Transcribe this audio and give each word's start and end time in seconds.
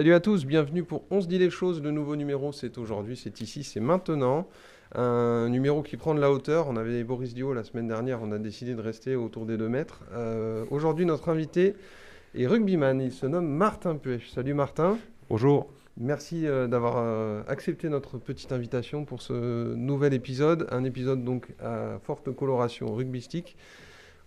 Salut 0.00 0.14
à 0.14 0.20
tous, 0.20 0.46
bienvenue 0.46 0.82
pour 0.82 1.04
On 1.10 1.20
se 1.20 1.26
dit 1.26 1.36
les 1.36 1.50
choses. 1.50 1.82
Le 1.82 1.90
nouveau 1.90 2.16
numéro, 2.16 2.52
c'est 2.52 2.78
aujourd'hui, 2.78 3.18
c'est 3.22 3.42
ici, 3.42 3.62
c'est 3.62 3.80
maintenant. 3.80 4.48
Un 4.94 5.50
numéro 5.50 5.82
qui 5.82 5.98
prend 5.98 6.14
de 6.14 6.20
la 6.20 6.32
hauteur. 6.32 6.68
On 6.70 6.76
avait 6.76 7.04
Boris 7.04 7.34
Dio 7.34 7.52
la 7.52 7.64
semaine 7.64 7.86
dernière, 7.86 8.22
on 8.22 8.32
a 8.32 8.38
décidé 8.38 8.74
de 8.74 8.80
rester 8.80 9.14
autour 9.14 9.44
des 9.44 9.58
2 9.58 9.68
mètres. 9.68 10.00
Euh, 10.14 10.64
aujourd'hui, 10.70 11.04
notre 11.04 11.28
invité 11.28 11.74
est 12.34 12.46
rugbyman. 12.46 12.98
Il 12.98 13.12
se 13.12 13.26
nomme 13.26 13.46
Martin 13.46 13.96
Puech. 13.96 14.30
Salut 14.30 14.54
Martin. 14.54 14.96
Bonjour. 15.28 15.70
Merci 15.98 16.46
euh, 16.46 16.66
d'avoir 16.66 16.94
euh, 16.96 17.42
accepté 17.46 17.90
notre 17.90 18.16
petite 18.16 18.52
invitation 18.52 19.04
pour 19.04 19.20
ce 19.20 19.74
nouvel 19.74 20.14
épisode. 20.14 20.66
Un 20.70 20.84
épisode 20.84 21.24
donc 21.24 21.48
à 21.62 21.98
forte 22.02 22.34
coloration 22.34 22.94
rugbystique. 22.94 23.54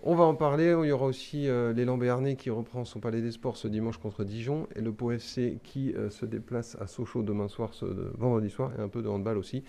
On 0.05 0.16
va 0.16 0.25
en 0.25 0.35
parler. 0.35 0.75
Il 0.84 0.88
y 0.88 0.91
aura 0.91 1.05
aussi 1.05 1.48
euh, 1.48 1.71
l'élan 1.71 1.98
Béarnais 1.98 2.35
qui 2.35 2.49
reprend 2.49 2.84
son 2.84 2.99
palais 2.99 3.21
des 3.21 3.31
sports 3.31 3.55
ce 3.55 3.70
dimanche 3.70 3.98
contre 3.98 4.26
Dijon 4.26 4.67
et 4.76 4.81
le 4.81 4.91
Pau 4.91 5.12
FC 5.12 5.59
qui 5.63 5.93
euh, 5.93 6.09
se 6.09 6.26
déplace 6.26 6.76
à 6.81 6.88
Sochaux 6.88 7.23
demain 7.23 7.48
soir, 7.48 7.73
ce, 7.73 7.85
de- 7.85 8.12
vendredi 8.17 8.49
soir, 8.49 8.71
et 8.77 8.81
un 8.81 8.89
peu 8.89 9.02
de 9.02 9.07
handball 9.07 9.38
aussi. 9.38 9.63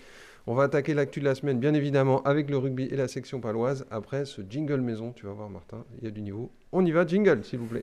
On 0.45 0.53
va 0.53 0.63
attaquer 0.63 0.93
l'actu 0.93 1.21
de 1.21 1.25
la 1.25 1.35
semaine, 1.35 1.57
bien 1.57 1.73
évidemment, 1.73 2.21
avec 2.23 2.49
le 2.49 2.57
rugby 2.57 2.83
et 2.83 2.97
la 2.97 3.07
section 3.07 3.39
paloise. 3.39 3.85
Après 3.89 4.25
ce 4.25 4.41
jingle 4.47 4.81
maison, 4.81 5.13
tu 5.13 5.25
vas 5.25 5.31
voir, 5.31 5.49
Martin, 5.49 5.85
il 5.99 6.03
y 6.03 6.07
a 6.07 6.11
du 6.11 6.21
niveau. 6.21 6.51
On 6.73 6.85
y 6.85 6.91
va, 6.91 7.07
jingle, 7.07 7.43
s'il 7.45 7.59
vous 7.59 7.67
plaît. 7.67 7.81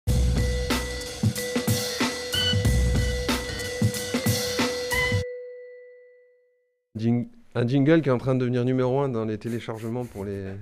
Un 7.54 7.66
jingle 7.66 8.00
qui 8.02 8.08
est 8.08 8.12
en 8.12 8.18
train 8.18 8.34
de 8.34 8.40
devenir 8.40 8.64
numéro 8.64 9.00
un 9.00 9.08
dans 9.08 9.24
les 9.24 9.38
téléchargements 9.38 10.04
pour 10.04 10.24
les, 10.24 10.52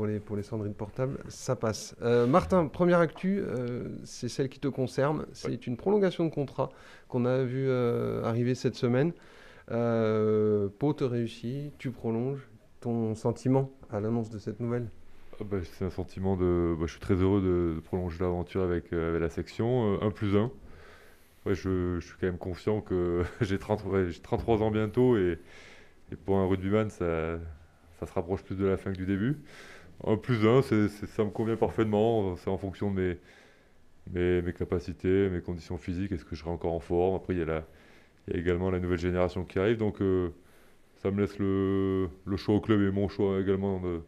pour 0.00 0.06
les, 0.06 0.18
pour 0.18 0.36
les 0.64 0.70
portables, 0.70 1.18
ça 1.28 1.56
passe. 1.56 1.94
Euh, 2.00 2.26
Martin, 2.26 2.68
première 2.68 3.00
actu, 3.00 3.38
euh, 3.38 3.88
c'est 4.04 4.30
celle 4.30 4.48
qui 4.48 4.58
te 4.58 4.68
concerne. 4.68 5.26
C'est 5.34 5.66
une 5.66 5.76
prolongation 5.76 6.24
de 6.24 6.30
contrat 6.30 6.70
qu'on 7.08 7.26
a 7.26 7.42
vu 7.42 7.66
euh, 7.68 8.24
arriver 8.24 8.54
cette 8.54 8.76
semaine. 8.76 9.12
Pau 9.68 10.92
te 10.94 11.04
réussit, 11.04 11.76
tu 11.76 11.90
prolonges. 11.90 12.48
Ton 12.80 13.14
sentiment 13.14 13.70
à 13.90 14.00
l'annonce 14.00 14.30
de 14.30 14.38
cette 14.38 14.58
nouvelle? 14.58 14.88
Ah 15.38 15.44
bah, 15.44 15.58
c'est 15.62 15.84
un 15.84 15.90
sentiment 15.90 16.34
de. 16.34 16.74
bah, 16.78 16.86
je 16.86 16.92
suis 16.92 17.00
très 17.00 17.16
heureux 17.16 17.42
de, 17.42 17.74
de 17.74 17.80
prolonger 17.80 18.20
l'aventure 18.20 18.62
avec, 18.62 18.94
avec 18.94 19.20
la 19.20 19.28
section. 19.28 20.00
1 20.00 20.10
plus 20.12 20.34
1. 20.34 20.50
Ouais, 21.44 21.54
je, 21.54 22.00
je 22.00 22.06
suis 22.06 22.14
quand 22.18 22.26
même 22.26 22.38
confiant 22.38 22.80
que 22.80 23.22
j'ai 23.42 23.58
30 23.58 23.84
ouais, 23.84 24.06
j'ai 24.08 24.20
33 24.20 24.62
ans 24.62 24.70
bientôt 24.70 25.18
et, 25.18 25.38
et 26.10 26.16
pour 26.16 26.38
un 26.38 26.46
rugbyman, 26.46 26.88
ça, 26.88 27.38
ça 27.98 28.06
se 28.06 28.12
rapproche 28.14 28.42
plus 28.42 28.56
de 28.56 28.64
la 28.64 28.78
fin 28.78 28.92
que 28.92 28.96
du 28.96 29.04
début. 29.04 29.36
1 30.06 30.16
plus 30.16 30.46
1, 30.46 30.62
c'est, 30.62 30.88
c'est- 30.88 31.06
ça 31.06 31.24
me 31.24 31.30
convient 31.30 31.56
parfaitement. 31.56 32.36
C'est 32.36 32.50
en 32.50 32.58
fonction 32.58 32.90
de 32.92 33.18
mes, 34.12 34.42
mes, 34.42 34.52
capacités, 34.52 35.28
mes 35.30 35.40
conditions 35.40 35.78
physiques. 35.78 36.12
Est-ce 36.12 36.24
que 36.24 36.34
je 36.36 36.40
serai 36.40 36.50
encore 36.50 36.72
en 36.74 36.80
forme 36.80 37.16
Après, 37.16 37.34
il 37.34 37.38
y 37.40 37.42
a, 37.42 37.46
la, 37.46 37.64
il 38.28 38.34
y 38.34 38.38
a 38.38 38.40
également 38.40 38.70
la 38.70 38.80
nouvelle 38.80 38.98
génération 38.98 39.44
qui 39.44 39.58
arrive. 39.58 39.78
Donc, 39.78 40.02
euh, 40.02 40.30
ça 40.96 41.10
me 41.12 41.20
laisse 41.22 41.38
le, 41.38 42.08
le 42.26 42.36
choix 42.38 42.56
au 42.56 42.60
club 42.60 42.82
et 42.82 42.90
mon 42.92 43.08
choix 43.08 43.40
également 43.40 43.80
de, 43.80 44.02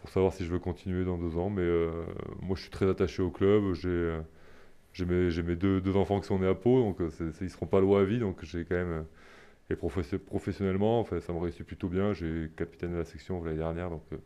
pour 0.00 0.10
savoir 0.10 0.32
si 0.32 0.44
je 0.44 0.50
veux 0.52 0.58
continuer 0.58 1.04
dans 1.04 1.18
deux 1.18 1.36
ans. 1.38 1.50
Mais 1.50 1.62
euh, 1.62 1.90
moi, 2.40 2.56
je 2.56 2.62
suis 2.62 2.70
très 2.70 2.88
attaché 2.88 3.22
au 3.22 3.30
club. 3.30 3.74
J'ai 3.74 4.18
j'ai 4.94 5.06
mes, 5.06 5.30
j'ai 5.30 5.42
mes 5.42 5.56
deux, 5.56 5.80
deux 5.80 5.96
enfants 5.96 6.20
qui 6.20 6.26
sont 6.28 6.38
nés 6.40 6.48
à 6.48 6.54
Pau, 6.54 6.80
donc 6.80 7.00
euh, 7.00 7.10
c'est- 7.10 7.32
c'est- 7.32 7.46
ils 7.46 7.50
seront 7.50 7.66
pas 7.66 7.80
loin 7.80 8.02
à 8.02 8.04
vie. 8.04 8.18
Donc 8.20 8.44
j'ai 8.44 8.64
quand 8.64 8.76
même. 8.76 9.06
et 9.70 9.76
professionnellement, 9.76 11.00
enfin, 11.00 11.20
ça 11.20 11.32
me 11.32 11.38
réussit 11.40 11.64
plutôt 11.66 11.88
bien. 11.88 12.12
J'ai 12.14 12.50
capitaine 12.56 12.92
de 12.92 12.98
la 12.98 13.04
section 13.06 13.42
l'année 13.44 13.58
dernière, 13.58 13.90
donc 13.90 14.02
euh, 14.12 14.18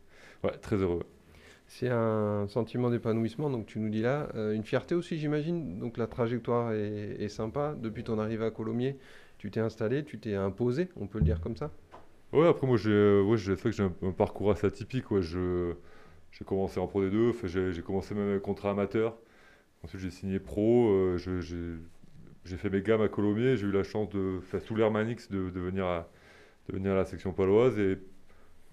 ouais, 0.44 0.56
très 0.58 0.76
heureux. 0.76 1.02
C'est 1.68 1.88
un 1.90 2.46
sentiment 2.48 2.90
d'épanouissement, 2.90 3.50
donc 3.50 3.66
tu 3.66 3.78
nous 3.80 3.88
dis 3.90 4.02
là. 4.02 4.28
Euh, 4.34 4.52
une 4.54 4.64
fierté 4.64 4.94
aussi, 4.94 5.18
j'imagine. 5.18 5.78
Donc 5.78 5.96
la 5.98 6.06
trajectoire 6.06 6.72
est, 6.72 7.16
est 7.20 7.28
sympa. 7.28 7.74
Depuis 7.80 8.04
ton 8.04 8.18
arrivée 8.18 8.44
à 8.44 8.50
Colomiers, 8.50 8.98
tu 9.38 9.50
t'es 9.50 9.60
installé, 9.60 10.04
tu 10.04 10.18
t'es 10.20 10.34
imposé, 10.34 10.88
on 10.96 11.06
peut 11.06 11.18
le 11.18 11.24
dire 11.24 11.40
comme 11.40 11.56
ça? 11.56 11.72
Ouais, 12.32 12.46
après 12.48 12.66
moi, 12.66 12.76
j'ai 12.76 13.20
ouais, 13.20 13.38
c'est 13.38 13.52
vrai 13.54 13.70
que 13.70 13.76
j'ai 13.76 13.82
un, 13.84 13.92
un 14.02 14.12
parcours 14.12 14.50
assez 14.50 14.66
atypique. 14.66 15.10
Ouais. 15.10 15.22
Je, 15.22 15.74
j'ai 16.32 16.44
commencé 16.44 16.80
en 16.80 16.86
Pro 16.86 17.02
D2, 17.02 17.30
enfin, 17.30 17.46
j'ai 17.48 17.72
j'ai 17.72 17.82
commencé 17.82 18.14
même 18.14 18.28
avec 18.30 18.42
contrat 18.42 18.70
amateur. 18.70 19.16
Ensuite, 19.84 20.02
j'ai 20.02 20.10
signé 20.10 20.40
pro. 20.40 20.90
euh, 20.92 21.18
je- 21.18 21.40
j'ai 21.42 21.76
j'ai 22.44 22.56
fait 22.58 22.70
mes 22.70 22.82
gammes 22.82 23.02
à 23.02 23.08
Colomiers. 23.08 23.56
J'ai 23.56 23.66
eu 23.68 23.72
la 23.72 23.84
chance 23.84 24.10
de 24.10 24.40
faire 24.42 24.62
sous 24.62 24.76
l'Hermanix 24.76 25.30
de, 25.30 25.50
de 25.50 25.60
venir 25.60 25.86
à, 25.86 26.08
de 26.68 26.74
venir 26.74 26.92
à 26.92 26.96
la 26.96 27.04
section 27.06 27.32
paloise. 27.32 27.78
Et 27.78 27.98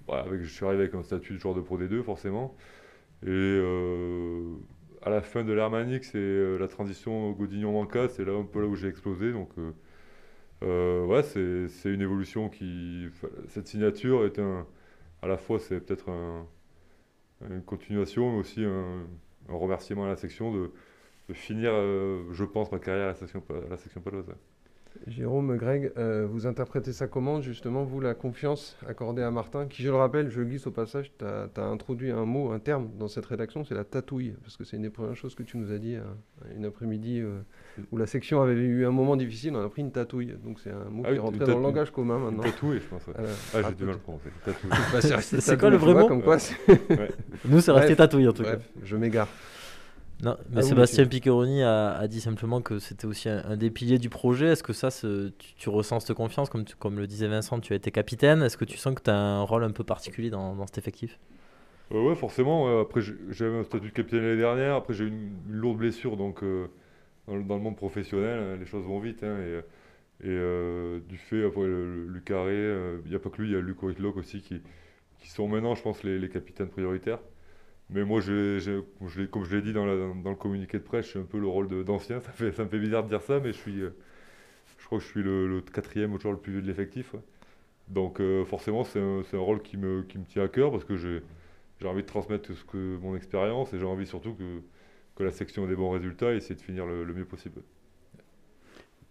bah, 0.08 0.26
je 0.42 0.46
suis 0.48 0.66
arrivé 0.66 0.84
avec 0.84 0.96
un 0.96 1.04
statut 1.04 1.34
de 1.34 1.40
joueur 1.40 1.56
de 1.56 1.62
Pro 1.62 1.78
D2, 1.78 2.04
forcément. 2.04 2.56
Et 3.24 3.28
euh, 3.30 4.56
à 5.04 5.10
la 5.10 5.22
fin 5.22 5.44
de 5.44 5.54
l'Hermanix 5.54 6.16
et 6.16 6.18
euh, 6.20 6.58
la 6.60 6.68
transition 6.70 7.32
Godignon-Manca, 7.34 8.10
c'est 8.10 8.26
là 8.26 8.34
un 8.34 8.46
peu 8.46 8.62
là 8.62 8.68
où 8.68 8.76
j'ai 8.76 8.88
explosé. 8.90 9.32
Donc, 9.34 9.50
euh, 10.64 11.06
ouais, 11.06 11.24
c'est 11.24 11.68
c'est 11.68 11.94
une 11.94 12.02
évolution 12.02 12.50
qui. 12.50 13.08
Cette 13.50 13.68
signature 13.68 14.26
est 14.26 14.40
un. 14.40 14.66
À 15.22 15.28
la 15.28 15.38
fois, 15.38 15.60
c'est 15.60 15.80
peut-être 15.82 16.10
un- 16.10 16.48
une 17.50 17.64
continuation, 17.64 18.32
mais 18.34 18.40
aussi 18.40 18.64
un, 18.66 19.06
remerciement 19.50 20.06
à 20.06 20.10
la 20.10 20.16
section 20.18 20.52
de, 20.54 20.72
finir, 21.34 21.72
je 22.32 22.44
pense, 22.46 22.72
ma 22.72 22.80
carrière 22.80 23.06
à 23.06 23.08
la 23.10 23.16
section, 23.16 23.44
à 23.50 23.70
la 23.70 23.78
section 23.78 24.02
paloise. 24.02 24.28
Jérôme, 25.08 25.58
Greg, 25.58 25.92
euh, 25.98 26.26
vous 26.30 26.48
interprétez 26.48 26.94
ça 26.94 27.08
comment, 27.08 27.42
justement, 27.42 27.84
vous, 27.84 28.00
la 28.00 28.14
confiance 28.14 28.78
accordée 28.88 29.22
à 29.22 29.32
Martin, 29.32 29.66
qui, 29.68 29.84
je 29.84 29.90
le 29.90 29.96
rappelle, 29.96 30.30
je 30.30 30.40
le 30.40 30.46
glisse 30.46 30.66
au 30.68 30.72
passage, 30.72 31.12
tu 31.18 31.26
as, 31.26 31.64
introduit 31.64 32.12
un 32.12 32.26
mot, 32.26 32.52
un 32.52 32.60
terme 32.60 32.90
dans 32.98 33.08
cette 33.08 33.26
rédaction, 33.26 33.64
c'est 33.66 33.76
la 33.76 33.84
tatouille, 33.84 34.34
parce 34.44 34.56
que 34.56 34.64
c'est 34.64 34.78
une 34.78 34.84
des 34.84 34.90
premières 34.90 35.16
choses 35.16 35.36
que 35.36 35.44
tu 35.44 35.58
nous 35.58 35.72
as 35.72 35.78
dit 35.78 35.96
euh, 35.96 36.02
une 36.56 36.66
après-midi 36.66 37.20
euh, 37.20 37.40
où 37.92 37.98
la 37.98 38.06
section 38.08 38.42
avait 38.42 38.54
eu 38.54 38.86
un 38.86 38.92
moment 38.92 39.16
difficile, 39.16 39.54
on 39.56 39.66
a 39.66 39.70
pris 39.70 39.82
une 39.82 39.92
tatouille, 39.92 40.36
donc 40.44 40.60
c'est 40.60 40.72
un 40.72 40.90
mot 40.90 41.04
Ah 41.06 41.10
qui 41.12 41.16
est 41.16 41.20
rentré 41.20 41.40
dans 41.46 41.58
le 41.58 41.64
langage 41.64 41.92
commun 41.92 42.20
maintenant. 42.20 42.44
tatouée, 42.44 42.80
je 42.80 42.88
pense. 42.88 43.06
ouais. 43.08 43.14
Euh, 43.20 43.34
Ah, 43.54 43.58
ah, 43.58 43.68
j'ai 43.70 43.76
du 43.76 43.84
mal 43.86 43.96
à 43.96 43.98
prononcer. 43.98 44.30
Bah, 44.46 45.02
c'est 45.02 45.58
quoi 45.60 45.70
le 45.70 45.78
vrai 45.78 45.94
mot 45.96 46.08
comme 46.08 46.24
quoi, 46.24 46.40
c'est- 46.40 46.56
Nous, 47.46 47.60
c'est 47.60 47.72
resté 47.72 47.96
tatouille 47.96 48.28
en 48.28 48.34
tout 48.34 48.44
Bref, 48.44 48.70
je 48.84 48.96
m'égare. 48.96 49.28
Non, 50.24 50.38
mais 50.50 50.62
Ah 50.62 50.66
oui, 50.66 50.70
Sébastien. 50.70 51.06
Piccheroni 51.06 51.64
a, 51.64 51.94
a 51.98 52.08
dit 52.08 52.22
simplement 52.22 52.62
que 52.62 52.80
c'était 52.80 53.06
aussi 53.06 53.30
un, 53.30 53.44
un 53.46 53.58
des 53.58 53.70
piliers 53.72 54.00
du 54.00 54.10
projet. 54.10 54.48
Est-ce 54.48 54.64
que 54.64 54.74
ça, 54.74 54.90
ce- 54.92 55.30
tu, 55.38 55.54
tu 55.56 55.70
ressens 55.70 56.00
cette 56.02 56.16
confiance 56.16 56.50
comme, 56.50 56.66
tu- 56.66 56.76
comme 56.76 56.98
le 56.98 57.08
disait 57.08 57.28
Vincent, 57.28 57.60
tu 57.60 57.74
as 57.74 57.76
été 57.76 57.92
capitaine. 57.92 58.42
Est-ce 58.42 58.58
que 58.58 58.66
tu 58.66 58.78
sens 58.78 58.96
que 58.96 59.02
tu 59.04 59.10
as 59.12 59.16
un 59.18 59.42
rôle 59.44 59.64
un 59.64 59.72
peu 59.72 59.84
particulier 59.84 60.30
dans, 60.30 60.56
dans 60.56 60.66
cet 60.68 60.78
effectif? 60.78 61.20
Euh, 61.92 62.02
ouais, 62.10 62.16
forcément. 62.16 62.66
ouais. 62.66 62.82
Après, 62.82 63.02
j'ai- 63.02 63.16
j'avais 63.30 63.58
un 63.58 63.64
statut 63.64 63.88
de 63.90 63.94
capitaine 63.94 64.22
l'année 64.22 64.38
dernière. 64.38 64.76
Après, 64.76 64.94
j'ai 64.94 65.06
eu 65.06 65.08
une, 65.08 65.42
une 65.48 65.56
lourde 65.56 65.78
blessure. 65.78 66.18
Donc, 66.18 66.44
euh, 66.44 66.68
dans, 67.28 67.36
le, 67.36 67.44
dans 67.44 67.56
le 67.58 67.62
monde 67.62 67.78
professionnel, 67.78 68.40
hein, 68.40 68.58
les 68.60 68.66
choses 68.66 68.86
vont 68.86 69.00
vite. 69.00 69.24
hein, 69.24 69.38
et 69.42 69.62
et 70.24 70.30
euh, 70.30 71.00
du 71.10 71.18
fait, 71.18 71.46
après, 71.46 71.62
le, 71.64 72.06
le- 72.06 72.08
Luc 72.08 72.26
Carré, 72.26 72.54
euh, 72.54 73.00
il 73.06 73.12
n'y 73.12 73.16
a 73.16 73.20
pas 73.20 73.30
que 73.30 73.42
lui, 73.42 73.50
il 73.50 73.54
y 73.54 73.58
a 73.58 73.62
Luc 73.62 73.84
Whitelock 73.84 74.18
aussi 74.18 74.42
qui, 74.42 74.62
qui 75.20 75.30
sont 75.30 75.48
maintenant, 75.48 75.76
je 75.76 75.84
pense, 75.84 76.04
les, 76.04 76.20
les 76.20 76.30
capitaines 76.30 76.70
prioritaires. 76.70 77.20
Mais 77.90 78.04
moi, 78.04 78.22
je 78.22 78.58
l'ai- 78.58 79.28
comme 79.28 79.44
je 79.46 79.56
l'ai 79.56 79.62
dit 79.62 79.74
dans, 79.74 79.86
le 79.86 80.36
communiqué 80.36 80.78
de 80.78 80.84
presse, 80.84 81.06
je 81.06 81.12
suis 81.12 81.20
un 81.20 81.24
peu 81.24 81.40
le 81.40 81.48
rôle 81.48 81.68
d'ancien. 81.84 82.22
Ça, 82.56 82.64
me 82.64 82.70
fait 82.70 82.80
bizarre 82.80 83.04
de 83.04 83.10
dire 83.10 83.22
ça, 83.22 83.40
mais 83.40 83.54
je 83.54 83.58
suis, 83.58 83.82
euh, 83.82 83.96
je 84.80 84.86
crois 84.86 85.00
que 85.00 85.04
je 85.04 85.10
suis 85.10 85.24
le, 85.24 85.48
le 85.48 85.62
quatrième 85.62 86.20
joueur 86.20 86.34
le 86.34 86.40
plus 86.40 86.54
vieux 86.54 86.62
de 86.62 86.68
l'effectif. 86.68 87.16
Donc, 87.90 88.20
euh, 88.20 88.46
forcément, 88.46 88.84
c'est 88.84 89.00
un, 89.00 89.24
rôle 89.40 89.62
qui 89.62 89.78
me, 89.78 90.04
qui 90.04 90.18
me 90.18 90.26
tient 90.26 90.44
à 90.44 90.48
cœur 90.48 90.72
parce 90.72 90.86
que 90.86 90.98
j'ai 90.98 91.22
j'ai 91.82 91.88
envie 91.90 92.04
de 92.04 92.08
transmettre 92.08 92.54
ce 92.56 92.64
que, 92.64 92.98
mon 93.02 93.16
expérience 93.16 93.74
et 93.74 93.80
j'ai 93.80 93.86
envie 93.86 94.06
surtout 94.06 94.34
que, 94.36 94.62
que 95.16 95.24
la 95.24 95.32
section 95.32 95.66
ait 95.66 95.68
des 95.68 95.76
bons 95.76 95.90
résultats 95.90 96.32
et 96.34 96.38
essayer 96.38 96.56
de 96.56 96.62
finir 96.62 96.86
le, 96.86 97.04
le 97.04 97.14
mieux 97.14 97.26
possible. 97.26 97.62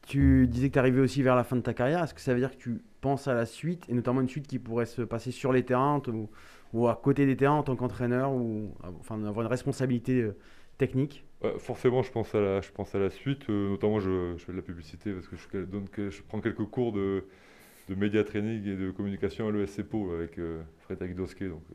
Tu 0.06 0.46
disais 0.46 0.68
que 0.68 0.74
tu 0.74 0.78
arrivais 0.78 1.00
aussi 1.00 1.22
vers 1.22 1.36
la 1.36 1.44
fin 1.44 1.56
de 1.56 1.60
ta 1.60 1.74
carrière. 1.74 2.02
Est-ce 2.02 2.14
que 2.14 2.20
ça 2.20 2.32
veut 2.32 2.40
dire 2.40 2.50
que 2.50 2.56
tu 2.56 2.80
penses 3.02 3.28
à 3.28 3.34
la 3.34 3.46
suite, 3.46 3.84
et 3.90 3.94
notamment 3.94 4.22
une 4.22 4.30
suite 4.30 4.48
qui 4.48 4.60
pourrait 4.60 4.86
se 4.86 5.02
passer 5.02 5.32
sur 5.32 5.52
les 5.52 5.64
terrains 5.66 6.02
ou, 6.08 6.30
ou 6.74 6.88
à 6.88 6.96
côté 6.96 7.26
des 7.26 7.36
terrains 7.36 7.56
en 7.56 7.64
tant 7.64 7.76
qu'entraîneur, 7.76 8.32
ou 8.34 8.74
enfin 9.00 9.22
avoir 9.24 9.46
une 9.46 9.50
responsabilité 9.52 10.22
euh, 10.22 10.36
technique 10.78 11.24
Ouais, 11.42 11.58
forcément, 11.58 12.02
je 12.02 12.12
pense 12.12 12.34
à 12.36 12.40
la, 12.40 12.60
je 12.60 12.70
pense 12.70 12.94
à 12.94 12.98
la 13.00 13.10
suite. 13.10 13.50
euh, 13.50 13.70
notamment, 13.70 13.98
je, 13.98 14.34
je 14.38 14.44
fais 14.44 14.52
de 14.52 14.56
la 14.58 14.62
publicité 14.62 15.12
parce 15.12 15.26
que 15.26 15.36
je, 15.36 15.58
donne, 15.64 15.88
que- 15.88 16.10
je 16.10 16.22
prends 16.22 16.40
quelques 16.40 16.64
cours 16.66 16.92
de, 16.92 17.24
de 17.88 17.94
média 17.96 18.24
training 18.24 18.66
et 18.66 18.76
de 18.76 18.90
communication 18.92 19.48
à 19.48 19.52
l'ESC 19.52 19.82
Pau 19.84 20.12
avec 20.12 20.38
euh, 20.38 20.62
Frédéric 20.80 21.16
Dosquet. 21.16 21.48
Donc, 21.48 21.64
euh, 21.70 21.74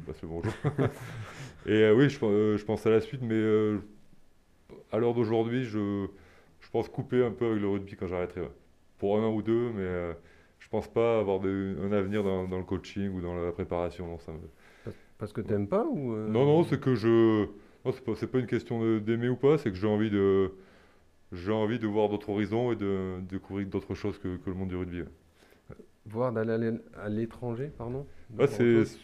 je 0.00 0.04
passe 0.04 0.22
le 0.22 0.28
bonjour. 0.28 0.54
et 1.66 1.72
euh, 1.72 1.94
oui, 1.94 2.10
je, 2.10 2.18
pen- 2.18 2.56
je 2.58 2.64
pense 2.64 2.86
à 2.86 2.90
la 2.90 3.00
suite, 3.00 3.22
mais 3.22 3.34
à 4.92 4.98
l'heure 4.98 5.14
d'aujourd'hui, 5.14 5.64
je, 5.64 6.06
je 6.60 6.70
pense 6.70 6.88
couper 6.88 7.24
un 7.24 7.30
peu 7.30 7.46
avec 7.46 7.60
le 7.60 7.68
rugby 7.68 7.96
quand 7.96 8.06
j'arrêterai. 8.06 8.42
ouais. 8.42 8.50
Pour 8.98 9.18
un 9.18 9.22
an 9.24 9.32
ou 9.32 9.42
deux, 9.42 9.70
mais 9.74 10.16
je 10.64 10.68
pense 10.70 10.88
pas 10.92 11.20
avoir 11.20 11.40
de- 11.40 11.76
un 11.82 11.92
avenir 11.92 12.24
dans, 12.24 12.48
dans 12.48 12.58
le 12.58 12.64
coaching 12.64 13.10
ou 13.12 13.20
dans 13.20 13.34
la 13.36 13.52
préparation. 13.52 14.06
Non, 14.08 14.18
ça 14.18 14.32
me- 14.32 14.38
Parce 15.18 15.32
que 15.32 15.40
t'aimes 15.40 15.68
pas 15.68 15.84
ou 15.84 16.12
euh, 16.12 16.28
non, 16.28 16.46
non, 16.46 16.64
c'est 16.64 16.80
que 16.80 16.94
je. 16.94 17.46
Non, 17.84 17.92
c'est 17.92 18.04
pas, 18.04 18.14
pas 18.26 18.38
une 18.38 18.46
question 18.46 18.98
d'aimer 18.98 19.28
ou 19.28 19.36
pas, 19.36 19.58
c'est 19.58 19.70
que 19.70 19.76
j'ai 19.76 19.86
envie 19.86 20.10
de. 20.10 20.52
J'ai 21.32 21.52
envie 21.52 21.78
de 21.80 21.86
voir 21.88 22.08
d'autres 22.10 22.30
horizons 22.30 22.72
et 22.72 22.76
de, 22.76 23.20
de 23.20 23.26
découvrir 23.28 23.66
d'autres 23.68 23.94
choses 23.94 24.18
que, 24.18 24.36
que 24.38 24.50
le 24.50 24.56
monde 24.56 24.68
du 24.70 24.76
rugby. 24.76 25.02
ouais. 25.02 25.08
Voir 26.06 26.32
d'aller 26.32 26.52
à 26.52 26.58
l'é- 26.58 26.80
à 26.94 27.08
l'étranger, 27.08 27.68
pardon? 27.76 28.06
Voir 28.30 28.48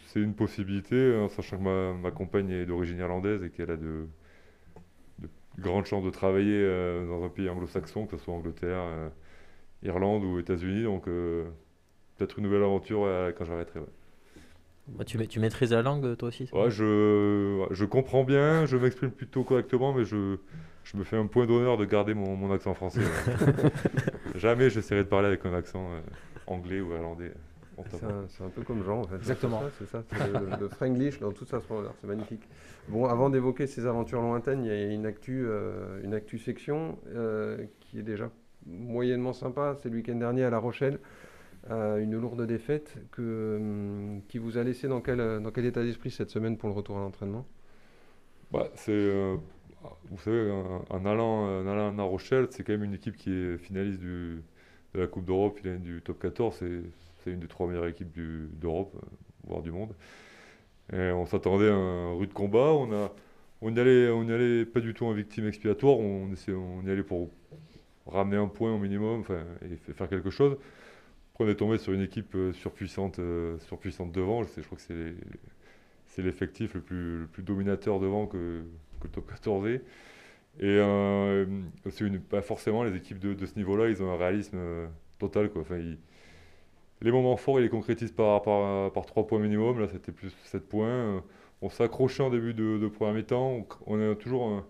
c'est 0.06 0.20
une 0.20 0.34
possibilité, 0.34 1.16
en 1.16 1.28
sachant 1.28 1.56
que 1.58 1.62
ma, 1.62 1.92
ma 1.94 2.10
compagne 2.10 2.50
est 2.50 2.66
d'origine 2.66 2.98
irlandaise 2.98 3.42
et 3.42 3.50
qu'elle 3.50 3.70
a 3.70 3.76
de, 3.76 4.06
de 5.18 5.28
grande 5.58 5.86
chance 5.86 6.04
de 6.04 6.10
travailler 6.10 6.54
euh, 6.56 7.06
dans 7.06 7.24
un 7.24 7.28
pays 7.28 7.48
anglo-saxon, 7.48 8.06
que 8.06 8.16
ce 8.16 8.24
soit 8.24 8.34
Angleterre, 8.34 8.78
euh, 8.80 9.08
Irlande 9.82 10.24
ou 10.24 10.38
États-Unis. 10.38 10.84
Donc 10.84 11.08
euh, 11.08 11.44
peut-être 12.16 12.38
une 12.38 12.44
nouvelle 12.44 12.62
aventure 12.62 13.04
euh, 13.04 13.32
quand 13.36 13.44
j'arrêterai. 13.44 13.80
ouais. 13.80 13.86
Bah, 14.88 15.04
tu, 15.04 15.18
ma- 15.18 15.26
tu 15.26 15.38
maîtrises 15.38 15.72
la 15.72 15.82
langue 15.82 16.16
toi 16.16 16.28
aussi 16.28 16.48
Ouais, 16.52 16.70
je, 16.70 17.64
je 17.70 17.84
comprends 17.84 18.24
bien, 18.24 18.66
je 18.66 18.76
m'exprime 18.76 19.10
plutôt 19.12 19.44
correctement, 19.44 19.92
mais 19.92 20.04
je, 20.04 20.36
je 20.82 20.96
me 20.96 21.04
fais 21.04 21.16
un 21.16 21.26
point 21.26 21.46
d'honneur 21.46 21.76
de 21.76 21.84
garder 21.84 22.12
mon, 22.14 22.34
mon 22.34 22.52
accent 22.52 22.74
français. 22.74 23.00
ouais. 23.00 23.70
Jamais 24.34 24.68
j'essaierai 24.68 25.04
de 25.04 25.08
parler 25.08 25.28
avec 25.28 25.44
un 25.46 25.54
accent 25.54 25.92
euh, 25.92 26.00
anglais 26.46 26.80
ou 26.80 26.92
irlandais. 26.92 27.32
C'est 28.28 28.44
un, 28.44 28.48
peu 28.50 28.62
comme 28.62 28.84
Jean, 28.84 29.00
en 29.00 29.04
fait. 29.04 29.16
Exactement. 29.16 29.62
C'est 29.78 29.86
ça, 29.86 30.02
c'est 30.10 30.18
ça, 30.18 30.26
c'est 30.26 30.38
le, 30.38 30.46
le 30.60 30.68
Franglish 30.68 31.18
dans 31.18 31.32
toute 31.32 31.48
sa 31.48 31.60
splendeur. 31.60 31.94
C'est 32.00 32.06
magnifique. 32.06 32.42
Bon, 32.88 33.06
avant 33.06 33.30
d'évoquer 33.30 33.66
ces 33.66 33.86
aventures 33.86 34.20
lointaines, 34.20 34.64
il 34.64 34.68
y 34.68 34.70
a 34.70 34.84
une 34.92 35.06
actu, 35.06 35.44
euh, 35.46 36.02
une 36.04 36.12
actu 36.12 36.38
section 36.38 36.98
euh, 37.14 37.64
qui 37.80 37.98
est 37.98 38.02
déjà 38.02 38.30
moyennement 38.66 39.32
sympa. 39.32 39.76
C'est 39.82 39.88
le 39.88 39.96
week-end 39.96 40.16
dernier 40.16 40.44
à 40.44 40.50
La 40.50 40.58
Rochelle. 40.58 40.98
une 41.68 42.16
lourde 42.16 42.46
défaite 42.46 42.96
hum, 43.18 44.22
qui 44.28 44.38
vous 44.38 44.58
a 44.58 44.64
laissé 44.64 44.88
dans 44.88 45.00
quel, 45.00 45.20
état 45.64 45.82
d'esprit 45.82 46.10
cette 46.10 46.30
semaine 46.30 46.56
pour 46.56 46.68
le 46.68 46.74
retour 46.74 46.98
à 46.98 47.00
l'entraînement? 47.00 47.46
Bah, 48.52 48.68
c'est, 48.74 48.90
euh, 48.90 49.36
vous 50.10 50.18
savez, 50.18 50.50
en, 50.90 51.06
allant, 51.06 51.66
à 51.66 51.92
La 51.92 52.02
Rochelle, 52.02 52.48
c'est 52.50 52.64
quand 52.64 52.72
même 52.72 52.84
une 52.84 52.94
équipe 52.94 53.16
qui 53.16 53.32
est 53.32 53.58
finaliste 53.58 54.00
de 54.00 54.42
la 54.94 55.06
Coupe 55.06 55.24
d'Europe, 55.24 55.60
du 55.62 56.02
top 56.02 56.18
14. 56.18 56.62
C'est, 57.22 57.30
une 57.30 57.40
des 57.40 57.48
trois 57.48 57.66
meilleures 57.66 57.86
équipes 57.86 58.10
d'Europe, 58.58 58.92
euh, 58.96 59.06
voire 59.44 59.62
du 59.62 59.70
monde. 59.70 59.94
On 60.92 61.26
s'attendait 61.26 61.68
à 61.68 61.74
un 61.74 62.14
rude 62.14 62.32
combat. 62.32 62.72
On 62.72 62.90
a, 62.92 63.12
allait, 63.80 64.64
pas 64.64 64.80
du 64.80 64.94
tout 64.94 65.06
en 65.06 65.12
victime 65.12 65.46
expiatoire. 65.46 65.98
On, 65.98 66.30
on 66.48 66.86
y 66.86 66.90
allait 66.90 67.04
pour 67.04 67.30
ramener 68.06 68.36
un 68.36 68.48
point 68.48 68.72
au 68.74 68.78
minimum, 68.78 69.24
et 69.62 69.76
fa- 69.76 69.92
faire 69.94 70.08
quelque 70.08 70.30
chose. 70.30 70.56
Après, 71.34 71.44
on 71.44 71.48
est 71.48 71.56
tombé 71.56 71.78
sur 71.78 71.92
une 71.92 72.02
équipe 72.02 72.34
euh, 72.34 72.52
surpuissante, 72.52 73.18
euh, 73.18 73.58
surpuissante 73.60 74.12
devant. 74.12 74.42
Je, 74.44 74.48
sais, 74.48 74.62
je 74.62 74.66
crois 74.66 74.78
que 74.78 75.14
c'est 76.06 76.22
l'effectif 76.22 76.74
le 76.74 76.80
plus, 76.80 77.20
le 77.20 77.26
plus 77.26 77.42
dominateur 77.42 78.00
devant 78.00 78.26
que, 78.26 78.62
le 79.02 79.08
top 79.10 79.28
14 79.30 79.66
est. 79.68 79.82
Et 80.60 80.66
euh, 80.66 81.46
une, 82.00 82.20
forcément 82.42 82.84
les 82.84 82.96
équipes 82.96 83.18
de, 83.18 83.46
ce 83.46 83.56
niveau-là, 83.56 83.88
ils 83.90 84.02
ont 84.02 84.12
un 84.12 84.16
réalisme 84.18 84.56
euh, 84.58 84.86
total. 85.18 85.50
Quoi. 85.50 85.62
Enfin, 85.62 85.78
les 87.02 87.12
moments 87.12 87.36
forts, 87.36 87.58
ils 87.60 87.62
les 87.64 87.68
concrétisent 87.68 88.12
par, 88.12 88.42
par, 88.42 88.92
par 88.92 89.06
3 89.06 89.26
points 89.26 89.38
minimum. 89.38 89.80
Là, 89.80 89.88
c'était 89.90 90.12
plus 90.12 90.34
7 90.44 90.68
points. 90.68 91.22
On 91.62 91.68
s'accrochait 91.70 92.22
en 92.22 92.30
début 92.30 92.54
de, 92.54 92.78
de 92.78 92.88
première 92.88 93.14
mi-temps. 93.14 93.66
On, 93.86 93.94
on 93.98 94.12
a 94.12 94.14
toujours 94.14 94.64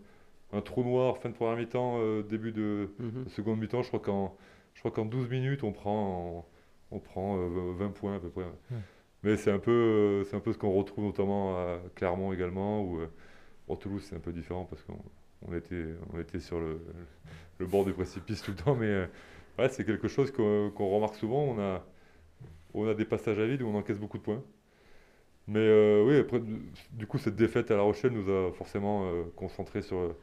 un 0.52 0.61
trou 0.62 0.82
noir 0.85 1.19
fin 1.19 1.29
de 1.31 1.35
première 1.35 1.56
mi-temps, 1.56 1.99
euh, 2.00 2.23
début 2.23 2.52
de, 2.52 2.91
de 3.25 3.31
seconde 3.31 3.61
mi-temps. 3.61 3.82
Je 3.82 3.88
crois 3.88 4.00
qu'en 4.00 4.37
je 4.75 4.81
crois 4.81 4.91
qu'en 4.93 5.05
12 5.05 5.29
minutes, 5.31 5.64
on 5.64 5.73
prend, 5.73 6.47
on 6.91 6.99
prend 7.00 7.38
euh, 7.38 7.73
20 7.76 7.91
points 7.91 8.17
à 8.17 8.20
peu 8.20 8.29
près. 8.31 8.44
Mais 9.23 9.37
c'est 9.37 9.50
un 9.52 9.58
peu, 9.58 9.70
euh, 9.73 10.25
c'est 10.25 10.37
un 10.37 10.41
peu 10.41 10.52
ce 10.52 10.58
qu'on 10.58 10.73
retrouve 10.73 11.05
notamment 11.06 11.56
à 11.58 11.79
Clermont 11.97 12.32
également, 12.32 12.82
ou 12.82 13.00
euh, 13.00 13.08
au 13.69 13.76
Toulouse, 13.76 14.05
c'est 14.08 14.17
un 14.17 14.20
peu 14.20 14.32
différent 14.32 14.67
parce 14.67 14.82
qu'on 14.85 14.99
on 15.49 15.55
était, 15.56 15.87
on 16.14 16.20
était 16.20 16.41
sur 16.41 16.61
le, 16.61 16.81
le 17.58 17.67
bord 17.67 17.85
du 17.87 17.93
précipice 17.94 18.43
tout 18.43 18.52
le 18.52 18.56
temps. 18.58 18.75
Mais 18.76 18.87
euh, 18.87 19.06
ouais, 19.58 19.69
c'est 19.70 19.85
quelque 19.87 20.08
chose 20.08 20.32
qu'on 20.32 20.70
remarque 20.91 21.17
souvent. 21.17 21.43
On 21.44 21.61
a, 21.61 21.85
on 22.75 22.88
a 22.88 22.94
des 22.94 23.05
passages 23.06 23.38
à 23.38 23.47
vide 23.47 23.62
où 23.62 23.69
on 23.69 23.76
encaisse 23.76 23.99
beaucoup 23.99 24.19
de 24.19 24.23
points. 24.25 24.43
Mais 25.49 25.58
euh, 25.61 26.05
oui, 26.06 26.17
après, 26.19 26.41
du- 26.93 27.06
coup, 27.06 27.19
cette 27.19 27.37
défaite 27.37 27.70
à 27.70 27.76
La 27.76 27.82
Rochelle 27.82 28.12
nous 28.12 28.31
a 28.31 28.52
forcément 28.52 29.06
euh, 29.11 29.25
concentré 29.37 29.82
sur, 29.82 30.14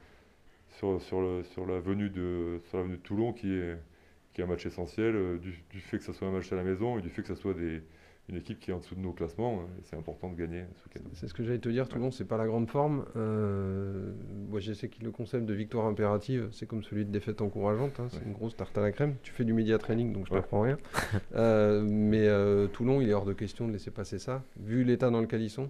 sur, 0.77 1.01
sur, 1.01 1.21
le, 1.21 1.43
sur, 1.43 1.65
la 1.65 1.79
venue 1.79 2.09
de, 2.09 2.59
sur 2.69 2.77
la 2.77 2.83
venue 2.83 2.97
de 2.97 3.01
Toulon, 3.01 3.33
qui 3.33 3.51
est, 3.53 3.77
qui 4.33 4.41
est 4.41 4.43
un 4.43 4.47
match 4.47 4.65
essentiel, 4.65 5.15
euh, 5.15 5.37
du, 5.37 5.63
du 5.69 5.79
fait 5.79 5.97
que 5.97 6.03
ce 6.03 6.13
soit 6.13 6.27
un 6.27 6.31
match 6.31 6.51
à 6.51 6.55
la 6.55 6.63
maison 6.63 6.97
et 6.97 7.01
du 7.01 7.09
fait 7.09 7.21
que 7.23 7.27
ce 7.29 7.35
soit 7.35 7.53
des, 7.53 7.81
une 8.29 8.35
équipe 8.35 8.59
qui 8.59 8.71
est 8.71 8.73
en 8.73 8.79
dessous 8.79 8.93
de 8.95 8.99
nos 8.99 9.13
classements. 9.13 9.61
hein, 9.61 9.67
c'est 9.83 9.95
important 9.95 10.29
de 10.29 10.35
gagner 10.35 10.63
ce. 10.75 10.99
C'est 11.13 11.27
ce 11.27 11.33
que 11.33 11.43
j'allais 11.43 11.59
te 11.59 11.69
dire, 11.69 11.87
Toulon, 11.87 12.11
c'est 12.11 12.25
pas 12.25 12.37
la 12.37 12.45
grande 12.45 12.69
forme. 12.69 13.05
Euh, 13.15 14.11
moi, 14.49 14.59
je 14.59 14.73
sais 14.73 14.89
que 14.89 15.01
le 15.03 15.11
concept 15.11 15.45
de 15.45 15.53
victoire 15.53 15.85
impérative, 15.87 16.49
c'est 16.51 16.67
comme 16.67 16.83
celui 16.83 17.05
de 17.05 17.11
défaite 17.11 17.41
encourageante. 17.41 17.99
hein, 17.99 18.07
c'est 18.11 18.17
Ouais. 18.17 18.23
une 18.25 18.33
grosse 18.33 18.55
tarte 18.55 18.77
à 18.77 18.81
la 18.81 18.91
crème. 18.91 19.15
Tu 19.23 19.31
fais 19.31 19.45
du 19.45 19.53
media 19.53 19.77
training, 19.77 20.11
donc 20.13 20.27
je 20.27 20.33
Ouais. 20.33 20.41
t'apprends 20.41 20.61
rien. 20.61 20.77
Euh, 21.35 21.81
mais 21.87 22.27
euh, 22.27 22.67
Toulon, 22.67 22.99
il 23.01 23.09
est 23.09 23.13
hors 23.13 23.25
de 23.25 23.33
question 23.33 23.67
de 23.67 23.71
laisser 23.73 23.91
passer 23.91 24.19
ça, 24.19 24.43
vu 24.59 24.83
l'état 24.83 25.09
dans 25.09 25.21
lequel 25.21 25.41
ils 25.41 25.49
sont. 25.49 25.69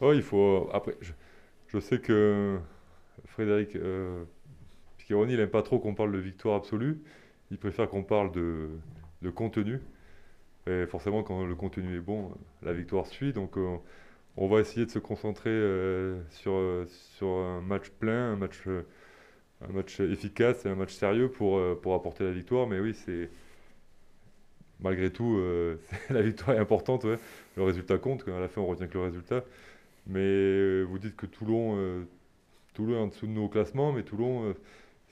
Ouais, 0.00 0.16
il 0.16 0.22
faut. 0.22 0.68
Après, 0.74 0.96
je, 1.00 1.12
je 1.68 1.78
sais 1.78 1.98
que 2.00 2.58
Frédéric 3.24 3.74
Piccheroni, 5.06 5.34
il 5.34 5.38
n'aime 5.38 5.48
pas 5.48 5.62
trop 5.62 5.78
qu'on 5.78 5.94
parle 5.94 6.10
de 6.10 6.18
victoire 6.18 6.56
absolue. 6.56 7.00
Il 7.52 7.58
préfère 7.58 7.88
qu'on 7.88 8.02
parle 8.02 8.32
de, 8.32 8.70
de 9.22 9.30
contenu. 9.30 9.80
Et 10.66 10.84
forcément, 10.86 11.22
quand 11.22 11.44
le 11.46 11.54
contenu 11.54 11.96
est 11.96 12.00
bon, 12.00 12.32
la 12.62 12.72
victoire 12.72 13.06
suit. 13.06 13.32
Donc, 13.32 13.56
euh, 13.56 13.76
on 14.36 14.48
va 14.48 14.58
essayer 14.58 14.84
de 14.84 14.90
se 14.90 14.98
concentrer 14.98 15.50
euh, 15.50 16.20
sur, 16.30 16.54
euh, 16.54 16.86
sur 17.16 17.28
un 17.28 17.60
match 17.60 17.90
plein, 17.90 18.32
un 18.32 18.36
match, 18.36 18.64
un 18.66 19.72
match 19.72 20.00
efficace 20.00 20.66
et 20.66 20.70
un 20.70 20.74
match 20.74 20.92
sérieux 20.92 21.30
pour, 21.30 21.60
pour 21.82 21.94
apporter 21.94 22.24
la 22.24 22.32
victoire. 22.32 22.66
Mais 22.66 22.80
oui, 22.80 22.92
c'est. 22.94 23.30
Malgré 24.80 25.12
tout, 25.12 25.40
la 26.10 26.20
victoire 26.20 26.56
est 26.56 26.60
importante. 26.60 27.06
Le 27.56 27.62
résultat 27.62 27.98
compte. 27.98 28.26
À 28.26 28.40
la 28.40 28.48
fin, 28.48 28.60
on 28.60 28.66
retient 28.66 28.88
que 28.88 28.98
le 28.98 29.04
résultat. 29.04 29.44
Mais 30.08 30.82
vous 30.82 30.98
dites 30.98 31.14
que 31.14 31.26
Toulon, 31.26 32.04
Toulon 32.74 32.94
est 32.94 33.00
en 33.02 33.06
dessous 33.06 33.28
de 33.28 33.32
nos 33.32 33.48
classements, 33.48 33.92
mais 33.92 34.02
Toulon, 34.02 34.52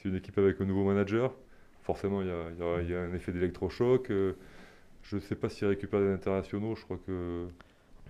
c'est 0.04 0.10
une 0.10 0.16
équipe 0.16 0.36
avec 0.38 0.60
un 0.60 0.64
nouveau 0.66 0.84
manager. 0.84 1.32
Forcément, 1.82 2.20
il 2.22 2.28
y 2.28 2.30
a, 2.30 2.82
y 2.82 2.88
y 2.90 2.94
un 2.94 3.14
effet 3.14 3.32
d'électrochoc. 3.32 4.10
euh, 4.10 4.32
je 5.02 5.16
ne 5.16 5.20
sais 5.20 5.34
pas 5.34 5.48
s'ils 5.48 5.66
récupèrent 5.68 6.00
des 6.00 6.12
internationaux. 6.12 6.74
Je 6.76 6.82
crois 6.84 6.98
que 7.06 7.46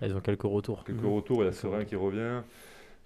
Ils 0.01 0.13
ont 0.15 0.19
quelques 0.21 0.43
retours. 0.43 0.83
quelques 0.83 1.01
Mhm. 1.01 1.13
retours. 1.13 1.41
Il 1.43 1.45
y 1.45 1.49
a 1.49 1.51
Serein 1.51 1.83
qui 1.85 1.95
revient. 1.95 2.41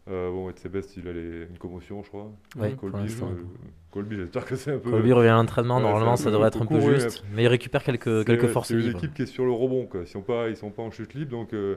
Euh, 0.07 0.31
bon, 0.31 0.49
Etzebest, 0.49 0.97
il 0.97 1.07
a 1.07 1.13
les- 1.13 1.43
une 1.49 1.57
commotion, 1.59 2.01
je 2.03 2.09
crois. 2.09 2.31
Oui, 2.57 2.69
pour 2.75 2.91
Colby, 2.91 4.15
je- 4.15 4.21
j'espère 4.21 4.45
que 4.45 4.55
c'est 4.55 4.71
un 4.73 4.79
peu. 4.79 4.89
Colby 4.89 5.11
revient 5.13 5.29
à 5.29 5.33
l'entraînement, 5.35 5.77
Ouais, 5.77 5.83
normalement 5.83 6.15
ça 6.15 6.31
devrait 6.31 6.47
être 6.47 6.61
un 6.61 6.65
peu 6.65 6.75
ouais, 6.79 6.99
juste. 6.99 7.23
Mais 7.35 7.43
il 7.43 7.47
récupère 7.47 7.83
quelques, 7.83 8.47
forces 8.47 8.69
C'est 8.69 8.73
une 8.75 8.89
équipe 8.89 9.13
qui 9.13 9.23
est 9.23 9.27
sur 9.27 9.45
le 9.45 9.51
rebond. 9.51 9.85
Quoi. 9.85 9.99
Ils 10.01 10.03
ne 10.03 10.07
sont, 10.07 10.21
pas- 10.21 10.49
ils 10.49 10.55
sont 10.57 10.71
pas 10.71 10.81
en 10.81 10.89
chute 10.91 11.13
libre. 11.13 11.31
Donc, 11.31 11.53
euh, 11.53 11.75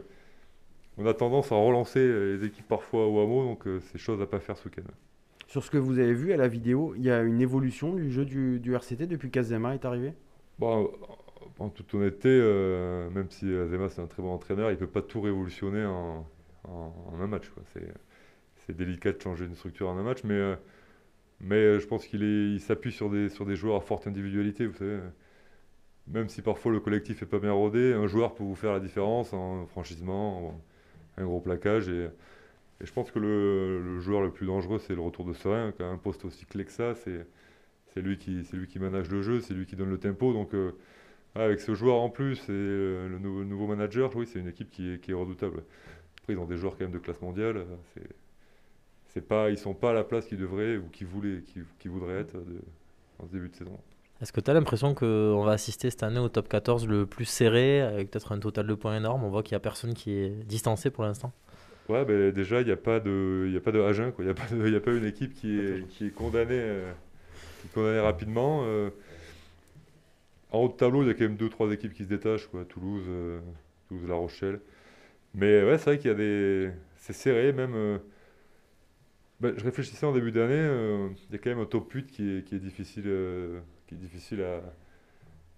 on 0.99 1.05
a 1.07 1.13
tendance 1.15 1.51
à 1.53 1.57
relancer 1.57 2.01
euh, 2.01 2.37
les 2.39 2.47
équipes 2.47 2.69
parfois 2.69 3.07
au 3.07 3.21
hameau. 3.21 3.45
Donc, 3.45 3.67
euh, 3.67 3.81
c'est 3.81 3.99
chose 3.99 4.21
à 4.23 4.27
pas 4.27 4.41
faire 4.41 4.57
ce 4.57 4.67
week-end. 4.69 4.83
Sur 5.53 5.63
ce 5.63 5.71
que 5.71 5.77
vous 5.77 5.99
avez 5.99 6.15
vu 6.15 6.33
à 6.33 6.39
la 6.39 6.49
vidéo, 6.49 6.95
il 6.97 7.03
y 7.05 7.11
a 7.11 7.21
une 7.21 7.43
évolution 7.43 7.93
du 7.93 8.11
jeu 8.11 8.25
du, 8.25 8.59
du 8.59 8.75
RCT 8.75 9.07
depuis 9.07 9.31
qu'Azema 9.31 9.75
est 9.75 9.85
arrivé? 9.85 10.15
Bon, 10.59 10.91
en 11.59 11.69
toute 11.71 11.93
honnêteté, 11.95 12.29
euh, 12.31 13.11
même 13.11 13.31
si 13.31 13.47
Azema 13.55 13.89
c'est 13.89 14.01
un 14.03 14.07
très 14.07 14.23
bon 14.23 14.33
entraîneur, 14.33 14.71
il 14.71 14.75
ne 14.75 14.79
peut 14.79 14.87
pas 14.87 15.03
tout 15.03 15.21
révolutionner 15.21 15.85
en, 15.85 16.27
en- 16.65 16.93
un 17.21 17.27
match. 17.27 17.51
C'est, 17.75 18.77
délicat 18.77 19.13
de 19.13 19.21
changer 19.21 19.45
une 19.47 19.55
structure 19.55 19.89
en 19.91 19.99
un 19.99 20.03
match, 20.03 20.25
mais, 20.25 20.35
euh, 20.35 20.57
mais 21.41 21.57
euh, 21.57 21.81
je 21.81 21.87
pense 21.87 22.07
qu'il 22.07 22.59
s'appuie 22.61 22.93
sur 22.93 23.11
des, 23.11 23.29
sur 23.31 23.47
des 23.47 23.57
joueurs 23.57 23.77
à 23.77 23.81
forte 23.83 24.07
individualité. 24.09 24.67
Vous 24.67 24.75
savez, 24.77 25.01
même 26.09 26.29
si 26.29 26.43
parfois 26.43 26.73
le 26.73 26.81
collectif 26.81 27.23
n'est 27.23 27.29
pas 27.29 27.39
bien 27.39 27.53
rodé, 27.53 27.93
un 27.95 28.07
joueur 28.07 28.35
peut 28.35 28.45
vous 28.45 28.55
faire 28.55 28.73
la 28.73 28.81
différence 28.81 29.33
en 29.33 29.67
franchissement, 29.67 30.49
en 31.19 31.23
un 31.23 31.25
gros 31.27 31.41
plaquage. 31.41 31.89
Et, 31.89 32.09
et 32.83 32.87
je 32.87 32.93
pense 32.93 33.11
que 33.13 33.21
le, 33.21 34.01
joueur 34.01 34.23
le 34.23 34.33
plus 34.33 34.47
dangereux, 34.47 34.81
c'est 34.81 34.95
le 34.95 35.01
retour 35.01 35.25
de 35.25 35.33
Serein, 35.33 35.71
qui 35.73 35.83
a 35.83 35.87
un 35.87 35.99
poste 35.99 36.25
aussi 36.25 36.45
clé 36.47 36.65
que 36.65 36.73
ça. 36.73 36.95
C'est, 36.95 38.01
lui 38.01 38.19
qui, 38.19 38.43
lui 38.53 38.67
qui 38.67 38.79
manage 38.81 39.09
le 39.09 39.23
jeu, 39.23 39.41
c'est 39.41 39.55
lui 39.55 39.67
qui 39.67 39.77
donne 39.77 39.91
le 39.91 39.99
tempo. 39.99 40.33
Donc, 40.33 40.53
euh, 40.55 40.73
avec 41.37 41.61
ce 41.61 41.75
joueur 41.75 41.97
en 41.97 42.11
plus 42.11 42.41
et 42.49 42.51
euh, 42.51 43.09
le 43.09 43.19
nouveau, 43.19 43.45
nouveau 43.45 43.67
manager, 43.69 44.15
oui, 44.17 44.27
c'est 44.27 44.41
une 44.41 44.49
équipe 44.49 44.71
qui 44.71 44.95
est, 44.95 45.01
qui 45.01 45.13
redoutable. 45.13 45.63
Après, 46.21 46.33
ils 46.33 46.39
ont 46.39 46.45
des 46.45 46.57
joueurs 46.57 46.73
quand 46.73 46.85
même 46.85 46.93
de 46.93 46.99
classe 46.99 47.21
mondiale. 47.21 47.59
euh, 47.59 48.03
C'est, 49.07 49.27
pas, 49.29 49.51
ils 49.51 49.59
sont 49.59 49.75
pas 49.75 49.91
à 49.91 49.95
la 49.95 50.03
place 50.03 50.27
qu'ils 50.27 50.39
devraient 50.39 50.77
ou 50.77 50.89
qu'ils 50.89 51.07
voulaient, 51.07 51.43
qu'ils 51.79 51.91
voudraient 51.91 52.19
être 52.19 52.35
de, 52.35 52.61
en 53.21 53.27
ce 53.27 53.33
début 53.33 53.49
de 53.49 53.55
saison. 53.55 53.79
Est-ce 54.21 54.33
que 54.33 54.41
tu 54.41 54.51
as 54.51 54.55
l'impression 54.55 54.95
qu'on 54.95 55.45
va 55.45 55.53
assister 55.53 55.89
cette 55.91 56.03
année 56.03 56.21
au 56.21 56.29
top 56.29 56.49
14 56.49 56.87
le 56.89 57.07
plus 57.07 57.25
serré, 57.25 57.81
avec 57.81 58.11
peut-être 58.11 58.33
un 58.33 58.39
total 58.39 58.67
de 58.67 58.75
points 58.75 58.97
énorme? 58.97 59.23
On 59.25 59.31
voit 59.31 59.43
qu'il 59.43 59.55
n'y 59.55 59.57
a 59.57 59.61
personne 59.61 59.95
qui 59.95 60.13
est 60.13 60.31
distancé 60.47 60.91
pour 60.91 61.05
l'instant. 61.05 61.33
Ouais, 61.93 62.05
ben, 62.05 62.33
déjà, 62.33 62.61
il 62.61 62.67
n'y 62.67 62.73
a 62.73 62.77
pas 62.77 63.01
de, 63.01 63.47
il 63.51 63.57
a 63.57 63.61
pas 63.61 63.73
de 63.73 63.81
Agen, 63.81 64.13
quoi. 64.13 64.25
Il 64.25 64.29
n'y 64.29 64.33
a, 64.33 64.35
pas 64.35 64.47
de- 64.55 64.67
il 64.67 64.73
y 64.73 64.77
a 64.77 64.81
pas 64.81 64.93
une 64.93 65.05
équipe 65.05 65.35
qui 65.35 65.59
est, 65.59 65.87
qui 65.89 66.07
est 66.07 66.11
condamnée, 66.11 66.55
euh, 66.55 66.93
qui 67.61 67.69
est 67.69 67.71
condamnée 67.73 68.01
rapidement. 68.01 68.63
euh. 68.67 68.91
en 70.51 70.59
haut 70.61 70.69
de 70.69 70.75
tableau, 70.75 71.03
il 71.03 71.09
y 71.09 71.11
a 71.11 71.15
quand 71.15 71.25
même 71.25 71.37
deux, 71.37 71.49
trois 71.49 71.71
équipes 71.73 71.95
qui 71.95 72.05
se 72.05 72.09
détachent, 72.09 72.47
quoi. 72.49 72.65
Toulouse, 72.65 73.05
euh, 73.09 73.41
Toulouse, 73.89 74.07
La 74.09 74.15
Rochelle. 74.15 74.61
Mais 75.35 75.65
ouais, 75.65 75.79
c'est 75.79 75.87
vrai 75.87 75.99
qu'il 75.99 76.09
y 76.11 76.15
a 76.15 76.17
des, 76.17 76.71
c'est 76.99 77.15
serré, 77.15 77.53
même. 77.53 77.75
euh, 77.75 77.99
ben, 79.41 79.55
je 79.57 79.65
réfléchissais 79.65 80.07
en 80.07 80.13
début 80.13 80.31
d'année, 80.33 80.55
euh, 80.55 81.09
il 81.29 81.33
y 81.33 81.35
a 81.37 81.39
quand 81.39 81.51
même 81.51 81.59
un 81.59 81.65
top 81.67 81.91
8 81.93 82.07
qui 82.07 82.39
est, 82.39 82.45
qui 82.45 82.55
est 82.55 82.59
difficile, 82.61 83.05
euh, 83.07 83.61
qui 83.87 83.95
est 83.95 83.99
difficile 83.99 84.43
à, 84.43 84.63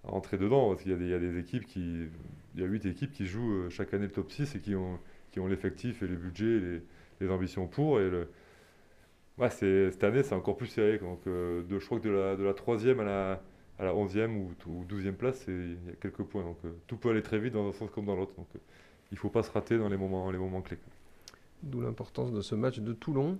à 0.08 0.12
entrer 0.12 0.38
dedans. 0.38 0.70
Parce 0.70 0.82
qu'il 0.82 0.92
y 0.92 0.94
a 0.94 0.98
des, 0.98 1.04
il 1.06 1.10
y 1.10 1.14
a 1.14 1.18
des 1.18 1.38
équipes 1.38 1.66
qui, 1.66 2.06
il 2.54 2.60
y 2.60 2.64
a 2.64 2.66
8 2.66 2.86
équipes 2.86 3.12
qui 3.12 3.26
jouent 3.26 3.64
euh, 3.64 3.70
chaque 3.70 3.94
année 3.94 4.06
le 4.06 4.12
top 4.12 4.30
6 4.30 4.54
et 4.54 4.60
qui 4.60 4.74
ont 4.74 4.98
qui 5.34 5.40
ont 5.40 5.46
l'effectif 5.46 6.02
et 6.02 6.06
le 6.06 6.16
budget 6.16 6.46
et 6.46 6.60
les, 6.60 6.82
les 7.20 7.30
ambitions 7.30 7.66
pour. 7.66 8.00
Et 8.00 8.08
le, 8.08 8.28
Ouais, 9.36 9.50
cette 9.50 10.04
année, 10.04 10.22
c'est 10.22 10.34
encore 10.34 10.56
plus 10.56 10.68
serré. 10.68 10.98
Donc, 10.98 11.20
euh, 11.26 11.64
de, 11.64 11.80
je 11.80 11.84
crois 11.84 11.98
que 11.98 12.06
de 12.06 12.12
la, 12.12 12.36
de 12.36 12.44
la 12.44 12.52
3e 12.52 13.00
à 13.00 13.04
la, 13.04 13.42
à 13.80 13.84
la 13.84 13.92
11e 13.92 14.30
ou, 14.30 14.52
ou 14.68 14.84
12e 14.84 15.14
place, 15.14 15.44
il 15.48 15.72
y 15.88 15.90
a 15.90 15.96
quelques 16.00 16.22
points. 16.22 16.44
Donc, 16.44 16.58
euh, 16.64 16.70
tout 16.86 16.96
peut 16.96 17.10
aller 17.10 17.22
très 17.22 17.40
vite 17.40 17.52
dans 17.52 17.68
un 17.68 17.72
sens 17.72 17.90
comme 17.90 18.06
dans 18.06 18.14
l'autre. 18.14 18.32
Donc, 18.36 18.46
euh, 18.54 18.60
il 19.10 19.14
ne 19.14 19.18
faut 19.18 19.30
pas 19.30 19.42
se 19.42 19.50
rater 19.50 19.76
dans 19.76 19.88
les 19.88 19.96
moments, 19.96 20.30
les 20.30 20.38
moments 20.38 20.62
clés. 20.62 20.78
D'où 21.64 21.80
l'importance 21.80 22.30
de 22.32 22.42
ce 22.42 22.54
match 22.54 22.78
de 22.78 22.92
Toulon. 22.92 23.38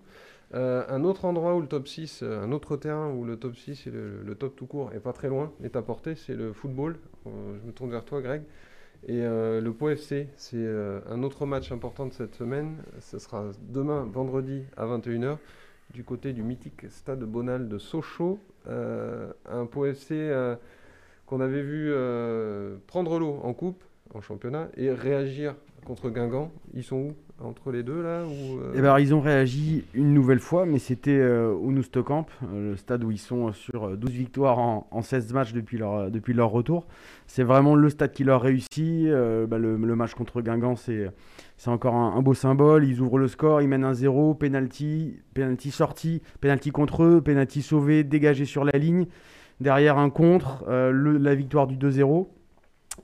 Un 0.53 1.03
autre 1.05 1.25
endroit 1.25 1.57
où 1.57 1.61
le 1.61 1.67
top 1.67 1.89
6, 1.89 2.21
euh, 2.23 2.43
un 2.43 2.53
autre 2.53 2.77
terrain 2.77 3.11
où 3.11 3.25
le 3.25 3.37
top 3.37 3.57
6 3.57 3.87
et 3.87 3.91
le, 3.91 4.35
top 4.35 4.55
tout 4.55 4.67
court 4.67 4.93
est 4.93 5.01
pas 5.01 5.13
très 5.13 5.29
loin, 5.29 5.53
est 5.63 5.75
à 5.75 5.83
portée, 5.83 6.15
c'est 6.15 6.35
le 6.35 6.53
football. 6.53 6.97
Je 7.27 7.67
me 7.67 7.73
tourne 7.73 7.91
vers 7.91 8.05
toi, 8.05 8.21
Greg. 8.21 8.43
Et 9.07 9.21
euh, 9.21 9.61
le 9.61 9.73
Pau 9.73 9.91
FC, 9.91 10.29
c'est 10.37 10.57
euh, 10.57 11.01
un 11.11 11.23
autre 11.23 11.45
match 11.45 11.71
important 11.73 12.07
de 12.07 12.13
cette 12.15 12.35
semaine. 12.35 12.77
Ce 13.01 13.19
sera 13.19 13.51
demain, 13.69 14.09
vendredi, 14.11 14.63
à 14.79 14.87
21h, 14.87 15.37
du 15.93 16.05
côté 16.05 16.33
du 16.33 16.43
mythique 16.43 16.87
stade 16.89 17.23
Bonal 17.25 17.69
de 17.69 17.79
Sochaux. 17.79 18.39
Euh, 18.67 19.31
un 19.45 19.67
Pau 19.67 19.85
FC 19.85 20.33
qu'on 21.27 21.41
avait 21.41 21.63
vu 21.63 21.93
prendre 22.87 23.19
l'eau 23.19 23.41
en 23.43 23.53
coupe, 23.53 23.85
en 24.15 24.23
championnat, 24.23 24.69
et 24.77 24.91
réagir 24.91 25.55
contre 25.85 26.09
Guingamp. 26.09 26.51
Ils 26.73 26.85
sont 26.85 26.97
où 26.97 27.15
Entre 27.45 27.73
les 27.73 27.83
deux, 27.83 28.03
là 28.03 28.23
euh, 28.23 28.73
Eh 28.75 28.81
ben, 28.81 28.99
ils 28.99 29.15
ont 29.15 29.21
réagi 29.21 29.85
une 29.93 30.15
nouvelle 30.15 30.39
fois, 30.39 30.65
mais 30.65 30.79
c'était 30.79 31.11
euh, 31.11 31.53
au 31.53 31.71
euh, 31.71 32.71
le 32.71 32.77
stade 32.77 33.05
où 33.05 33.11
ils 33.11 33.19
sont 33.19 33.53
sur 33.53 33.85
euh, 33.85 33.97
12 33.97 34.11
victoires 34.11 34.59
en, 34.59 34.87
en 34.91 35.03
16 35.03 35.33
matchs 35.35 35.53
depuis 35.53 35.77
leur, 35.77 36.11
depuis 36.11 36.33
leur 36.33 36.51
retour. 36.51 36.87
C'est 37.27 37.43
vraiment 37.43 37.75
le 37.75 37.91
stade 37.91 38.13
qui 38.13 38.25
leur 38.25 38.41
réussit. 38.41 39.11
Bah, 39.49 39.59
le, 39.59 39.77
match 39.77 40.15
contre 40.15 40.41
Guingamp, 40.41 40.77
c'est 40.77 41.11
c'est 41.57 41.71
encore 41.71 41.95
un, 41.95 42.21
beau 42.23 42.35
symbole. 42.35 42.85
Ils 42.85 43.01
ouvrent 43.01 43.19
le 43.19 43.29
score, 43.29 43.61
ils 43.61 43.69
mènent 43.69 43.85
un 43.85 43.95
0, 43.95 44.35
penalty, 44.35 45.21
penalty 45.35 45.71
sorti, 45.71 46.23
penalty 46.41 46.71
contre 46.71 47.05
eux, 47.05 47.21
penalty 47.21 47.63
sauvé, 47.63 48.05
dégagé 48.05 48.45
sur 48.47 48.65
la 48.65 48.79
ligne. 48.79 49.07
Derrière 49.61 49.99
un 49.99 50.11
contre, 50.11 50.65
la 50.69 51.35
victoire 51.35 51.67
du 51.67 51.77
2-0. 51.77 52.27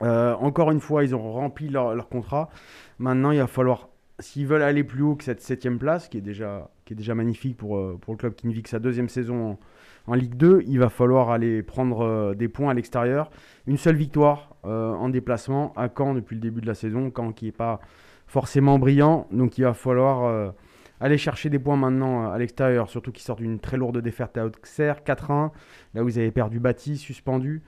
Euh, 0.01 0.33
encore 0.35 0.71
une 0.71 0.79
fois, 0.79 1.03
ils 1.03 1.15
ont 1.15 1.31
rempli 1.33 1.69
leur 1.69 2.07
contrat. 2.09 2.49
Maintenant, 2.99 3.31
il 3.31 3.39
va 3.39 3.47
falloir 3.47 3.89
s'ils 4.21 4.47
veulent 4.47 4.61
aller 4.61 4.83
plus 4.83 5.01
haut 5.01 5.15
que 5.15 5.23
cette 5.23 5.41
septième 5.41 5.79
place, 5.79 6.07
qui 6.07 6.17
est 6.17 6.21
déjà, 6.21 6.69
magnifique 7.15 7.57
pour, 7.57 7.77
euh, 7.77 7.97
pour 7.99 8.13
le 8.13 8.17
club 8.17 8.35
qui 8.35 8.47
ne 8.47 8.53
vit 8.53 8.63
que 8.63 8.69
sa 8.69 8.79
deuxième 8.79 9.09
saison 9.09 9.57
en, 10.07 10.13
Ligue 10.13 10.35
2, 10.35 10.63
il 10.67 10.79
va 10.79 10.89
falloir 10.89 11.29
aller 11.29 11.63
prendre 11.63 12.01
euh, 12.01 12.33
des 12.33 12.47
points 12.47 12.71
à 12.71 12.73
l'extérieur. 12.73 13.31
Une 13.67 13.77
seule 13.77 13.95
victoire 13.95 14.55
euh, 14.65 14.91
en 14.93 15.09
déplacement 15.09 15.73
à 15.75 15.89
Caen 15.95 16.13
depuis 16.13 16.35
le 16.35 16.41
début 16.41 16.61
de 16.61 16.67
la 16.67 16.73
saison, 16.73 17.11
Caen 17.15 17.33
qui 17.33 17.45
n'est 17.45 17.51
pas 17.51 17.79
forcément 18.27 18.79
brillant, 18.79 19.27
donc 19.31 19.57
il 19.57 19.63
va 19.63 19.73
falloir 19.73 20.53
aller 21.01 21.17
chercher 21.17 21.49
des 21.49 21.59
points 21.59 21.75
maintenant 21.75 22.31
à 22.31 22.37
l'extérieur, 22.37 22.89
surtout 22.89 23.11
qu'ils 23.11 23.25
sortent 23.25 23.41
d'une 23.41 23.59
très 23.59 23.75
lourde 23.75 23.97
défaite 23.97 24.37
à 24.37 24.45
Auxerre, 24.45 25.01
4-1, 25.05 25.51
là 25.93 26.03
où 26.03 26.07
ils 26.07 26.17
avaient 26.17 26.31
perdu 26.31 26.61
Bâti, 26.61 26.95
suspendu. 26.95 27.61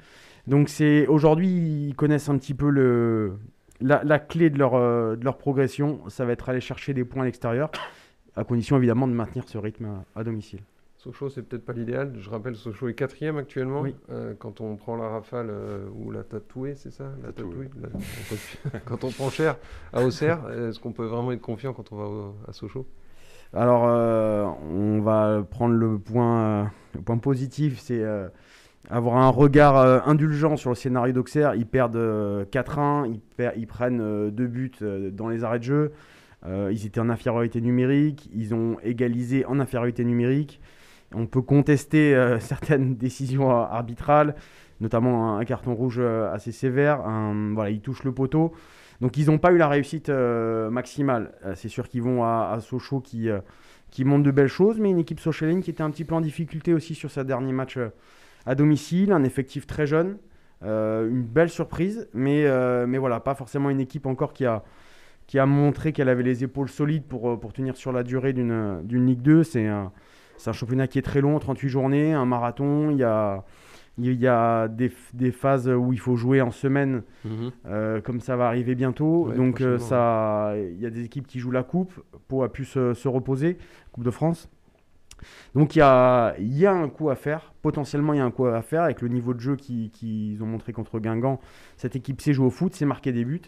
Donc 0.47 0.69
c'est 0.69 1.05
aujourd'hui 1.07 1.49
ils 1.89 1.95
connaissent 1.95 2.29
un 2.29 2.37
petit 2.37 2.53
peu 2.53 2.69
le, 2.69 3.33
la, 3.81 4.03
la 4.03 4.19
clé 4.19 4.49
de 4.49 4.57
leur, 4.57 4.75
euh, 4.75 5.15
de 5.15 5.23
leur 5.25 5.37
progression, 5.37 5.99
ça 6.09 6.25
va 6.25 6.31
être 6.33 6.49
aller 6.49 6.61
chercher 6.61 6.93
des 6.93 7.03
points 7.05 7.23
à 7.23 7.25
l'extérieur, 7.25 7.71
à 8.35 8.43
condition 8.43 8.77
évidemment 8.77 9.07
de 9.07 9.13
maintenir 9.13 9.43
ce 9.47 9.57
rythme 9.57 9.85
à, 10.15 10.19
à 10.19 10.23
domicile. 10.23 10.59
Sochaux, 10.97 11.27
c'est 11.29 11.41
peut-être 11.41 11.65
pas 11.65 11.73
l'idéal. 11.73 12.13
Je 12.17 12.29
rappelle, 12.29 12.55
Sochaux 12.55 12.87
est 12.87 12.93
quatrième 12.93 13.35
actuellement. 13.37 13.81
Oui. 13.81 13.93
Euh, 14.09 14.33
quand 14.39 14.61
on 14.61 14.77
prend 14.77 14.95
la 14.95 15.09
rafale 15.09 15.47
euh, 15.49 15.85
ou 15.95 16.11
la 16.11 16.23
tatouée, 16.23 16.75
c'est 16.75 16.91
ça? 16.91 17.11
La 17.21 17.33
Tatouée. 17.33 17.67
tatouée 17.67 17.89
la- 18.71 18.79
Quand 18.85 19.03
on 19.03 19.11
prend 19.11 19.29
cher 19.29 19.57
à 19.91 20.01
Auxerre, 20.01 20.49
est-ce 20.49 20.79
qu'on 20.79 20.93
peut 20.93 21.05
vraiment 21.05 21.33
être 21.33 21.41
confiant 21.41 21.73
quand 21.73 21.91
on 21.91 21.97
va 21.97 22.05
au- 22.05 22.35
à 22.47 22.53
Sochaux? 22.53 22.87
Alors, 23.53 23.83
euh, 23.85 24.45
on 24.71 25.01
va 25.01 25.43
prendre 25.47 25.75
le 25.75 25.99
point, 25.99 26.39
euh, 26.39 26.63
le 26.95 27.01
point 27.01 27.17
positif, 27.17 27.79
c'est 27.79 28.01
euh, 28.01 28.29
avoir 28.89 29.17
un 29.17 29.29
regard 29.29 29.77
euh, 29.77 29.99
indulgent 30.05 30.57
sur 30.57 30.69
le 30.69 30.75
scénario 30.75 31.13
d'Auxerre. 31.13 31.55
Ils 31.55 31.65
perdent 31.65 31.95
euh, 31.95 32.45
4-1, 32.45 33.09
ils, 33.11 33.19
per- 33.19 33.51
ils 33.55 33.67
prennent 33.67 34.01
euh, 34.01 34.29
deux 34.29 34.47
buts 34.47 34.71
euh, 34.81 35.09
dans 35.11 35.29
les 35.29 35.43
arrêts 35.43 35.59
de 35.59 35.63
jeu. 35.63 35.91
Euh, 36.45 36.69
ils 36.71 36.85
étaient 36.85 36.99
en 36.99 37.09
infériorité 37.09 37.61
numérique, 37.61 38.29
ils 38.33 38.53
ont 38.53 38.77
égalisé 38.83 39.45
en 39.45 39.59
infériorité 39.59 40.03
numérique. 40.03 40.59
On 41.15 41.25
peut 41.25 41.41
contester 41.41 42.15
euh, 42.15 42.39
certaines 42.41 42.95
décisions 42.95 43.49
euh, 43.51 43.63
arbitrales, 43.63 44.35
notamment 44.81 45.37
un, 45.37 45.45
carton 45.45 45.73
rouge 45.73 45.99
euh, 45.99 46.33
assez 46.33 46.51
sévère. 46.51 47.01
Voilà, 47.53 47.69
ils 47.69 47.81
touchent 47.81 48.03
le 48.03 48.11
poteau. 48.11 48.53
Donc 49.01 49.17
ils 49.17 49.27
n'ont 49.27 49.37
pas 49.37 49.51
eu 49.51 49.57
la 49.57 49.67
réussite 49.67 50.09
euh, 50.09 50.69
maximale. 50.69 51.33
Euh, 51.45 51.53
c'est 51.55 51.69
sûr 51.69 51.87
qu'ils 51.87 52.01
vont 52.01 52.23
à, 52.23 52.57
Sochaux 52.61 53.01
qui, 53.01 53.29
euh, 53.29 53.39
qui 53.91 54.05
montre 54.05 54.23
de 54.23 54.31
belles 54.31 54.47
choses, 54.47 54.79
mais 54.79 54.89
une 54.89 54.99
équipe 54.99 55.19
sochaline 55.19 55.61
qui 55.61 55.69
était 55.71 55.83
un 55.83 55.91
petit 55.91 56.05
peu 56.05 56.15
en 56.15 56.21
difficulté 56.21 56.73
aussi 56.73 56.95
sur 56.95 57.11
sa 57.11 57.23
dernier 57.23 57.51
match 57.51 57.77
euh, 57.77 57.89
à 58.45 58.55
domicile, 58.55 59.11
un 59.11 59.23
effectif 59.23 59.67
très 59.67 59.87
jeune, 59.87 60.17
euh, 60.63 61.09
une 61.09 61.23
belle 61.23 61.49
surprise, 61.49 62.07
mais, 62.13 62.45
euh, 62.45 62.85
mais 62.87 62.97
voilà, 62.97 63.19
pas 63.19 63.35
forcément 63.35 63.69
une 63.69 63.79
équipe 63.79 64.05
encore 64.05 64.33
qui 64.33 64.45
a, 64.45 64.63
qui 65.27 65.39
a 65.39 65.45
montré 65.45 65.93
qu'elle 65.93 66.09
avait 66.09 66.23
les 66.23 66.43
épaules 66.43 66.69
solides 66.69 67.03
pour, 67.05 67.31
euh, 67.31 67.37
pour 67.37 67.53
tenir 67.53 67.75
sur 67.75 67.91
la 67.91 68.03
durée 68.03 68.33
d'une 68.33 69.05
Ligue 69.05 69.21
2. 69.21 69.43
C'est 69.43 69.67
un, 69.67 69.91
un 70.45 70.51
championnat 70.53 70.87
qui 70.87 70.99
est 70.99 71.03
très 71.03 71.21
long, 71.21 71.37
38 71.39 71.69
journées, 71.69 72.13
un 72.13 72.25
marathon, 72.25 72.91
il 72.91 72.97
y 72.97 73.03
a, 73.03 73.43
il 73.97 74.11
y 74.13 74.27
a 74.27 74.67
des, 74.67 74.91
des 75.13 75.31
phases 75.31 75.69
où 75.69 75.93
il 75.93 75.99
faut 75.99 76.15
jouer 76.15 76.41
en 76.41 76.51
semaine 76.51 77.03
euh, 77.65 78.01
comme 78.01 78.19
ça 78.19 78.35
va 78.35 78.47
arriver 78.47 78.75
bientôt. 78.75 79.27
Ouais, 79.27 79.35
Donc 79.35 79.61
ça, 79.79 80.53
il 80.57 80.79
y 80.79 80.85
a 80.85 80.89
des 80.89 81.05
équipes 81.05 81.27
qui 81.27 81.39
jouent 81.39 81.51
la 81.51 81.63
coupe. 81.63 81.93
Pau 82.27 82.43
a 82.43 82.51
pu 82.51 82.65
se, 82.65 82.93
se 82.93 83.07
reposer, 83.07 83.57
Coupe 83.91 84.03
de 84.03 84.11
France. 84.11 84.49
Donc 85.55 85.75
il 85.75 85.79
y 85.79 85.81
a, 85.81 86.35
il 86.39 86.57
y 86.57 86.65
a 86.65 86.71
un 86.73 86.89
coup 86.89 87.09
à 87.09 87.15
faire. 87.15 87.53
Potentiellement, 87.61 88.13
il 88.13 88.17
y 88.17 88.19
a 88.19 88.25
un 88.25 88.31
coup 88.31 88.45
à 88.45 88.61
faire 88.61 88.83
avec 88.83 89.01
le 89.01 89.07
niveau 89.07 89.33
de 89.33 89.39
jeu 89.39 89.55
qu'ils 89.55 90.37
ont 90.41 90.45
montré 90.45 90.73
contre 90.73 90.99
Guingamp. 90.99 91.39
Cette 91.77 91.95
équipe 91.95 92.21
sait 92.21 92.33
jouer 92.33 92.47
au 92.47 92.49
foot, 92.49 92.73
sait 92.75 92.85
marquer 92.85 93.11
des 93.11 93.23
buts, 93.25 93.41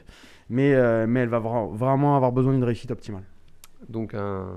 mais, 0.49 0.73
euh, 0.73 1.05
mais 1.07 1.21
elle 1.21 1.29
va 1.29 1.39
vra- 1.39 1.73
vraiment 1.75 2.15
avoir 2.15 2.31
besoin 2.31 2.53
d'une 2.53 2.63
réussite 2.63 2.91
optimale. 2.91 3.23
Donc 3.89 4.13
un 4.13 4.47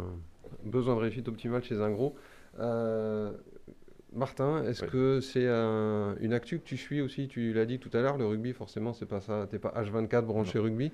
besoin 0.64 0.94
de 0.94 1.00
réussite 1.00 1.28
optimale 1.28 1.62
chez 1.64 1.80
un 1.80 1.90
gros. 1.90 2.14
Euh, 2.60 3.32
Martin, 4.14 4.64
est-ce 4.64 4.84
que 4.84 5.20
c'est 5.20 5.46
un- 5.46 6.16
une 6.20 6.32
actu 6.32 6.58
que 6.58 6.64
tu 6.64 6.76
suis 6.78 7.00
aussi? 7.02 7.28
Tu 7.28 7.52
l'as 7.52 7.66
dit 7.66 7.78
tout 7.78 7.90
à 7.92 8.00
l'heure, 8.00 8.16
le 8.16 8.26
rugby, 8.26 8.52
forcément, 8.54 8.92
c'est 8.94 9.06
pas 9.06 9.20
ça. 9.20 9.46
T'es 9.50 9.58
pas 9.58 9.72
H24 9.76 10.22
branché 10.24 10.58
rugby. 10.58 10.92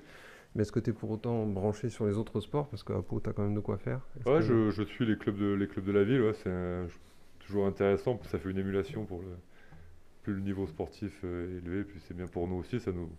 Mais 0.55 0.61
est-ce 0.61 0.71
que 0.71 0.79
tu 0.79 0.89
es 0.91 0.93
pour 0.93 1.11
autant 1.11 1.45
branché 1.45 1.89
sur 1.89 2.05
les 2.05 2.17
autres 2.17 2.39
sports? 2.39 2.69
Parce 2.69 2.83
qu'à 2.83 3.01
Pau, 3.01 3.19
tu 3.19 3.29
as 3.29 3.33
quand 3.33 3.43
même 3.43 3.55
de 3.55 3.59
quoi 3.59 3.77
faire. 3.77 3.99
Ouais, 4.25 4.39
que- 4.39 4.41
je, 4.41 4.71
je 4.71 4.83
suis 4.83 5.05
les 5.05 5.17
clubs 5.17 5.37
de, 5.37 5.53
les 5.53 5.67
clubs 5.67 5.85
de 5.85 5.91
la 5.91 6.03
ville, 6.03 6.21
ouais, 6.21 6.33
c'est 6.33 6.87
toujours 7.39 7.67
intéressant, 7.67 8.19
ça 8.23 8.39
fait 8.39 8.49
une 8.49 8.57
émulation 8.57 9.05
pour 9.05 9.21
le, 9.21 9.27
plus 10.23 10.33
le 10.33 10.41
niveau 10.41 10.65
sportif 10.65 11.21
euh, 11.23 11.47
est 11.53 11.57
élevé, 11.65 11.83
plus 11.83 11.99
c'est 11.99 12.15
bien 12.15 12.25
pour 12.27 12.47
nous 12.47 12.55
aussi, 12.55 12.79
ça 12.79 12.91
nous, 12.91 13.09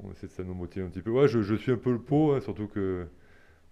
on 0.00 0.10
essaie 0.12 0.28
de 0.28 0.32
ça 0.32 0.44
nous 0.44 0.54
motive 0.54 0.84
un 0.84 0.88
petit 0.88 1.02
peu. 1.02 1.10
Ouais, 1.10 1.28
je, 1.28 1.42
je 1.42 1.54
suis 1.54 1.72
un 1.72 1.76
peu 1.76 1.90
le 1.92 1.98
pot, 1.98 2.32
hein, 2.32 2.40
surtout 2.40 2.68
que 2.68 3.06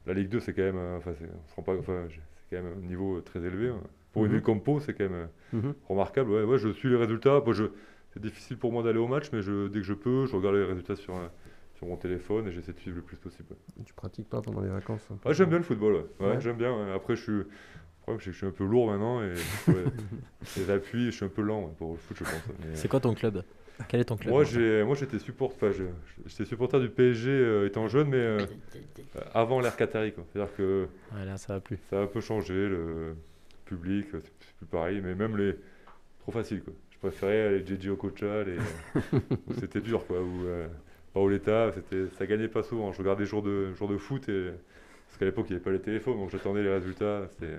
la 0.07 0.15
Ligue 0.15 0.29
2, 0.29 0.41
c'est 0.41 0.53
quand 0.53 0.63
même, 0.63 0.77
euh, 0.77 0.99
enfin, 0.99 1.13
on 1.21 1.49
se 1.49 1.55
rend 1.55 1.63
pas, 1.63 1.77
enfin, 1.77 2.07
c'est 2.11 2.57
quand 2.57 2.63
même 2.63 2.73
un 2.79 2.87
niveau 2.87 3.21
très 3.21 3.41
élevé. 3.41 3.69
hein. 3.69 3.81
Pour 4.13 4.25
une 4.25 4.31
Mhm. 4.31 4.37
ville 4.37 4.45
comme 4.45 4.63
Pau, 4.63 4.81
c'est 4.81 4.95
quand 4.95 5.05
même 5.05 5.29
euh, 5.55 5.57
Mhm. 5.59 5.75
remarquable. 5.89 6.31
Ouais, 6.31 6.43
ouais, 6.45 6.59
je 6.59 6.69
suis 6.71 6.89
les 6.89 6.97
résultats. 6.97 7.43
Je, 7.53 7.65
c'est 8.13 8.21
difficile 8.23 8.57
pour 8.59 8.73
moi 8.73 8.83
d'aller 8.83 8.99
au 8.99 9.09
match, 9.09 9.31
mais 9.33 9.43
je, 9.43 9.69
dès 9.69 9.81
que 9.81 9.87
je 9.87 9.95
peux, 9.95 10.27
je 10.27 10.35
regarde 10.37 10.57
les 10.57 10.65
résultats 10.65 10.97
sur, 10.97 11.15
euh, 11.17 11.29
sur 11.77 11.87
mon 11.87 11.97
téléphone 11.97 12.49
et 12.49 12.53
j'essaie 12.53 12.73
de 12.73 12.79
suivre 12.79 12.97
le 12.97 13.03
plus 13.03 13.17
possible. 13.19 13.55
Tu 13.85 13.93
pratiques 13.95 14.29
pas 14.29 14.41
pendant 14.41 14.61
les 14.63 14.69
vacances 14.69 15.03
peu 15.23 15.29
Ouais, 15.29 15.35
j'aime 15.35 15.49
bien 15.51 15.59
le 15.59 15.65
football, 15.65 15.95
ouais. 15.95 16.05
Ouais, 16.21 16.27
Ouais. 16.35 16.41
j'aime 16.41 16.57
bien. 16.57 16.73
ouais. 16.75 16.93
Après, 16.93 17.17
je 17.17 17.23
suis. 17.23 17.33
Le 17.33 17.47
problème, 18.03 18.21
c'est 18.21 18.27
que 18.27 18.33
je 18.33 18.37
suis 18.39 18.47
un 18.47 18.51
peu 18.53 18.65
lourd 18.65 18.87
maintenant 18.91 19.21
et 19.23 19.33
ouais, 19.69 19.85
les 20.57 20.71
appuis, 20.71 21.07
je 21.07 21.11
suis 21.11 21.25
un 21.25 21.29
peu 21.29 21.43
lent 21.43 21.65
ouais, 21.67 21.73
pour 21.77 21.93
le 21.93 21.97
foot, 21.99 22.17
je 22.17 22.25
pense. 22.25 22.33
mais- 22.61 22.75
C'est 22.77 22.89
quoi 22.89 23.01
ton 23.01 23.15
club? 23.15 23.43
Quel 23.89 24.01
est 24.01 24.05
ton 24.05 24.17
club 24.17 24.33
Moi, 24.33 24.45
j'ai, 24.45 24.83
moi, 24.85 24.95
j'étais 24.95 25.19
support, 25.19 25.51
enfin, 25.55 25.71
je- 25.73 25.85
j'étais 26.27 26.45
supporter 26.47 26.81
du 26.81 26.89
PSG 26.89 27.29
euh, 27.31 27.67
étant 27.67 27.89
jeune, 27.89 28.09
mais 28.09 28.17
euh, 28.17 28.47
avant 29.35 29.61
l'ère 29.61 29.77
Qatari, 29.77 30.13
quoi. 30.15 30.25
C'est-à-dire 30.33 30.55
que 30.57 30.87
Ouais, 31.15 31.25
là, 31.27 31.37
ça 31.37 31.55
va 31.55 31.61
plus. 31.61 31.79
ça 31.91 31.99
a 31.99 32.03
un 32.05 32.07
peu 32.07 32.21
changé, 32.21 32.55
le 32.55 33.17
public, 33.67 34.07
euh, 34.15 34.21
c'est 34.25 34.33
c'est 34.41 34.55
plus 34.57 34.67
pareil, 34.67 35.01
mais 35.03 35.15
même 35.15 35.37
les 35.37 35.57
trop 36.21 36.33
facile, 36.33 36.63
quoi. 36.63 36.73
Je 36.93 36.99
préférais 36.99 37.59
les 37.59 37.67
JJ 37.67 37.89
Okocha, 37.89 38.45
les 38.45 38.57
où 39.49 39.53
c'était 39.61 39.81
dur, 39.83 40.07
quoi. 40.07 40.23
Ou 40.23 40.47
euh, 40.47 40.69
Paoletta, 41.17 41.73
c'était, 41.73 42.09
ça 42.19 42.27
gagnait 42.27 42.49
pas 42.49 42.63
souvent. 42.63 42.93
Je 42.93 42.99
regardais 42.99 43.25
jour 43.25 43.43
de 43.43 43.73
jour 43.75 43.89
de 43.89 43.97
foot 43.97 44.29
et 44.29 44.51
parce 45.09 45.19
qu'à 45.19 45.25
l'époque 45.25 45.47
il 45.49 45.53
n'y 45.53 45.57
avait 45.57 45.65
pas 45.65 45.71
les 45.71 45.81
téléphones, 45.81 46.19
donc 46.19 46.31
j'attendais 46.31 46.63
les 46.63 46.69
résultats. 46.73 47.27
C'était, 47.31 47.55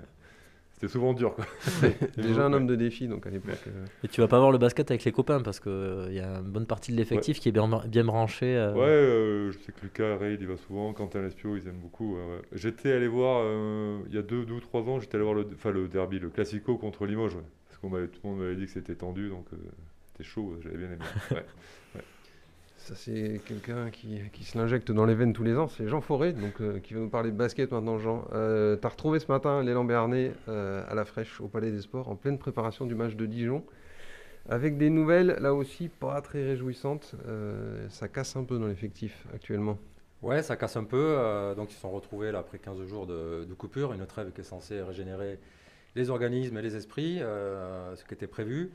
c'était 0.73 0.89
souvent 0.89 1.13
dur, 1.13 1.33
quoi. 1.33 1.43
Déjà 2.17 2.45
un 2.45 2.53
homme 2.53 2.67
de 2.67 2.75
défi, 2.75 3.07
donc 3.07 3.25
à 3.25 3.31
l'époque. 3.31 3.57
euh, 3.65 3.85
Et 4.03 4.07
tu 4.07 4.21
vas 4.21 4.27
pas 4.27 4.37
voir 4.37 4.51
le 4.51 4.59
basket 4.59 4.91
avec 4.91 5.03
les 5.05 5.11
copains 5.11 5.41
parce 5.41 5.59
qu'il 5.59 5.71
y 6.13 6.19
a 6.19 6.37
une 6.37 6.51
bonne 6.51 6.67
partie 6.67 6.91
de 6.91 6.97
l'effectif 6.97 7.39
qui 7.39 7.49
est 7.49 7.51
bien, 7.51 7.67
bien 7.87 8.03
branché. 8.03 8.55
euh, 8.55 8.73
Ouais, 8.75 8.81
euh, 8.85 9.51
je 9.51 9.57
sais 9.57 9.71
que 9.71 9.81
Lucas 9.81 10.17
Ray, 10.17 10.35
il 10.35 10.41
y 10.43 10.45
va 10.45 10.55
souvent. 10.57 10.93
Quentin 10.93 11.23
Lespio, 11.23 11.55
ils 11.57 11.67
aiment 11.67 11.79
beaucoup. 11.81 12.15
ouais. 12.17 12.41
J'étais 12.51 12.91
allé 12.91 13.07
voir, 13.07 13.41
euh, 13.43 13.97
il 14.07 14.13
y 14.13 14.19
a 14.19 14.21
deux, 14.21 14.45
deux 14.45 14.53
ou 14.53 14.59
trois 14.59 14.81
ans, 14.83 14.99
j'étais 14.99 15.15
allé 15.15 15.23
voir 15.23 15.33
le, 15.35 15.47
enfin, 15.55 15.71
le 15.71 15.87
derby, 15.87 16.19
le 16.19 16.29
Classico 16.29 16.77
contre 16.77 17.07
Limoges. 17.07 17.33
ouais. 17.33 17.41
Parce 17.69 17.79
que 17.79 18.05
tout 18.05 18.19
le 18.23 18.29
monde 18.29 18.39
m'avait 18.41 18.55
dit 18.55 18.65
que 18.65 18.71
c'était 18.71 18.93
tendu, 18.95 19.29
donc 19.29 19.47
euh, 19.53 19.57
c'était 20.11 20.23
chaud, 20.29 20.57
j'avais 20.61 20.77
bien 20.77 20.89
aimé. 20.91 21.05
Ça, 22.87 22.95
c'est 22.95 23.41
quelqu'un 23.45 23.89
qui, 23.89 24.45
se 24.45 24.57
l'injecte 24.57 24.93
dans 24.93 25.05
les 25.05 25.13
veines 25.13 25.33
tous 25.33 25.43
les 25.43 25.57
ans. 25.57 25.67
C'est 25.67 25.89
Jean 25.89 25.99
Forêt, 25.99 26.31
donc, 26.31 26.61
euh, 26.61 26.79
qui 26.79 26.93
va 26.93 27.01
nous 27.01 27.09
parler 27.09 27.31
de 27.31 27.35
basket 27.35 27.73
maintenant, 27.73 27.99
Jean. 27.99 28.23
Euh, 28.31 28.77
tu 28.77 28.87
as 28.87 28.89
retrouvé 28.89 29.19
ce 29.19 29.29
matin 29.29 29.61
l'élan 29.61 29.83
Béarnais 29.83 30.31
euh, 30.47 30.85
à 30.87 30.95
la 30.95 31.03
fraîche 31.03 31.41
au 31.41 31.49
Palais 31.49 31.69
des 31.69 31.81
Sports 31.81 32.07
en 32.07 32.15
pleine 32.15 32.37
préparation 32.37 32.85
du 32.85 32.95
match 32.95 33.15
de 33.15 33.25
Dijon. 33.25 33.65
Avec 34.47 34.77
des 34.77 34.89
nouvelles, 34.89 35.35
là 35.41 35.53
aussi, 35.53 35.89
pas 35.89 36.21
très 36.21 36.45
réjouissantes. 36.45 37.15
Euh, 37.27 37.89
ça 37.89 38.07
casse 38.07 38.37
un 38.37 38.45
peu 38.45 38.57
dans 38.57 38.67
l'effectif 38.67 39.27
actuellement. 39.35 39.77
Ouais, 40.21 40.41
ça 40.41 40.55
casse 40.55 40.77
un 40.77 40.85
peu. 40.85 41.17
donc 41.57 41.69
ils 41.71 41.75
se 41.75 41.81
sont 41.81 41.91
retrouvés 41.91 42.31
là, 42.31 42.39
après 42.39 42.57
15 42.57 42.85
jours 42.85 43.05
de, 43.05 43.43
de 43.43 43.53
coupure, 43.53 43.91
une 43.91 44.05
trêve 44.05 44.31
qui 44.31 44.39
est 44.39 44.45
censée 44.45 44.81
régénérer 44.81 45.39
les 45.97 46.09
organismes 46.09 46.57
et 46.57 46.61
les 46.61 46.77
esprits, 46.77 47.19
ce 47.19 48.03
qui 48.05 48.13
était 48.13 48.27
prévu. 48.27 48.71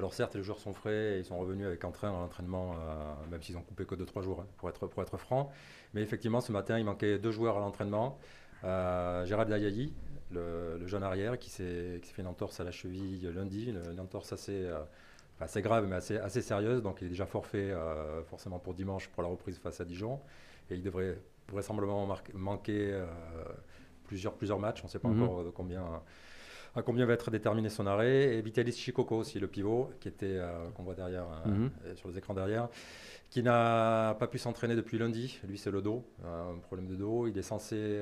Alors 0.00 0.14
certes, 0.14 0.34
les 0.34 0.42
joueurs 0.42 0.58
sont 0.58 0.72
frais, 0.72 1.16
et 1.16 1.18
ils 1.18 1.26
sont 1.26 1.38
revenus 1.38 1.66
avec 1.66 1.84
entrain 1.84 2.08
à 2.08 2.12
l'entraînement, 2.12 2.72
euh, 2.72 3.12
même 3.30 3.42
s'ils 3.42 3.58
ont 3.58 3.62
coupé 3.62 3.84
que 3.84 3.94
de 3.94 4.06
3 4.06 4.22
jours, 4.22 4.40
hein, 4.40 4.46
pour, 4.56 4.70
être, 4.70 4.86
pour 4.86 5.02
être 5.02 5.18
franc. 5.18 5.52
Mais 5.92 6.00
effectivement, 6.00 6.40
ce 6.40 6.52
matin, 6.52 6.78
il 6.78 6.86
manquait 6.86 7.18
deux 7.18 7.30
joueurs 7.30 7.58
à 7.58 7.60
l'entraînement. 7.60 8.18
Euh, 8.64 9.26
Gérald 9.26 9.50
le, 10.30 10.78
le 10.78 10.86
jeune 10.86 11.02
arrière, 11.02 11.38
qui 11.38 11.50
s'est 11.50 12.00
fait 12.02 12.22
une 12.22 12.28
entorse 12.28 12.60
à 12.60 12.64
la 12.64 12.70
cheville 12.70 13.30
lundi, 13.34 13.66
une, 13.66 13.82
une 13.92 14.00
entorse 14.00 14.32
assez, 14.32 14.64
euh, 14.64 14.78
assez 15.38 15.60
grave, 15.60 15.86
mais 15.86 15.96
assez, 15.96 16.16
assez 16.16 16.40
sérieuse. 16.40 16.80
Donc 16.82 17.02
il 17.02 17.08
est 17.08 17.10
déjà 17.10 17.26
forfait 17.26 17.70
euh, 17.70 18.22
forcément 18.24 18.58
pour 18.58 18.72
dimanche 18.72 19.08
pour 19.08 19.22
la 19.22 19.28
reprise 19.28 19.58
face 19.58 19.82
à 19.82 19.84
Dijon. 19.84 20.18
Et 20.70 20.76
il 20.76 20.82
devrait 20.82 21.18
vraisemblablement 21.48 22.08
manquer 22.32 22.98
plusieurs, 24.04 24.32
plusieurs 24.32 24.60
matchs. 24.60 24.80
On 24.82 24.86
ne 24.86 24.90
sait 24.90 24.98
pas 24.98 25.08
Mhm. 25.08 25.22
encore 25.22 25.44
de 25.44 25.50
combien, 25.50 25.84
à 26.74 26.82
combien 26.82 27.06
va 27.06 27.14
être 27.14 27.30
déterminé 27.30 27.68
son 27.68 27.86
arrêt. 27.86 28.36
Et 28.36 28.42
Vitalis 28.42 28.72
Chikoko 28.72 29.16
aussi, 29.18 29.38
le 29.40 29.48
pivot, 29.48 29.90
qui 30.00 30.08
était, 30.08 30.36
euh, 30.38 30.68
qu'on 30.70 30.82
voit 30.82 30.94
derrière, 30.94 31.26
euh, 31.46 31.50
Mhm. 31.50 31.70
euh, 31.86 31.96
sur 31.96 32.08
les 32.08 32.18
écrans 32.18 32.34
derrière, 32.34 32.68
qui 33.30 33.42
n'a 33.42 34.16
pas 34.18 34.26
pu 34.26 34.38
s'entraîner 34.38 34.76
depuis 34.76 34.98
lundi. 34.98 35.38
Lui, 35.46 35.58
c'est 35.58 35.70
le 35.70 35.82
dos, 35.82 36.04
un 36.24 36.58
problème 36.58 36.86
de 36.88 36.96
dos. 36.96 37.26
Il 37.26 37.36
est 37.38 37.42
censé, 37.42 38.00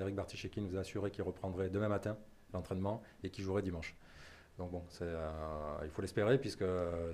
Eric 0.00 0.14
Barticheki 0.14 0.60
nous 0.60 0.76
a 0.76 0.80
assuré 0.80 1.10
qu'il 1.10 1.22
reprendrait 1.22 1.68
demain 1.68 1.88
matin 1.88 2.16
l'entraînement 2.54 3.02
et 3.22 3.30
qu'il 3.30 3.44
jouerait 3.44 3.62
dimanche. 3.62 3.94
Donc 4.60 4.72
bon, 4.72 4.82
euh, 5.00 5.30
il 5.84 5.88
faut 5.90 6.02
l'espérer 6.02 6.36
puisque 6.36 6.64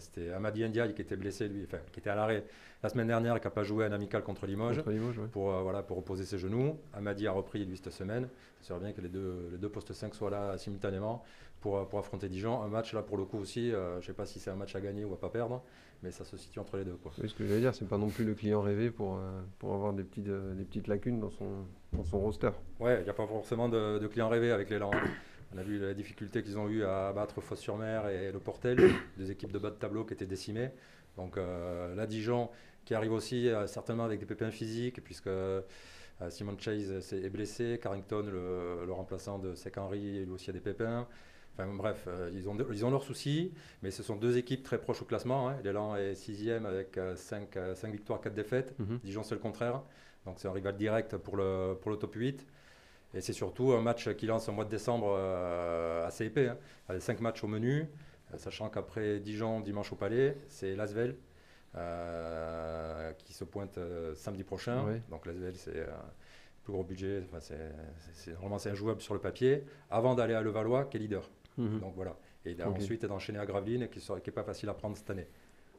c'était 0.01 0.33
Amadi 0.33 0.69
Ndiaye 0.69 0.93
qui 0.95 1.03
était 1.03 1.15
blessé, 1.15 1.47
lui, 1.47 1.63
enfin, 1.65 1.79
qui 1.93 2.01
était 2.01 2.11
à 2.11 2.17
l'arrêt 2.17 2.45
la 2.83 2.89
semaine 2.89 3.07
dernière, 3.07 3.39
qui 3.41 3.47
n'a 3.47 3.53
pas 3.53 3.63
joué 3.63 3.85
un 3.85 3.93
amical 3.93 4.25
contre 4.25 4.47
Limoges 4.47 4.79
Contre 4.79 4.91
Limoges, 4.91 5.19
ouais. 5.21 5.29
pour, 5.29 5.55
euh, 5.55 5.63
voilà, 5.63 5.85
pour 5.85 5.97
reposer 5.97 6.25
ses 6.25 6.39
genoux. 6.39 6.77
Amadi 6.93 7.29
a 7.29 7.31
repris 7.31 7.65
lui 7.65 7.77
cette 7.77 7.93
semaine. 7.93 8.29
Ça 8.63 8.69
serait 8.71 8.81
bien 8.81 8.93
que 8.93 9.01
les 9.01 9.09
deux, 9.09 9.49
les 9.53 9.59
deux 9.59 9.69
postes 9.69 9.93
5 9.93 10.13
soient 10.17 10.29
là 10.31 10.59
simultanément 10.59 11.23
pour, 11.61 11.79
euh, 11.79 11.85
pour 11.85 12.01
affronter 12.01 12.29
Dijon. 12.29 12.63
Un 12.63 12.69
match 12.69 12.93
là 12.93 13.03
pour 13.03 13.17
le 13.17 13.25
coup 13.25 13.39
aussi, 13.39 13.73
euh, 13.73 13.93
je 13.95 13.97
ne 13.99 14.03
sais 14.03 14.13
pas 14.13 14.27
si 14.27 14.41
c'est 14.41 14.51
un 14.51 14.57
match 14.57 14.75
à 14.75 14.81
gagner 14.81 15.05
ou 15.05 15.13
à 15.15 15.19
pas 15.21 15.29
perdre, 15.29 15.63
mais 16.03 16.11
ça 16.11 16.25
se 16.25 16.37
situe 16.37 16.59
entre 16.59 16.77
les 16.77 16.85
deux. 16.85 16.97
Quoi. 17.03 17.13
Oui, 17.23 17.29
ce 17.29 17.35
que 17.35 17.47
j'allais 17.47 17.61
dire, 17.61 17.75
c'est 17.75 17.89
pas 17.89 17.99
non 17.99 18.09
plus 18.09 18.25
le 18.25 18.35
client 18.35 18.61
rêvé 18.61 18.91
pour, 18.91 19.17
euh, 19.17 19.41
pour 19.59 19.73
avoir 19.75 19.93
des 19.93 20.03
petites, 20.03 20.29
euh, 20.29 20.55
des 20.55 20.65
petites 20.65 20.89
lacunes 20.89 21.21
dans 21.21 21.31
son, 21.31 21.65
dans 21.93 22.05
son 22.05 22.19
roster. 22.19 22.51
Ouais, 22.81 23.01
il 23.01 23.05
n'y 23.05 23.11
a 23.11 23.15
pas 23.15 23.27
forcément 23.27 23.69
de, 23.69 23.99
de 23.99 24.07
clients 24.09 24.29
rêvés 24.29 24.51
avec 24.51 24.69
l'élan. 24.71 24.91
On 25.55 25.59
a 25.59 25.63
vu 25.63 25.79
la 25.79 25.95
difficulté 25.95 26.43
qu'ils 26.43 26.59
ont 26.59 26.69
eu 26.69 26.85
à 26.85 27.13
battre 27.13 27.41
Fos-sur-Mer 27.41 28.09
et 28.09 28.33
le 28.33 28.39
Portel, 28.41 28.79
deux 29.19 29.31
équipes 29.31 29.53
de 29.53 29.59
bas 29.59 29.71
de 29.71 29.77
tableau 29.77 30.05
qui 30.05 30.13
étaient 30.15 30.27
décimées. 30.27 30.71
Donc 31.17 31.37
euh, 31.39 31.95
là, 31.95 32.07
Dijon 32.07 32.51
qui 32.85 32.95
arrive 32.95 33.13
aussi 33.13 33.49
euh, 33.49 33.67
certainement 33.67 34.05
avec 34.05 34.21
des 34.21 34.27
pépins 34.27 34.51
physiques, 34.51 35.03
puisque 35.03 35.27
euh, 35.27 35.61
Simon 36.29 36.57
Chase 36.59 37.13
est 37.13 37.31
blessé, 37.31 37.81
Carrington, 37.83 38.23
le, 38.31 38.85
le 38.87 38.93
remplaçant 38.93 39.39
de 39.39 39.55
Sec 39.55 39.77
Henry, 39.79 40.25
lui 40.25 40.31
aussi 40.33 40.51
a 40.51 40.53
des 40.53 40.61
pépins. 40.61 41.07
Enfin 41.59 41.73
bref, 41.75 42.05
euh, 42.07 42.31
ils, 42.35 42.49
ont 42.49 42.55
de- 42.55 42.67
ils 42.71 42.85
ont 42.85 42.91
leurs 42.91 43.03
soucis, 43.03 43.53
mais 43.83 43.91
ce 43.91 44.03
sont 44.03 44.15
deux 44.17 44.37
équipes 44.37 44.63
très 44.63 44.79
proches 44.79 45.03
au 45.03 45.05
classement. 45.07 45.49
hein. 45.49 45.57
L'élan 45.65 45.97
est 45.97 46.15
sixième 46.15 46.65
avec 46.67 46.99
5 47.17 47.57
victoires, 47.91 48.21
4 48.21 48.35
défaites. 48.35 48.79
Mhm. 48.79 49.01
Dijon, 49.03 49.23
c'est 49.23 49.35
le 49.35 49.41
contraire. 49.41 49.83
Donc 50.27 50.37
c'est 50.39 50.49
un 50.49 50.53
rival 50.53 50.77
direct 50.77 51.17
pour 51.17 51.37
le, 51.37 51.75
pour 51.81 51.91
le 51.91 51.97
top 51.97 52.15
8. 52.15 52.47
Et 53.17 53.21
c'est 53.23 53.33
surtout 53.33 53.73
un 53.73 53.81
match 53.81 54.11
qui 54.15 54.27
lance 54.27 54.49
au 54.49 54.53
mois 54.53 54.65
de 54.67 54.71
décembre 54.71 55.17
euh, 55.19 56.07
assez 56.07 56.27
épais. 56.27 56.49
Hein. 56.49 56.59
Avec 56.89 57.01
cinq 57.03 57.21
matchs 57.21 57.43
au 57.43 57.47
menu, 57.49 57.87
euh, 58.33 58.37
sachant 58.39 58.69
qu'après 58.69 59.19
Dijon, 59.21 59.61
dimanche 59.61 59.91
au 59.93 59.97
Palais, 59.97 60.37
c'est 60.49 60.77
Lasvel 60.77 61.17
euh, 61.91 63.13
qui 63.25 63.33
se 63.33 63.45
pointe 63.45 63.79
euh, 63.79 64.15
samedi 64.15 64.45
prochain. 64.45 64.85
Donc 65.11 65.27
Lasvel, 65.27 65.55
c'est 65.57 65.77
euh, 65.77 65.87
plus 66.63 66.73
gros 66.73 66.85
budget. 66.85 67.23
Enfin, 67.29 67.41
c'est, 67.41 67.57
c'est- 67.99 68.13
c'est- 68.15 68.31
normalement, 68.33 68.59
c'est 68.59 68.71
injouable 68.71 69.01
sur 69.01 69.15
le 69.15 69.21
papier. 69.21 69.65
Avant 69.91 70.15
d'aller 70.15 70.35
à 70.35 70.43
Levallois, 70.43 70.85
qui 70.85 70.97
est 70.97 71.01
leader. 71.01 71.29
Mhm. 71.57 71.81
Donc 71.81 71.95
voilà. 71.97 72.17
Et 72.45 72.53
Ok. 72.63 72.77
ensuite 72.77 73.05
d'enchaîner 73.07 73.39
à 73.39 73.47
Gravelines, 73.47 73.89
qui 73.89 74.01
n'est 74.11 74.33
pas 74.33 74.45
facile 74.45 74.69
à 74.69 74.75
prendre 74.75 74.97
cette 74.97 75.11
année. 75.11 75.27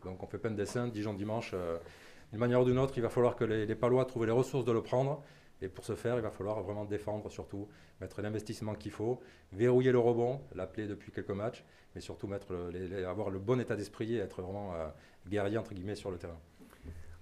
Donc 0.03 0.21
on 0.21 0.27
fait 0.27 0.37
plein 0.37 0.51
de 0.51 0.55
dessins, 0.55 0.87
Dijon 0.87 1.13
dimanche. 1.13 1.51
euh, 1.53 1.77
d'une 2.31 2.39
manière 2.41 2.61
ou 2.61 2.65
d'une 2.65 2.77
autre, 2.77 2.93
il 2.97 3.01
va 3.01 3.09
falloir 3.09 3.35
que 3.37 3.45
les, 3.45 3.65
les 3.65 3.75
Palois 3.75 4.03
trouvent 4.05 4.25
les 4.25 4.31
ressources 4.33 4.65
de 4.65 4.71
le 4.73 4.81
prendre. 4.81 5.23
Et 5.61 5.69
pour 5.69 5.83
ce 5.85 5.95
faire, 5.95 6.15
il 6.17 6.21
va 6.21 6.29
falloir 6.31 6.61
vraiment 6.61 6.85
défendre 6.85 7.29
surtout, 7.29 7.67
mettre 8.01 8.21
l'investissement 8.21 8.75
qu'il 8.75 8.91
faut, 8.91 9.19
verrouiller 9.53 9.91
le 9.91 9.99
rebond, 9.99 10.41
l'appeler 10.55 10.87
depuis 10.87 11.11
quelques 11.11 11.31
matchs, 11.31 11.65
mais 11.95 12.01
surtout 12.01 12.27
mettre 12.27 12.53
le- 12.53 12.69
les- 12.69 12.87
les- 12.87 13.03
avoir 13.03 13.29
le 13.31 13.39
bon 13.39 13.59
état 13.59 13.75
d'esprit 13.75 14.13
et 14.15 14.17
être 14.19 14.41
vraiment 14.41 14.73
euh, 14.75 14.87
guerrier 15.27 15.57
entre 15.57 15.73
guillemets 15.73 15.95
sur 15.95 16.11
le 16.11 16.17
terrain. 16.17 16.37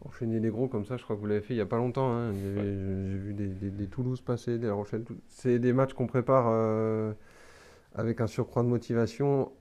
Enchaîner 0.04 0.40
les 0.40 0.50
gros 0.50 0.68
comme 0.68 0.86
ça, 0.86 0.98
je 0.98 1.04
crois 1.04 1.16
que 1.16 1.22
vous 1.22 1.28
l'avez 1.28 1.42
fait 1.42 1.54
il 1.54 1.58
n'y 1.58 1.62
a 1.62 1.66
pas 1.66 1.78
longtemps. 1.78 2.12
hein. 2.12 2.34
J'ai 2.34 3.18
vu 3.18 3.34
des, 3.34 3.48
des- 3.48 3.72
des 3.72 3.88
Toulouse 3.88 4.22
passer, 4.22 4.60
des 4.60 4.68
La 4.68 4.74
Rochelle. 4.74 5.04
tout- 5.04 5.18
C'est 5.30 5.58
des 5.58 5.74
matchs 5.74 5.94
qu'on 5.94 6.06
prépare 6.08 6.48
euh, 6.50 7.14
avec 7.96 8.22
un 8.22 8.28
surcroît 8.28 8.64
de 8.64 8.68
motivation 8.68 9.52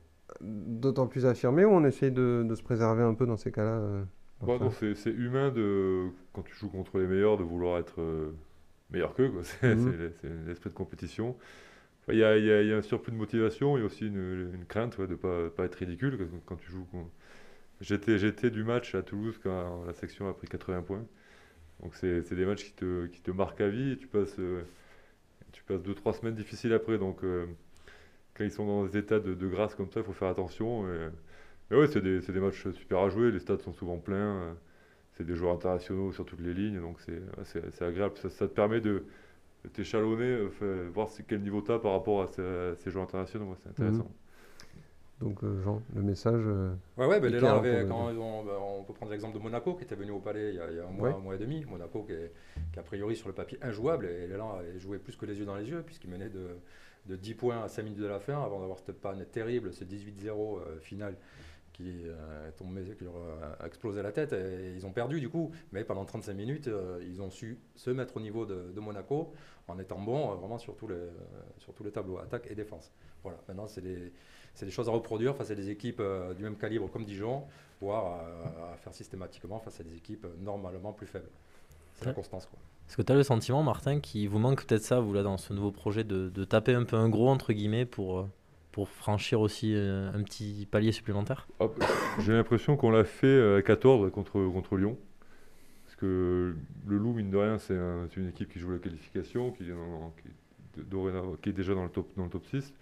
d'autant 0.40 1.06
plus 1.06 1.26
affirmé 1.26 1.64
ou 1.64 1.70
on 1.70 1.84
essaye 1.84 2.10
de, 2.10 2.44
de 2.48 2.54
se 2.54 2.62
préserver 2.62 3.02
un 3.04 3.14
peu 3.14 3.24
dans 3.26 3.36
ces 3.36 3.52
cas-là 3.52 3.78
euh, 3.78 4.04
Bon, 4.42 4.58
non, 4.58 4.70
c'est 4.70 4.94
c'est 4.94 5.10
humain 5.12 5.50
de, 5.50 6.08
quand 6.32 6.42
tu 6.42 6.54
joues 6.54 6.68
contre 6.68 6.98
les 6.98 7.06
meilleurs 7.06 7.38
de 7.38 7.44
vouloir 7.44 7.78
être 7.78 8.00
euh, 8.00 8.32
meilleur 8.94 9.14
qu'eux. 9.14 9.32
C'est 9.44 9.68
Mhm. 9.68 9.94
l'esprit 10.46 10.70
de 10.70 10.74
compétition. 10.74 11.36
Enfin, 12.02 12.14
Il 12.14 12.18
y, 12.20 12.24
a, 12.24 12.38
y 12.38 12.68
y 12.68 12.72
un 12.74 12.82
surplus 12.82 13.12
de 13.12 13.16
motivation, 13.18 13.76
il 13.76 13.80
y 13.80 13.84
a 13.84 13.86
aussi 13.86 14.06
une, 14.08 14.52
une 14.54 14.66
crainte 14.66 14.98
ouais, 14.98 15.06
de 15.06 15.12
ne 15.12 15.16
pas, 15.18 15.50
pas 15.50 15.64
être 15.66 15.76
ridicule 15.76 16.18
quand, 16.18 16.40
quand 16.46 16.56
tu 16.56 16.70
joues. 16.72 16.86
con- 16.92 17.10
J'étais 17.80 18.18
j'étais 18.18 18.50
du 18.50 18.64
match 18.64 18.94
à 18.96 19.02
Toulouse 19.02 19.38
quand 19.42 19.84
la 19.86 19.94
section 19.94 20.28
a 20.28 20.34
pris 20.34 20.48
80 20.48 20.82
points. 20.82 21.04
Donc 21.82 21.94
c'est 21.96 22.34
des 22.34 22.46
matchs 22.46 22.64
qui 22.66 22.72
te, 22.72 23.06
qui 23.08 23.20
te 23.22 23.30
marquent 23.32 23.60
à 23.62 23.68
vie 23.68 23.92
et 23.92 23.98
tu 23.98 24.06
passes, 24.08 24.38
euh, 24.40 24.62
tu 25.52 25.62
passes 25.64 25.82
2-3 25.82 26.12
semaines 26.14 26.34
difficiles 26.34 26.72
après. 26.72 26.98
Donc 26.98 27.24
euh, 27.24 27.46
quand 28.34 28.44
ils 28.44 28.50
sont 28.52 28.66
dans 28.66 28.84
des 28.86 28.98
états 28.98 29.20
de, 29.20 29.34
de 29.34 29.48
grâce 29.48 29.74
comme 29.74 29.90
ça, 29.90 30.00
il 30.00 30.06
faut 30.06 30.12
faire 30.12 30.28
attention. 30.28 30.86
et- 30.92 31.10
mais 31.70 31.78
ouais, 31.78 31.88
c'est 31.88 32.02
des, 32.02 32.20
des 32.20 32.40
matchs 32.40 32.68
super 32.72 32.98
à 33.00 33.10
jouer, 33.10 33.30
les 33.32 33.40
stades 33.40 33.62
sont 33.62 33.72
souvent 33.74 33.98
pleins, 33.98 34.16
euh, 34.42 34.54
c'est 35.16 35.24
des 35.24 35.34
joueurs 35.34 35.54
internationaux 35.54 36.12
sur 36.12 36.24
toutes 36.24 36.40
les 36.40 36.54
lignes, 36.54 36.80
donc 36.80 37.00
c'est 37.00 37.12
ouais, 37.12 37.44
c'est- 37.44 37.70
c'est 37.72 37.84
agréable. 37.84 38.16
Ça, 38.18 38.28
ça 38.30 38.46
te 38.48 38.52
permet 38.52 38.80
de, 38.80 39.04
t'échalonner, 39.72 40.24
euh, 40.24 40.50
fait- 40.50 40.88
voir 40.92 41.08
c'est 41.08 41.24
quel 41.26 41.40
niveau 41.40 41.62
tu 41.62 41.72
as 41.72 41.78
par 41.78 41.92
rapport 41.92 42.22
à 42.22 42.26
ces, 42.28 42.42
à 42.42 42.74
ces 42.76 42.90
joueurs 42.90 43.04
internationaux, 43.04 43.46
ouais, 43.46 43.56
c'est 43.62 43.70
intéressant. 43.70 44.10
Donc 45.20 45.42
euh, 45.44 45.62
Jean, 45.62 45.80
le 45.94 46.02
message. 46.02 46.42
euh, 46.44 46.74
Ouais, 46.98 47.06
ouais, 47.06 47.18
Et 47.18 47.20
les 47.30 47.38
clair, 47.38 47.54
Lens 47.54 47.64
avaient- 47.64 47.80
pour 47.86 47.88
quand 47.96 48.10
ils 48.10 48.18
ont- 48.18 48.44
ben, 48.44 48.52
on 48.60 48.82
peut 48.82 48.92
prendre 48.92 49.12
l'exemple 49.12 49.38
de 49.38 49.42
Monaco 49.42 49.74
qui 49.74 49.84
était 49.84 49.94
venu 49.94 50.10
au 50.10 50.18
Palais 50.18 50.50
il 50.50 50.56
y 50.56 50.60
a, 50.60 50.70
il 50.70 50.76
y 50.76 50.80
a 50.80 50.86
un, 50.86 50.90
mois, 50.90 51.08
Ouais. 51.08 51.14
un 51.14 51.18
mois 51.18 51.34
et 51.36 51.38
demi. 51.38 51.64
Monaco 51.64 52.02
qui 52.02 52.12
est, 52.12 52.32
qui 52.72 52.78
a 52.80 52.82
priori 52.82 53.14
sur 53.16 53.28
le 53.28 53.34
papier 53.34 53.56
injouable 53.62 54.06
et 54.06 54.26
les 54.26 54.36
Lens 54.36 54.58
avaient 54.58 54.78
joué 54.78 54.98
plus 54.98 55.16
que 55.16 55.24
les 55.24 55.38
yeux 55.38 55.46
dans 55.46 55.54
les 55.56 55.68
yeux 55.70 55.82
puisqu'ils 55.86 56.10
menaient 56.10 56.28
de, 56.28 56.48
de 57.06 57.16
10 57.16 57.34
points 57.34 57.62
à 57.62 57.68
5 57.68 57.84
minutes 57.84 58.00
de 58.00 58.06
la 58.06 58.18
fin 58.18 58.42
avant 58.42 58.58
d'avoir 58.60 58.78
cette 58.80 59.00
panne 59.00 59.24
terrible, 59.30 59.72
ce 59.72 59.84
18-0 59.84 60.58
euh, 60.58 60.80
final 60.80 61.14
qui, 61.74 62.04
euh, 62.06 62.48
est 62.48 62.52
tombé, 62.52 62.82
qui 62.96 63.04
leur 63.04 63.14
a 63.60 63.66
explosé 63.66 64.00
la 64.02 64.12
tête 64.12 64.32
et 64.32 64.72
ils 64.74 64.86
ont 64.86 64.92
perdu 64.92 65.20
du 65.20 65.28
coup. 65.28 65.50
Mais 65.72 65.84
pendant 65.84 66.04
35 66.04 66.32
minutes, 66.32 66.68
euh, 66.68 67.04
ils 67.06 67.20
ont 67.20 67.30
su 67.30 67.58
se 67.74 67.90
mettre 67.90 68.16
au 68.16 68.20
niveau 68.20 68.46
de, 68.46 68.72
de 68.74 68.80
Monaco 68.80 69.32
en 69.68 69.78
étant 69.78 70.00
bons 70.00 70.32
euh, 70.32 70.34
vraiment 70.36 70.58
sur 70.58 70.76
tous, 70.76 70.88
les, 70.88 70.94
euh, 70.94 71.10
sur 71.58 71.74
tous 71.74 71.84
les 71.84 71.90
tableaux, 71.90 72.18
attaque 72.18 72.46
et 72.50 72.54
défense. 72.54 72.90
Voilà, 73.22 73.38
maintenant 73.48 73.66
c'est 73.66 73.80
des, 73.80 74.12
c'est 74.54 74.66
des 74.66 74.72
choses 74.72 74.88
à 74.88 74.92
reproduire 74.92 75.36
face 75.36 75.50
à 75.50 75.54
des 75.54 75.68
équipes 75.68 76.02
du 76.36 76.44
même 76.44 76.56
calibre 76.56 76.88
comme 76.90 77.04
Dijon, 77.04 77.42
voire 77.80 78.20
à, 78.72 78.76
faire 78.76 78.94
systématiquement 78.94 79.58
face 79.58 79.80
à 79.80 79.82
des 79.82 79.96
équipes 79.96 80.26
normalement 80.40 80.92
plus 80.92 81.06
faibles. 81.06 81.30
C'est 81.94 82.06
la 82.06 82.12
constance. 82.12 82.46
Quoi. 82.46 82.58
Est-ce 82.88 82.96
que 82.96 83.02
tu 83.02 83.12
as 83.12 83.14
le 83.14 83.22
sentiment, 83.22 83.62
Martin, 83.62 84.00
qu'il 84.00 84.28
vous 84.28 84.38
manque 84.38 84.66
peut-être 84.66 84.82
ça, 84.82 85.00
vous, 85.00 85.12
là, 85.12 85.22
dans 85.22 85.38
ce 85.38 85.52
nouveau 85.54 85.70
projet, 85.70 86.04
de, 86.04 86.28
de 86.28 86.44
taper 86.44 86.74
un 86.74 86.84
peu 86.84 86.96
un 86.96 87.08
gros, 87.08 87.28
entre 87.30 87.52
guillemets, 87.52 87.86
pour, 87.86 88.28
pour 88.74 88.88
franchir 88.88 89.40
aussi 89.40 89.72
euh, 89.76 90.10
un 90.12 90.22
petit 90.24 90.66
palier 90.68 90.90
supplémentaire? 90.90 91.46
J'ai 92.18 92.32
l'impression 92.32 92.76
qu'on 92.76 92.90
l'a 92.90 93.04
fait 93.04 93.28
euh, 93.28 93.58
à 93.58 93.62
14 93.62 94.10
contre, 94.10 94.32
contre 94.52 94.76
Lyon. 94.76 94.98
Parce 95.84 95.94
que 95.94 96.56
le 96.88 96.96
Loup, 96.98 97.12
mine 97.12 97.30
de 97.30 97.36
rien, 97.36 97.56
c'est 97.58 97.76
un- 97.76 98.08
c'est 98.10 98.20
une 98.20 98.28
équipe 98.30 98.52
qui 98.52 98.58
joue 98.58 98.72
la 98.72 98.78
qualification, 98.78 99.52
qui 99.52 99.62
est, 99.62 99.68
dans- 99.68 100.12
qui 100.20 100.26
est 100.28 100.80
de- 100.82 100.88
dorénavant- 100.90 101.36
qui 101.40 101.50
est 101.50 101.52
déjà 101.52 101.72
dans 101.72 101.84
le, 101.84 101.88
top, 101.88 102.08
dans 102.16 102.24
le 102.24 102.30
top 102.30 102.44
6. 102.46 102.74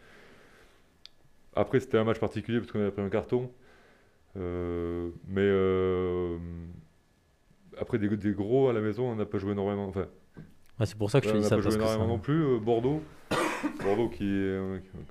Après, 1.54 1.78
c'était 1.78 1.98
un 1.98 2.04
match 2.04 2.18
particulier 2.18 2.58
parce 2.58 2.72
qu'on 2.72 2.80
avait 2.80 2.90
pris 2.90 3.02
un 3.02 3.10
carton. 3.10 3.50
Euh, 4.38 5.10
mais 5.28 5.42
euh, 5.44 6.38
après, 7.78 7.98
des, 7.98 8.08
des 8.16 8.32
gros 8.32 8.70
à 8.70 8.72
la 8.72 8.80
maison, 8.80 9.10
on 9.10 9.16
n'a 9.16 9.26
pas 9.26 9.36
joué 9.36 9.52
énormément. 9.52 9.88
Enfin, 9.88 10.06
Ouais, 10.80 10.86
C'est 10.86 10.96
pour 10.96 11.10
ça 11.10 11.20
que 11.20 11.26
je 11.26 11.32
te 11.32 11.36
on 11.36 11.40
dis 11.40 11.42
n'a 11.44 11.48
ça. 11.50 11.56
pas 11.56 11.62
Parce 11.62 11.74
joué 11.74 11.82
que 11.82 11.86
ça- 11.86 11.94
énormément 11.96 12.14
non 12.16 12.18
plus. 12.18 12.42
euh, 12.42 12.58
Bordeaux, 12.58 13.02
Bordeaux 13.82 14.08
qui 14.08 14.24
est, 14.24 14.58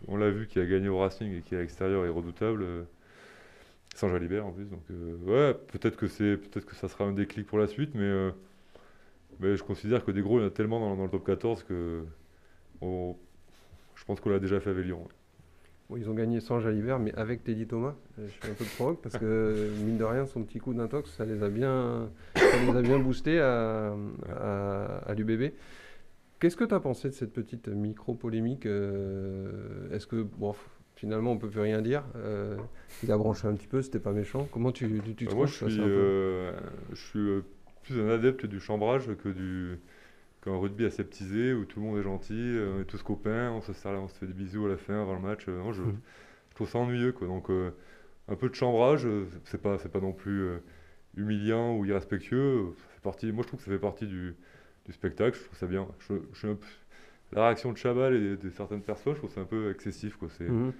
on 0.08 0.18
l'a 0.18 0.30
vu, 0.30 0.48
qui 0.48 0.60
a 0.60 0.66
gagné 0.66 0.90
au 0.90 0.98
Racing 1.00 1.32
et 1.38 1.42
qui 1.42 1.56
à 1.56 1.60
l'extérieur 1.60 2.06
est 2.06 2.10
redoutable. 2.10 2.64
euh, 2.64 2.84
Sans 3.96 4.10
Jalibert 4.10 4.46
en 4.48 4.52
plus. 4.52 4.66
Donc, 4.66 4.84
euh, 4.92 5.16
ouais, 5.26 5.54
peut-être 5.72 5.98
que, 5.98 6.08
c'est, 6.08 6.38
peut-être 6.38 6.66
que 6.66 6.76
ça 6.76 6.88
sera 6.88 7.04
un 7.06 7.12
déclic 7.12 7.46
pour 7.46 7.60
la 7.60 7.68
suite, 7.68 7.92
mais, 7.94 8.02
euh, 8.04 8.32
mais 9.40 9.56
je 9.58 9.64
considère 9.64 10.04
que 10.06 10.12
des 10.12 10.22
gros, 10.22 10.40
il 10.40 10.42
y 10.42 10.46
en 10.46 10.48
a 10.48 10.52
tellement 10.52 10.80
dans, 10.80 10.96
dans 10.96 11.04
le 11.04 11.10
top 11.10 11.26
14 11.26 11.64
que 11.64 12.04
on- 12.82 13.16
je 13.96 14.06
pense 14.06 14.20
qu'on 14.20 14.30
l'a 14.30 14.40
déjà 14.40 14.60
fait 14.60 14.70
avec 14.72 14.86
Lyon. 14.86 15.08
Bon, 15.90 15.98
ils 15.98 16.10
ont 16.10 16.14
gagné 16.14 16.40
sans 16.40 16.60
Jalibert, 16.62 17.00
mais 17.00 17.14
avec 17.16 17.44
Teddy 17.44 17.68
Thomas. 17.68 17.96
Euh, 18.18 18.28
Je 18.28 18.34
fais 18.46 18.52
un 18.52 18.56
peu 18.56 18.64
de 18.64 18.70
provoque 18.70 19.02
parce 19.02 19.18
que, 19.18 19.70
mine 19.86 19.98
de 19.98 20.04
rien, 20.06 20.26
son 20.26 20.42
petit 20.44 20.60
coup 20.60 20.74
d'intox, 20.74 21.12
ça 21.12 21.26
les 21.26 21.44
a 21.44 21.50
bien, 21.50 22.10
ça 22.36 22.64
les 22.66 22.78
a 22.78 22.82
bien 22.82 22.98
boostés 22.98 23.40
à, 23.42 23.94
à, 24.40 24.86
à 25.06 25.14
l'UBB. 25.14 25.52
Qu'est-ce 26.42 26.58
que 26.58 26.64
tu 26.64 26.74
as 26.74 26.80
pensé 26.80 27.08
de 27.08 27.14
cette 27.14 27.34
petite 27.34 27.68
micro-polémique 27.68 28.66
euh, 28.66 29.92
Est-ce 29.92 30.08
que, 30.08 30.24
bon, 30.24 30.56
finalement, 30.96 31.34
on 31.34 31.38
peut 31.38 31.48
plus 31.50 31.60
rien 31.62 31.84
dire 31.84 32.04
euh, 32.16 32.58
Il 33.04 33.12
a 33.12 33.18
branché 33.18 33.48
un 33.48 33.54
petit 33.54 33.68
peu, 33.68 33.84
c'était 33.84 34.00
pas 34.00 34.12
méchant. 34.12 34.48
Comment 34.52 34.72
tu, 34.72 35.00
tu, 35.06 35.14
tu 35.14 35.26
Bah, 35.28 35.36
moi, 35.36 35.46
je 35.46 35.54
suis, 35.54 35.78
peu- 35.78 35.84
euh, 35.84 36.52
je 36.94 37.00
suis 37.00 37.44
plus 37.84 38.02
un 38.02 38.10
adepte 38.10 38.48
du 38.48 38.60
chambrage 38.60 39.16
que 39.24 39.30
du 39.30 39.80
qu'un 40.44 40.58
rugby 40.58 40.86
aseptisé 40.86 41.54
où 41.54 41.66
tout 41.66 41.80
le 41.80 41.86
monde 41.86 42.00
est 42.00 42.04
gentil, 42.04 42.58
on 42.76 42.82
est 42.82 42.86
tous 42.86 43.04
copains, 43.04 43.52
on 43.52 43.62
se 43.62 43.74
serre, 43.74 44.02
on 44.02 44.08
se 44.08 44.16
fait 44.16 44.26
des 44.26 44.34
bisous 44.34 44.66
à 44.66 44.70
la 44.70 44.78
fin 44.78 45.00
avant 45.00 45.14
le 45.14 45.22
match. 45.22 45.48
Non, 45.48 45.72
je, 45.72 45.84
Mhm. 45.84 45.96
je 46.50 46.56
trouve 46.56 46.68
ça 46.68 46.80
ennuyeux, 46.80 47.12
quoi. 47.12 47.28
Donc, 47.28 47.50
un 48.28 48.36
peu 48.36 48.50
de 48.50 48.56
chambrage, 48.56 49.08
c'est 49.44 49.62
pas, 49.62 49.78
c'est 49.78 49.92
pas 49.92 50.00
non 50.00 50.14
plus 50.14 50.48
humiliant 51.16 51.78
ou 51.78 51.86
irrespectueux. 51.86 52.74
Ça 52.80 52.88
fait 52.96 53.02
partie, 53.04 53.32
moi, 53.32 53.44
je 53.44 53.48
trouve 53.50 53.60
que 53.60 53.66
ça 53.66 53.72
fait 53.72 53.78
partie 53.78 54.08
du, 54.08 54.34
du 54.86 54.92
spectacle. 54.94 55.38
Je 55.38 55.46
trouve 55.46 55.58
ça 55.58 55.68
bien. 55.68 55.88
Je, 56.00 56.14
je 56.34 56.38
suis 56.40 56.48
un 56.48 56.56
peu- 56.56 56.66
la 57.34 57.46
réaction 57.46 57.72
de 57.72 57.78
Chabal 57.78 58.16
et 58.16 58.36
de 58.38 58.50
certaines 58.50 58.82
personnes, 58.82 59.14
je 59.14 59.20
trouve 59.20 59.32
ça 59.32 59.42
un 59.42 59.46
peu 59.46 59.72
excessif, 59.72 60.18
quoi. 60.18 60.28
C'est, 60.38 60.50
Mhm. 60.50 60.74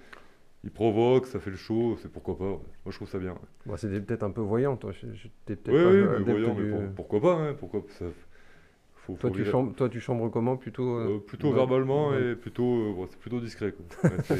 il 0.64 0.70
provoque, 0.70 1.26
ça 1.26 1.40
fait 1.40 1.50
le 1.50 1.56
show, 1.56 1.96
c'est 2.02 2.12
pourquoi 2.12 2.36
pas. 2.36 2.44
ouais. 2.44 2.50
Moi, 2.84 2.90
je 2.90 2.96
trouve 2.96 3.08
ça 3.08 3.18
bien. 3.18 3.32
ouais. 3.32 3.38
Bon, 3.66 3.76
C'était 3.76 4.00
peut-être 4.00 4.22
un 4.22 4.30
peu 4.30 4.42
voyant, 4.42 4.76
toi. 4.76 4.92
je- 4.92 5.12
je- 5.14 5.28
t'es 5.46 5.56
peut-être 5.56 5.74
Oui, 5.76 5.82
pas 5.82 5.90
oui, 5.90 6.24
mais 6.26 6.32
voyons, 6.32 6.54
mais 6.54 6.70
pour- 6.70 6.94
pourquoi 6.94 7.20
pas, 7.20 7.34
hein, 7.40 7.54
pourquoi 7.58 7.82
ça, 7.88 8.04
faut, 8.96 9.14
Toi, 9.14 9.30
faut 9.30 9.36
tu 9.36 9.44
chambres, 9.44 9.74
toi, 9.74 9.88
tu 9.88 9.98
chambres 9.98 10.28
comment? 10.30 10.56
Plutôt, 10.56 10.96
euh, 10.98 11.16
euh, 11.16 11.18
plutôt 11.18 11.48
ouais. 11.48 11.54
verbalement 11.54 12.10
Ouais. 12.10 12.32
et 12.32 12.36
plutôt, 12.36 12.90
euh, 12.90 12.92
bon, 12.94 13.06
c'est 13.10 13.18
plutôt 13.18 13.40
discret. 13.40 13.72
quoi. 13.72 13.86
Ouais, 14.10 14.22
c'est, 14.24 14.36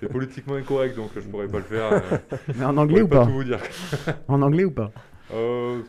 c'est 0.00 0.08
politiquement 0.08 0.54
incorrect, 0.54 0.96
donc 0.96 1.10
je 1.14 1.20
pourrais 1.28 1.48
pas 1.48 1.58
le 1.58 1.64
faire. 1.64 1.92
euh, 1.92 2.18
Mais 2.56 2.64
en 2.64 2.76
anglais 2.78 3.02
ou 3.02 3.08
pas 3.08 3.18
pas? 3.18 3.26
tout 3.26 3.32
vous 3.32 3.44
dire. 3.44 3.60
En 4.28 4.40
anglais 4.42 4.64
ou 4.64 4.70
pas? 4.70 4.90
Euh, 5.34 5.82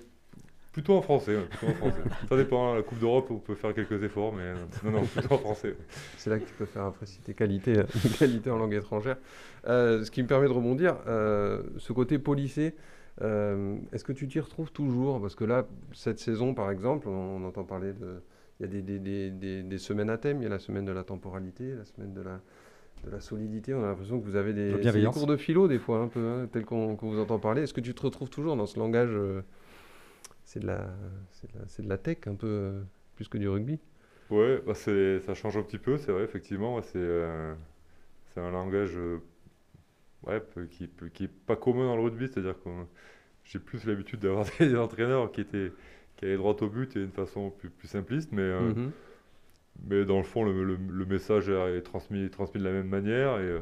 plutôt 0.74 0.96
en 0.96 1.02
français, 1.02 1.36
ouais, 1.38 1.44
plutôt 1.44 1.68
en 1.72 1.76
français. 1.76 2.02
Ça 2.30 2.36
dépend. 2.36 2.72
hein, 2.74 2.76
La 2.76 2.82
Coupe 2.82 3.00
d'Europe, 3.00 3.28
on 3.32 3.38
peut 3.38 3.56
faire 3.56 3.74
quelques 3.74 4.04
efforts, 4.04 4.34
mais 4.34 4.42
euh, 4.44 4.56
non, 4.84 4.92
non, 4.92 5.02
plutôt 5.06 5.36
en 5.36 5.38
français. 5.38 5.70
ouais. 5.70 5.78
C'est 6.18 6.30
là 6.30 6.40
que 6.40 6.46
tu 6.46 6.54
peux 6.56 6.66
faire 6.66 6.84
apprécier 6.84 7.22
tes 7.24 7.34
qualités, 7.34 7.78
euh, 7.78 7.84
qualités 8.20 8.50
en 8.50 8.58
langue 8.58 8.74
étrangère. 8.74 9.18
Euh, 9.68 10.04
ce 10.04 10.12
qui 10.12 10.22
me 10.22 10.28
permet 10.28 10.48
de 10.48 10.52
rebondir, 10.54 10.98
euh, 11.08 11.62
ce 11.78 11.94
côté 11.94 12.20
policé, 12.20 12.76
euh, 13.22 13.76
est-ce 13.94 14.04
que 14.04 14.12
tu 14.12 14.28
t'y 14.28 14.40
retrouves 14.40 14.72
toujours? 14.72 15.22
Parce 15.22 15.36
que 15.36 15.46
là, 15.46 15.68
cette 15.94 16.20
saison, 16.20 16.54
par 16.54 16.72
exemple, 16.72 17.08
on, 17.08 17.38
on 17.38 17.46
entend 17.46 17.64
parler 17.64 17.94
de... 17.94 18.22
Il 18.60 18.64
y 18.64 18.66
a 18.66 18.72
des, 18.72 18.82
des- 18.82 19.00
des- 19.00 19.32
des- 19.32 19.64
des 19.64 19.78
semaines 19.78 20.10
à 20.12 20.18
thème, 20.18 20.38
il 20.40 20.44
y 20.44 20.48
a 20.48 20.50
la 20.50 20.60
semaine 20.60 20.86
de 20.86 20.92
la 20.92 21.04
temporalité, 21.04 21.74
la 21.76 21.86
semaine 21.86 22.14
de 22.14 22.22
la, 22.22 22.40
de 23.06 23.12
la 23.12 23.20
solidité. 23.20 23.74
On 23.74 23.84
a 23.84 23.88
l'impression 23.88 24.20
que 24.20 24.26
vous 24.26 24.36
avez 24.36 24.54
des, 24.54 24.72
cours 25.12 25.26
de 25.28 25.38
philo, 25.38 25.68
des 25.68 25.80
fois, 25.80 26.00
un 26.00 26.08
peu, 26.08 26.20
hein, 26.20 26.48
tel 26.52 26.64
qu'on 26.64 26.96
qu'on 26.96 27.10
vous 27.10 27.20
entend 27.20 27.40
parler. 27.40 27.64
Est-ce 27.64 27.74
que 27.74 27.82
tu 27.82 27.94
te 27.96 28.02
retrouves 28.04 28.30
toujours 28.30 28.56
dans 28.56 28.68
ce 28.68 28.78
langage 28.80 29.10
euh, 29.12 29.42
C'est 30.54 30.60
de, 30.62 30.68
la- 30.68 30.96
c'est 31.32 31.52
de, 31.54 31.60
la- 31.60 31.66
de 31.66 31.90
la 31.90 31.98
tech, 31.98 32.20
un 32.28 32.36
peu, 32.36 32.48
euh, 32.48 32.84
plus 33.16 33.28
que 33.28 33.38
du 33.40 33.48
rugby 33.50 33.80
Ouais, 34.30 34.62
bah 34.66 34.74
ça 34.76 35.34
change 35.36 35.58
un 35.58 35.64
petit 35.64 35.78
peu, 35.78 35.98
c'est 35.98 36.12
vrai, 36.12 36.24
effectivement. 36.24 36.82
C'est, 36.82 36.98
euh, 36.98 37.54
c'est 38.34 38.42
un 38.42 38.52
langage 38.52 38.92
euh, 38.98 39.20
ouais, 40.24 40.42
qui, 40.70 40.88
peu- 40.88 41.10
qui 41.10 41.26
est 41.26 41.28
pas 41.28 41.56
commun 41.56 41.86
dans 41.88 41.96
le 41.96 42.04
rugby, 42.04 42.28
c'est-à-dire 42.28 42.56
que 42.64 42.70
j'ai 43.44 43.60
plus 43.60 43.86
l'habitude 43.86 44.22
d'avoir 44.22 44.46
des 44.60 44.76
entraîneurs 44.78 45.32
qui 45.32 45.42
étaient 45.42 45.74
qui 46.18 46.26
allaient 46.26 46.38
droit 46.38 46.56
au 46.62 46.70
but 46.70 46.96
et 46.98 47.00
d'une 47.02 47.12
façon 47.12 47.52
plus, 47.52 47.70
plus 47.72 47.88
simpliste, 47.90 48.32
mais, 48.32 48.42
euh, 48.44 48.74
Mhm. 48.74 48.94
mais 49.88 50.06
dans 50.06 50.18
le 50.18 50.24
fond, 50.24 50.44
le, 50.44 50.64
le- 50.64 50.76
le 50.78 51.06
message 51.06 51.50
est 51.50 51.82
transmis, 51.82 52.30
transmis 52.30 52.60
de 52.62 52.66
la 52.66 52.72
même 52.72 52.88
manière. 52.88 53.40
Et, 53.40 53.62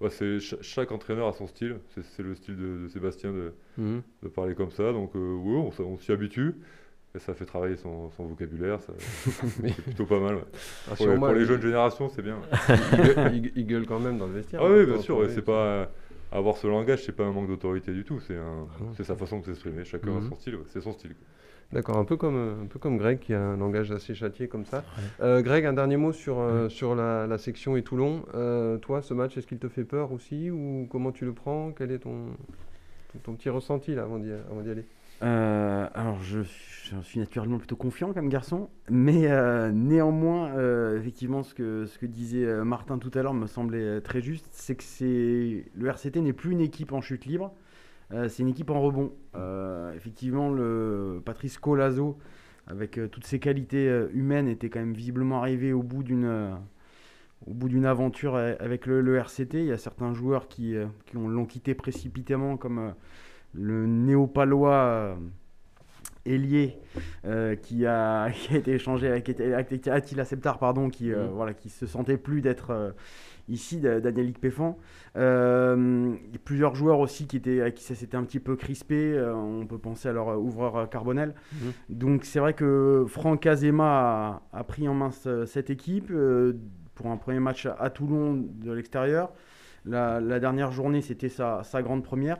ouais, 0.00 0.10
chaque 0.62 0.92
entraîneur 0.92 1.28
a 1.28 1.32
son 1.32 1.46
style, 1.46 1.76
c'est, 1.94 2.22
le 2.22 2.34
style 2.34 2.56
de, 2.56 2.82
de 2.84 2.88
Sébastien 2.88 3.32
de, 3.32 3.52
Mhm. 3.78 4.02
de 4.22 4.28
parler 4.28 4.54
comme 4.54 4.70
ça, 4.70 4.92
donc 4.92 5.14
euh, 5.16 5.34
ouais, 5.36 5.70
on, 5.80 5.98
s'y 5.98 6.12
habitue. 6.12 6.54
Et 7.14 7.18
ça 7.18 7.34
fait 7.34 7.44
travailler 7.44 7.76
son, 7.76 8.08
son 8.12 8.24
vocabulaire, 8.26 8.78
c'est 8.98 9.82
plutôt 9.82 10.06
pas 10.06 10.20
mal. 10.20 10.36
ouais. 10.36 10.42
Pour, 10.96 11.08
les, 11.08 11.16
pour 11.16 11.38
jeunes 11.40 11.60
générations, 11.62 12.08
c'est 12.08 12.22
bien. 12.22 12.38
il, 12.68 12.96
gueule, 12.96 13.30
il 13.34 13.42
gue- 13.42 13.52
il 13.56 13.66
gueule 13.66 13.86
quand 13.86 13.98
même 13.98 14.16
dans 14.16 14.26
le 14.28 14.34
vestiaire. 14.34 14.60
Ah 14.62 14.66
hein, 14.68 14.74
oui, 14.78 14.86
bien 14.86 15.00
sûr, 15.00 15.28
c'est 15.28 15.42
pas 15.42 15.90
avoir 16.30 16.56
ce 16.56 16.68
langage, 16.68 17.02
c'est 17.04 17.10
pas 17.16 17.24
un 17.24 17.32
manque 17.32 17.48
d'autorité 17.48 17.92
du 17.92 18.04
tout, 18.04 18.20
c'est 18.20 18.36
un, 18.36 18.68
Ah 18.98 19.02
sa 19.02 19.16
façon 19.16 19.40
de 19.40 19.44
s'exprimer. 19.46 19.84
Chacun 19.84 20.12
a 20.16 20.20
Mhm. 20.20 20.28
son 20.28 20.36
style, 20.36 20.58
c'est 20.68 20.80
son 20.80 20.92
style. 20.92 21.14
quoi. 21.14 21.26
D'accord, 21.72 21.98
un 21.98 22.04
peu 22.04 22.16
comme 22.16 22.62
un 22.64 22.66
peu 22.66 22.80
comme 22.80 22.98
Greg 22.98 23.20
qui 23.20 23.32
a 23.32 23.40
un 23.40 23.56
langage 23.56 23.92
assez 23.92 24.14
châtié 24.14 24.48
comme 24.48 24.64
ça. 24.64 24.82
Euh, 25.20 25.40
Greg, 25.40 25.64
un 25.66 25.72
dernier 25.72 25.96
mot 25.96 26.12
sur 26.12 26.40
euh, 26.40 26.68
sur 26.68 26.96
la, 26.96 27.28
la 27.28 27.38
section 27.38 27.76
et 27.76 27.82
Toulon. 27.82 28.24
Euh, 28.34 28.76
toi, 28.78 29.02
ce 29.02 29.14
match, 29.14 29.36
est-ce 29.36 29.46
qu'il 29.46 29.58
te 29.58 29.68
fait 29.68 29.84
peur 29.84 30.10
aussi 30.10 30.50
ou 30.50 30.88
comment 30.90 31.12
tu 31.12 31.24
le 31.24 31.32
prends? 31.32 31.70
Quel 31.70 31.92
est 31.92 32.00
ton 32.00 32.26
ton, 33.12 33.18
ton 33.20 33.34
petit 33.34 33.50
ressenti 33.50 33.94
là 33.94 34.02
avant 34.02 34.18
d'y 34.18 34.70
aller? 34.70 34.84
Euh, 35.22 35.86
alors, 35.94 36.20
je, 36.22 36.40
je 36.42 37.00
suis 37.02 37.20
naturellement 37.20 37.58
plutôt 37.58 37.76
confiant 37.76 38.12
comme 38.12 38.28
garçon, 38.30 38.70
mais 38.88 39.30
euh, 39.30 39.70
néanmoins, 39.70 40.48
euh, 40.56 40.98
effectivement, 40.98 41.42
ce 41.42 41.54
que, 41.54 41.84
ce 41.84 41.98
que 41.98 42.06
disait 42.06 42.46
Martin 42.64 42.98
tout 42.98 43.10
à 43.14 43.22
l'heure 43.22 43.34
me 43.34 43.46
semblait 43.46 44.00
très 44.00 44.22
juste, 44.22 44.48
c'est 44.50 44.76
que 44.76 44.82
le 45.74 45.88
RCT 45.88 46.22
n'est 46.22 46.32
plus 46.32 46.52
une 46.52 46.60
équipe 46.60 46.92
en 46.92 47.02
chute 47.02 47.26
libre, 47.26 47.52
c'est 48.28 48.42
une 48.42 48.48
équipe 48.48 48.70
en 48.70 48.80
rebond. 48.80 49.12
Euh, 49.36 49.92
effectivement, 49.94 50.50
le 50.50 51.22
Patrice 51.24 51.58
Colazo, 51.58 52.18
avec 52.66 52.98
euh, 52.98 53.08
toutes 53.08 53.24
ses 53.26 53.38
qualités 53.38 53.88
euh, 53.88 54.08
humaines, 54.12 54.48
était 54.48 54.68
quand 54.70 54.80
même 54.80 54.94
visiblement 54.94 55.38
arrivé 55.40 55.72
au 55.72 55.82
bout 55.82 56.02
d'une 56.02 56.24
euh, 56.24 56.50
au 57.46 57.54
bout 57.54 57.68
d'une 57.68 57.86
aventure 57.86 58.34
euh, 58.36 58.54
avec 58.60 58.86
le, 58.86 59.00
le 59.00 59.16
RCT. 59.18 59.60
Il 59.60 59.66
y 59.66 59.72
a 59.72 59.78
certains 59.78 60.12
joueurs 60.14 60.48
qui, 60.48 60.76
euh, 60.76 60.86
qui 61.06 61.16
ont- 61.16 61.28
l'ont 61.28 61.46
quitté 61.46 61.74
précipitamment, 61.74 62.56
comme 62.56 62.78
euh, 62.78 62.90
le 63.54 63.86
néo-palois 63.86 64.74
euh, 64.74 65.14
euh, 67.24 67.56
qui, 67.56 67.86
a, 67.86 68.30
qui 68.34 68.54
a 68.54 68.58
été 68.58 68.72
échangé 68.72 69.08
avec, 69.08 69.28
Attila 69.88 70.24
Septar, 70.24 70.58
pardon, 70.58 70.88
qui, 70.90 71.12
euh, 71.12 71.26
Mhm. 71.26 71.32
voilà, 71.34 71.54
qui 71.54 71.68
se 71.68 71.86
sentait 71.86 72.16
plus 72.16 72.40
d'être 72.40 72.70
euh, 72.70 72.90
ici, 73.48 73.78
da- 73.80 74.00
Daniel 74.00 74.32
Péfan. 74.32 74.78
Euh, 75.16 76.14
plusieurs 76.44 76.74
joueurs 76.74 76.98
aussi 77.00 77.26
qui, 77.26 77.36
étaient, 77.36 77.60
à 77.62 77.70
qui 77.70 77.82
ça 77.84 77.94
s'était 77.94 78.16
un 78.16 78.24
petit 78.24 78.40
peu 78.40 78.56
crispé. 78.56 79.12
euh, 79.14 79.34
on 79.34 79.66
peut 79.66 79.78
penser 79.78 80.08
à 80.08 80.12
leur 80.12 80.38
ouvreur 80.40 80.76
euh, 80.76 80.86
Carbonel. 80.86 81.34
Mhm. 81.52 81.72
Donc 81.90 82.24
c'est 82.24 82.38
vrai 82.40 82.54
que 82.54 83.04
Franck 83.08 83.46
Azema 83.46 84.40
a, 84.52 84.58
a 84.58 84.64
pris 84.64 84.88
en 84.88 84.94
main 84.94 85.10
ce- 85.10 85.46
cette 85.46 85.70
équipe 85.70 86.10
euh, 86.10 86.52
pour 86.94 87.06
un 87.08 87.16
premier 87.16 87.40
match 87.40 87.66
à, 87.66 87.90
Toulon 87.90 88.34
de 88.62 88.72
l'extérieur. 88.72 89.30
La, 89.86 90.20
la 90.20 90.38
dernière 90.40 90.72
journée, 90.72 91.00
c'était 91.00 91.28
sa, 91.30 91.62
sa 91.64 91.82
grande 91.82 92.04
première. 92.04 92.36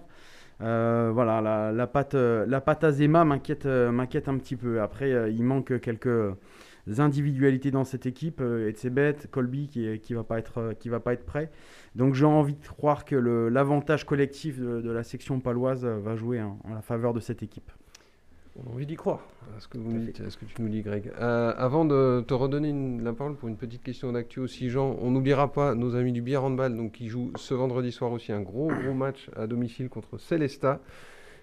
Euh, 0.62 1.10
voilà, 1.12 1.40
la, 1.40 1.72
la 1.72 1.86
patte, 1.86 2.14
la 2.14 2.60
patte 2.60 2.84
Azema 2.84 3.24
m'inquiète, 3.24 3.64
m'inquiète 3.64 4.28
un 4.28 4.36
petit 4.36 4.56
peu. 4.56 4.82
Après, 4.82 5.32
il 5.32 5.42
manque 5.42 5.80
quelques 5.80 6.34
individualités 6.98 7.70
dans 7.70 7.84
cette 7.84 8.06
équipe. 8.06 8.40
Euh, 8.40 8.68
Etzebet, 8.68 9.16
Colby 9.30 9.68
qui, 9.68 9.86
est- 9.86 9.98
qui 9.98 10.14
va 10.14 10.24
pas 10.24 10.38
être, 10.38 10.58
euh, 10.58 10.72
qui 10.74 10.88
va 10.88 11.00
pas 11.00 11.12
être 11.12 11.24
prêt. 11.26 11.50
Donc 11.94 12.14
j'ai 12.14 12.24
envie 12.26 12.54
de 12.54 12.66
croire 12.66 13.04
que 13.04 13.16
le- 13.16 13.48
l'avantage 13.48 14.04
collectif 14.04 14.58
de, 14.60 14.80
de 14.80 14.90
la 14.90 15.02
section 15.02 15.40
paloise 15.40 15.84
euh, 15.84 15.98
va 15.98 16.16
jouer 16.16 16.40
en, 16.42 16.58
en 16.64 16.74
la 16.74 16.82
faveur 16.82 17.12
de 17.14 17.20
cette 17.20 17.42
équipe. 17.42 17.70
On 18.56 18.68
a 18.70 18.74
envie 18.74 18.84
d'y 18.86 18.96
croire 18.96 19.20
à 19.56 19.60
ce 19.60 19.68
que, 19.68 19.78
vous 19.78 19.84
Tout 19.84 19.90
à 19.90 19.98
nous 19.98 20.04
dites, 20.06 20.20
à 20.20 20.28
ce 20.30 20.36
que 20.36 20.44
tu 20.44 20.60
nous 20.60 20.68
dis, 20.68 20.82
Greg? 20.82 21.12
Euh, 21.20 21.54
avant 21.56 21.84
de 21.84 22.22
te 22.26 22.34
redonner 22.34 22.70
une- 22.70 23.02
la 23.02 23.12
parole 23.12 23.36
pour 23.36 23.48
une 23.48 23.56
petite 23.56 23.82
question 23.82 24.10
d'actu 24.12 24.40
aussi, 24.40 24.68
Jean, 24.70 24.96
on 25.00 25.12
n'oubliera 25.12 25.52
pas 25.52 25.74
nos 25.76 25.94
amis 25.94 26.12
du 26.12 26.20
Bière 26.20 26.42
Handball, 26.44 26.76
donc 26.76 26.92
qui 26.92 27.08
jouent 27.08 27.30
ce 27.36 27.54
vendredi 27.54 27.92
soir 27.92 28.10
aussi 28.12 28.32
un 28.32 28.40
gros 28.42 28.66
gros 28.68 28.92
match 28.92 29.30
à 29.36 29.46
domicile 29.46 29.88
contre 29.88 30.18
Célesta. 30.18 30.80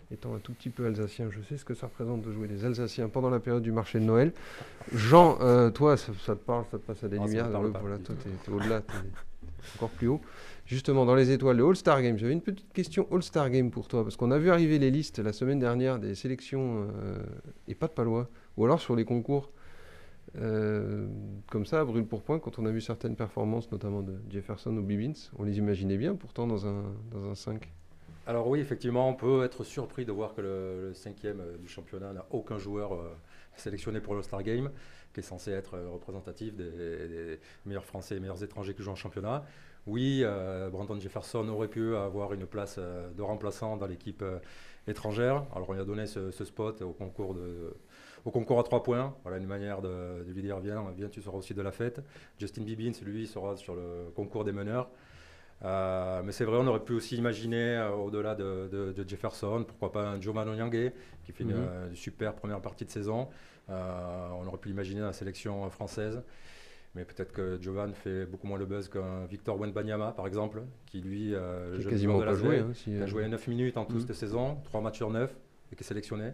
Étant 0.10 0.34
un 0.36 0.40
tout 0.40 0.54
petit 0.54 0.70
peu 0.70 0.86
alsacien, 0.86 1.30
je 1.30 1.42
sais 1.42 1.58
ce 1.58 1.66
que 1.66 1.74
ça 1.74 1.88
représente 1.88 2.22
de 2.22 2.32
jouer 2.32 2.48
des 2.48 2.64
Alsaciens 2.64 3.10
pendant 3.10 3.30
la 3.30 3.42
période 3.42 3.62
du 3.64 3.74
marché 3.74 4.00
de 4.00 4.06
Noël. 4.06 4.32
Jean, 4.94 5.38
euh, 5.42 5.70
toi, 5.70 5.98
ça, 5.98 6.14
ça 6.26 6.34
te 6.36 6.40
parle, 6.40 6.64
ça 6.72 6.78
te 6.78 6.84
passe 6.84 7.04
à 7.04 7.10
des 7.10 7.18
Ah, 7.22 7.26
lumières. 7.26 7.52
pas 7.52 7.60
voilà, 7.82 7.98
toi, 7.98 8.16
t'es 8.24 8.30
es, 8.30 8.54
au-delà, 8.54 8.80
t'es 8.80 8.94
encore 9.76 9.90
plus 9.90 10.08
haut. 10.08 10.22
Justement, 10.66 11.06
dans 11.06 11.16
les 11.16 11.32
étoiles, 11.32 11.58
le 11.58 11.66
All-Star 11.66 12.02
Game, 12.02 12.18
j'avais 12.18 12.32
une 12.32 12.42
petite 12.42 12.72
question 12.72 13.06
All-Star 13.12 13.50
Game 13.50 13.70
pour 13.70 13.90
toi, 13.90 14.04
parce 14.04 14.16
qu'on 14.16 14.32
a 14.32 14.38
vu 14.38 14.50
arriver 14.50 14.80
les 14.80 14.92
listes 14.92 15.20
la 15.20 15.34
semaine 15.34 15.60
dernière 15.60 16.00
des 16.00 16.16
sélections 16.16 16.88
euh, 17.04 17.18
et 17.68 17.76
pas 17.76 17.88
de 17.88 17.94
palois, 17.94 18.30
ou 18.56 18.64
alors 18.64 18.80
sur 18.80 18.96
les 18.96 19.04
concours. 19.04 19.52
Euh, 20.38 21.08
comme 21.52 21.66
ça, 21.66 21.84
brûle 21.84 22.06
pour 22.06 22.22
point, 22.22 22.40
quand 22.40 22.60
on 22.60 22.66
a 22.66 22.72
vu 22.72 22.80
certaines 22.80 23.16
performances, 23.18 23.70
notamment 23.74 24.02
de 24.04 24.16
Jefferson 24.30 24.76
ou 24.78 24.82
Bibbins, 24.82 25.14
on 25.38 25.44
les 25.44 25.58
imaginait 25.58 25.98
bien 25.98 26.16
pourtant 26.16 26.48
dans 26.48 26.66
un, 26.66 26.84
dans 27.12 27.30
un 27.30 27.36
5. 27.36 27.68
Alors 28.28 28.46
oui, 28.50 28.60
effectivement, 28.60 29.08
on 29.08 29.14
peut 29.14 29.46
être 29.46 29.64
surpris 29.64 30.04
de 30.04 30.12
voir 30.12 30.34
que 30.36 30.42
le, 30.42 30.92
cinquième 30.94 31.40
euh, 31.40 31.58
du 31.58 31.70
championnat 31.70 32.12
n'a 32.12 32.26
aucun 32.32 32.58
joueur 32.58 32.94
euh, 32.94 33.16
sélectionné 33.56 34.02
pour 34.02 34.16
le 34.16 34.22
Star 34.22 34.44
Game, 34.44 34.70
qui 35.14 35.22
est 35.22 35.24
censé 35.24 35.52
être 35.52 35.76
euh, 35.76 35.90
représentatif 35.90 36.54
des, 36.54 37.40
meilleurs 37.66 37.86
Français 37.86 38.18
et 38.18 38.20
meilleurs 38.20 38.44
étrangers 38.44 38.74
qui 38.74 38.84
jouent 38.84 38.92
en 38.92 38.96
championnat. 38.96 39.46
oui, 39.86 40.26
Brandon 40.72 41.00
Jefferson 41.00 41.48
aurait 41.48 41.70
pu 41.70 41.96
avoir 41.96 42.34
une 42.34 42.46
place 42.46 42.78
de 42.80 43.22
remplaçant 43.22 43.78
dans 43.78 43.88
l'équipe 43.88 44.22
étrangère. 44.86 45.46
Alors 45.56 45.70
on 45.70 45.74
lui 45.74 45.80
a 45.80 45.86
donné 45.86 46.06
ce, 46.06 46.30
spot 46.32 46.82
au 46.82 46.92
concours, 46.92 47.38
à 48.60 48.64
trois 48.64 48.84
points. 48.84 49.16
Voilà 49.24 49.38
une 49.38 49.48
manière 49.48 49.82
de, 49.82 50.26
de 50.28 50.34
lui 50.34 50.42
dire 50.42 50.60
viens, 50.60 50.84
viens, 50.98 51.08
tu 51.08 51.22
seras 51.22 51.38
aussi 51.38 51.54
de 51.54 51.62
la 51.62 51.72
fête. 51.72 52.02
Justin 52.38 52.64
Bibbins, 52.64 52.92
lui, 53.04 53.26
sera 53.26 53.56
sur 53.56 53.76
le 53.76 54.12
concours 54.14 54.44
des 54.44 54.52
meneurs. 54.52 54.90
Euh, 55.66 56.22
mais 56.24 56.32
c'est 56.32 56.46
vrai, 56.46 56.58
on 56.60 56.68
aurait 56.68 56.84
pu 56.84 56.94
aussi 56.94 57.16
imaginer, 57.18 57.78
euh, 57.78 57.90
au-delà 57.92 58.36
de, 58.36 58.70
de- 58.72 58.94
de 58.94 59.10
Jefferson, 59.10 59.64
pourquoi 59.68 59.92
pas 59.92 60.08
un 60.08 60.22
Joe 60.22 60.34
Manonyangé, 60.36 60.92
qui 61.24 61.32
fait 61.32 61.44
une, 61.44 61.54
Mhm. 61.54 61.66
euh, 61.68 61.90
une 61.90 61.96
super 61.96 62.36
première 62.36 62.62
partie 62.62 62.86
de 62.86 62.92
saison. 62.92 63.28
On 63.70 64.46
aurait 64.48 64.58
pu 64.60 64.70
l'imaginer 64.70 65.02
dans 65.02 65.08
la 65.08 65.14
sélection 65.14 65.70
française. 65.70 66.22
Mais 66.96 67.04
peut-être 67.06 67.32
que 67.34 67.60
Jovan 67.62 67.94
fait 67.94 68.26
beaucoup 68.26 68.48
moins 68.48 68.58
le 68.58 68.66
buzz 68.66 68.88
qu'un 68.88 69.26
Victor 69.26 69.60
Wenbanyama, 69.60 70.14
par 70.14 70.26
exemple, 70.26 70.62
qui 70.86 71.02
lui, 71.02 71.30
Qui 71.30 71.36
a 71.36 71.90
quasiment 71.90 72.20
pas 72.20 72.34
joué. 72.34 72.58
SDE, 72.60 72.64
hein, 72.70 72.72
si, 72.74 72.92
il 72.96 73.04
a 73.04 73.06
joué 73.08 73.28
9 73.28 73.46
minutes 73.48 73.78
en 73.78 73.86
tout 73.86 73.96
Mhm. 73.96 74.02
cette 74.08 74.16
saison, 74.16 74.58
3 74.64 74.80
matchs 74.82 74.96
sur 74.98 75.10
9, 75.12 75.36
et 75.72 75.76
qui 75.76 75.84
est 75.84 75.86
sélectionné. 75.88 76.32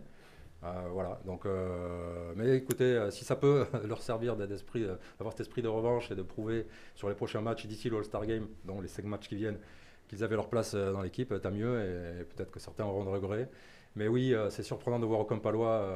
Euh, 0.64 0.88
voilà, 0.92 1.20
donc, 1.26 1.46
euh, 1.46 2.32
mais 2.38 2.56
écoutez, 2.56 2.86
euh, 2.86 3.12
si 3.12 3.26
ça 3.26 3.36
peut 3.36 3.66
leur 3.86 4.02
servir 4.02 4.38
d'avoir 4.38 5.32
cet 5.32 5.42
esprit 5.42 5.62
de 5.62 5.68
revanche 5.68 6.10
et 6.12 6.16
de 6.16 6.22
prouver 6.22 6.66
sur 6.96 7.10
les 7.10 7.16
prochains 7.16 7.42
matchs 7.42 7.66
d'ici 7.66 7.90
le 7.90 7.98
All-Star 7.98 8.26
Game, 8.26 8.48
donc 8.64 8.82
les 8.82 8.88
5 8.88 9.04
matchs 9.06 9.28
qui 9.28 9.36
viennent, 9.36 9.60
qu'ils 10.08 10.24
avaient 10.24 10.36
leur 10.36 10.50
place 10.50 10.76
dans 10.76 11.02
l'équipe, 11.02 11.34
tant 11.42 11.52
mieux, 11.52 11.82
et, 11.82 12.22
et 12.22 12.24
peut-être 12.24 12.52
que 12.52 12.60
certains 12.60 12.86
auront 12.86 13.04
de 13.04 13.10
regrets. 13.10 13.50
Mais 13.96 14.08
oui, 14.08 14.34
c'est 14.50 14.64
surprenant 14.64 15.00
de 15.00 15.06
voir 15.06 15.20
aucun 15.20 15.38
palois 15.38 15.88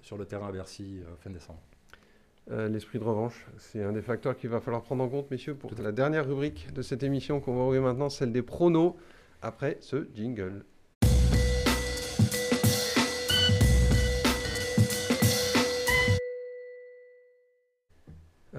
sur 0.00 0.16
le 0.16 0.24
terrain 0.26 0.48
à 0.48 0.52
Bercy 0.52 1.00
fin 1.18 1.30
décembre. 1.30 1.60
L'esprit 2.48 2.98
de 2.98 3.04
revanche, 3.04 3.46
c'est 3.58 3.82
un 3.82 3.92
des 3.92 4.00
facteurs 4.00 4.36
qu'il 4.36 4.48
va 4.48 4.60
falloir 4.60 4.82
prendre 4.82 5.02
en 5.02 5.08
compte, 5.08 5.30
messieurs, 5.30 5.54
pour 5.54 5.74
Tout 5.74 5.82
la 5.82 5.92
dernière 5.92 6.26
rubrique 6.26 6.72
de 6.72 6.82
cette 6.82 7.02
émission 7.02 7.40
qu'on 7.40 7.56
va 7.56 7.64
ouvrir 7.64 7.82
maintenant, 7.82 8.08
celle 8.10 8.32
des 8.32 8.42
pronos, 8.42 8.94
après 9.42 9.76
ce 9.80 10.06
jingle. 10.14 10.64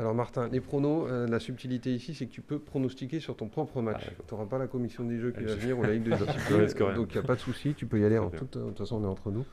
Alors 0.02 0.16
Martin, 0.16 0.48
les 0.48 0.62
pronos, 0.62 1.06
euh, 1.08 1.28
la 1.28 1.40
subtilité 1.40 1.94
ici, 1.94 2.16
c'est 2.16 2.26
que 2.26 2.32
tu 2.32 2.42
peux 2.42 2.58
pronostiquer 2.58 3.20
sur 3.20 3.36
ton 3.36 3.48
propre 3.48 3.84
match. 3.84 4.02
Ah, 4.08 4.24
tu 4.28 4.34
n'auras 4.34 4.48
pas 4.48 4.58
la 4.58 4.66
commission 4.66 5.04
des 5.04 5.20
jeux 5.20 5.32
qui 5.32 5.44
va 5.44 5.54
venir 5.54 5.78
ou 5.78 5.84
la 5.84 5.94
Ligue 5.94 6.06
de 6.06 6.10
Je 6.16 6.24
discipline, 6.26 6.58
risque 6.58 6.80
rien. 6.80 6.94
donc 6.96 7.10
il 7.12 7.20
n'y 7.20 7.24
a 7.24 7.28
pas 7.28 7.36
de 7.36 7.40
souci, 7.40 7.76
tu 7.76 7.86
peux 7.86 8.00
y 8.00 8.04
aller 8.04 8.18
en 8.18 8.32
toute, 8.32 8.58
de 8.58 8.64
toute 8.64 8.80
façon 8.80 8.96
on 8.96 9.04
est 9.04 9.08
entre 9.08 9.30
nous. 9.30 9.46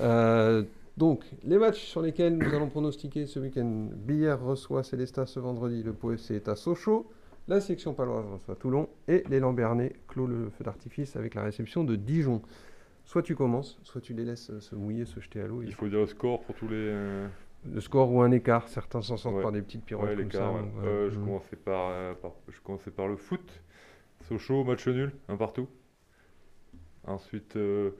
Euh, 0.00 0.64
donc, 0.96 1.24
les 1.44 1.56
matchs 1.56 1.84
sur 1.84 2.02
lesquels 2.02 2.36
nous 2.36 2.52
allons 2.52 2.68
pronostiquer 2.68 3.26
ce 3.26 3.38
week-end. 3.38 3.90
Billère 3.94 4.42
reçoit 4.42 4.82
Célestat 4.82 5.26
ce 5.26 5.38
vendredi. 5.38 5.84
Le 5.84 5.92
Pau 5.92 6.10
FC 6.10 6.34
est 6.34 6.48
à 6.48 6.56
Sochaux. 6.56 7.08
La 7.46 7.60
section 7.60 7.94
paloise 7.94 8.26
reçoit 8.26 8.56
Toulon. 8.56 8.88
Et 9.06 9.22
les 9.30 9.38
Lambernais 9.38 9.92
clôt 10.08 10.26
le 10.26 10.50
feu 10.50 10.64
d'artifice 10.64 11.14
avec 11.14 11.36
la 11.36 11.44
réception 11.44 11.84
de 11.84 11.94
Dijon. 11.94 12.42
Soit 13.04 13.22
tu 13.22 13.36
commences, 13.36 13.78
soit 13.84 14.00
tu 14.00 14.14
les 14.14 14.24
laisses 14.24 14.50
euh, 14.50 14.58
se 14.60 14.74
mouiller, 14.74 15.04
se 15.04 15.20
jeter 15.20 15.40
à 15.40 15.46
l'eau. 15.46 15.62
Il 15.62 15.72
faut 15.74 15.88
dire 15.88 16.00
le 16.00 16.06
score 16.06 16.40
pour 16.42 16.56
tous 16.56 16.66
les. 16.66 16.92
Le 17.70 17.80
score 17.80 18.10
ou 18.12 18.20
un 18.22 18.30
écart. 18.32 18.68
Certains 18.68 19.02
s'en 19.02 19.16
sortent 19.16 19.36
Ouais. 19.36 19.42
par 19.42 19.52
des 19.52 19.62
petites 19.62 19.84
pirouettes 19.84 20.16
Ouais, 20.16 20.22
comme 20.24 20.32
ça. 20.32 20.50
ouais. 20.50 20.60
donc. 20.60 20.72
Euh, 20.84 21.10
je, 21.10 21.18
Mm. 21.18 21.24
commençais 21.24 21.56
par, 21.56 21.90
euh, 21.90 22.14
par- 22.14 22.32
je 22.48 22.60
commençais 22.60 22.90
par 22.90 23.06
le 23.08 23.16
foot. 23.16 23.62
Sochaux, 24.28 24.64
match 24.64 24.86
nul, 24.88 25.12
un 25.28 25.36
partout. 25.36 25.68
Ensuite, 27.04 27.56
euh, 27.56 27.90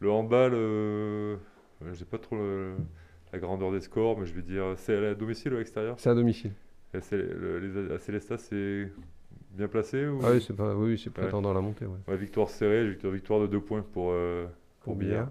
le 0.00 0.10
handball, 0.10 0.52
euh, 0.54 1.36
j'ai 1.92 2.04
pas 2.04 2.18
trop 2.18 2.36
le- 2.36 2.74
la 3.32 3.38
grandeur 3.38 3.70
des 3.70 3.80
scores, 3.80 4.18
mais 4.18 4.26
je 4.26 4.34
vais 4.34 4.42
dire 4.42 4.64
c'est 4.76 4.96
à 5.06 5.14
domicile 5.14 5.52
ou 5.52 5.56
à 5.56 5.58
l'extérieur? 5.58 5.94
C'est 5.98 6.10
à 6.10 6.14
domicile. 6.14 6.52
C'est- 7.00 7.16
le- 7.16 7.58
les, 7.60 7.94
à 7.94 7.98
Célestat, 7.98 8.38
c'est 8.38 8.90
bien 9.52 9.68
placé 9.68 10.06
ou... 10.06 10.20
Ah 10.24 10.32
oui, 10.32 10.42
c'est 10.44 10.56
pas, 10.56 10.74
oui, 10.74 10.98
c'est 11.02 11.10
prétendant 11.10 11.52
la 11.52 11.60
montée. 11.60 11.86
Victoire 12.08 12.50
serrée, 12.50 12.88
victoire, 12.88 13.12
victoire 13.12 13.40
de 13.40 13.46
deux 13.46 13.60
points 13.60 13.82
pour, 13.82 14.12
Pour 14.12 14.14
pour. 14.80 14.96
Billard. 14.96 15.30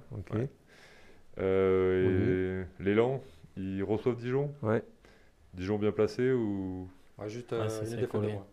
Et 1.38 2.62
l'élan, 2.80 3.22
ils 3.60 3.84
reçoivent 3.84 4.16
Dijon. 4.18 4.52
Ouais. 4.62 4.82
Dijon 5.54 5.78
bien 5.78 5.92
placé 5.92 6.32
ou 6.32 6.88
Ouais, 7.18 7.28
juste 7.30 7.52
Ouais, 7.52 7.58
euh, 7.60 7.64
une 7.64 7.70
c'est 7.70 7.82
défaite 7.84 8.02
de 8.02 8.06
collé. 8.08 8.34
moins. 8.34 8.46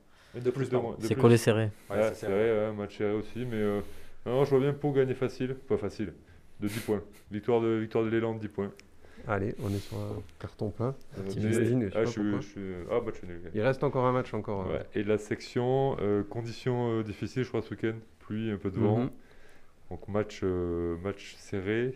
de 0.43 0.51
plus 0.51 0.69
de 0.71 0.77
moins 0.77 0.97
C'est 1.01 1.15
collé 1.15 1.37
serré. 1.37 1.71
Ouais, 1.89 1.97
Ouais, 1.97 2.03
c'est 2.09 2.09
c'est 2.15 2.27
serré. 2.27 2.33
vrai, 2.53 2.69
ouais, 2.69 2.73
match 2.77 2.99
serré 2.99 3.13
aussi, 3.15 3.45
mais 3.45 3.57
euh, 3.57 3.81
non, 4.27 4.45
je 4.45 4.51
vois 4.51 4.61
bien 4.61 4.73
Pau 4.73 4.93
gagner 4.93 5.15
facile, 5.15 5.55
pas 5.55 5.77
facile, 5.77 6.13
de 6.61 6.69
10 6.69 6.81
points. 6.81 7.03
Victoire 7.31 7.61
de, 7.61 7.69
victoire 7.77 8.05
de 8.05 8.11
l'élan 8.11 8.35
de 8.35 8.41
10 8.41 8.49
points. 8.49 8.73
Allez, 9.29 9.55
on 9.63 9.71
est 9.71 9.79
sur 9.79 9.97
un 9.97 10.23
carton 10.39 10.71
plein. 10.71 10.95
Euh, 11.19 11.23
petit 11.23 11.41
mais- 11.41 11.53
Justine, 11.53 11.83
je 11.85 11.89
sais 11.89 11.93
ah, 11.97 11.99
pas 12.01 12.05
je 12.05 12.11
suis, 12.11 12.21
pourquoi. 12.23 12.41
je 12.41 12.47
suis- 12.47 12.75
ah, 12.91 13.01
match 13.05 13.23
nul. 13.23 13.41
Il 13.55 13.61
reste 13.63 13.83
encore 13.85 14.05
un 14.07 14.13
match 14.13 14.35
encore. 14.35 14.67
euh, 14.69 14.75
Ouais. 14.79 14.87
Et 14.95 15.03
la 15.05 15.19
section, 15.19 15.97
euh, 16.01 16.23
conditions 16.23 16.99
euh, 16.99 17.03
difficiles, 17.03 17.43
je 17.45 17.49
crois, 17.49 17.63
ce 17.63 17.71
week-end. 17.71 17.95
Pluie, 18.21 18.51
un 18.51 18.57
peu 18.57 18.71
de 18.71 18.79
vent. 18.79 18.99
Mhm. 19.01 19.11
Donc 19.91 20.09
match, 20.09 20.41
euh, 20.43 20.97
match 20.99 21.35
serré. 21.39 21.95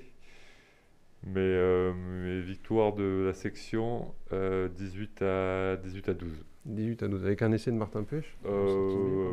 Mais, 1.25 1.41
euh, 1.41 1.93
mais 1.95 2.41
victoire 2.41 2.95
de 2.95 3.25
la 3.27 3.35
section 3.35 4.15
euh, 4.33 4.69
18, 4.69 5.23
à, 5.23 5.77
18 5.77 6.09
à 6.09 6.15
12. 6.15 6.45
18 6.67 7.03
à 7.03 7.09
12, 7.09 7.25
avec 7.27 7.43
un 7.43 7.53
essai 7.53 7.71
de 7.71 7.77
Martin 7.77 8.03
Pêche. 8.05 8.37
Euh, 8.47 9.33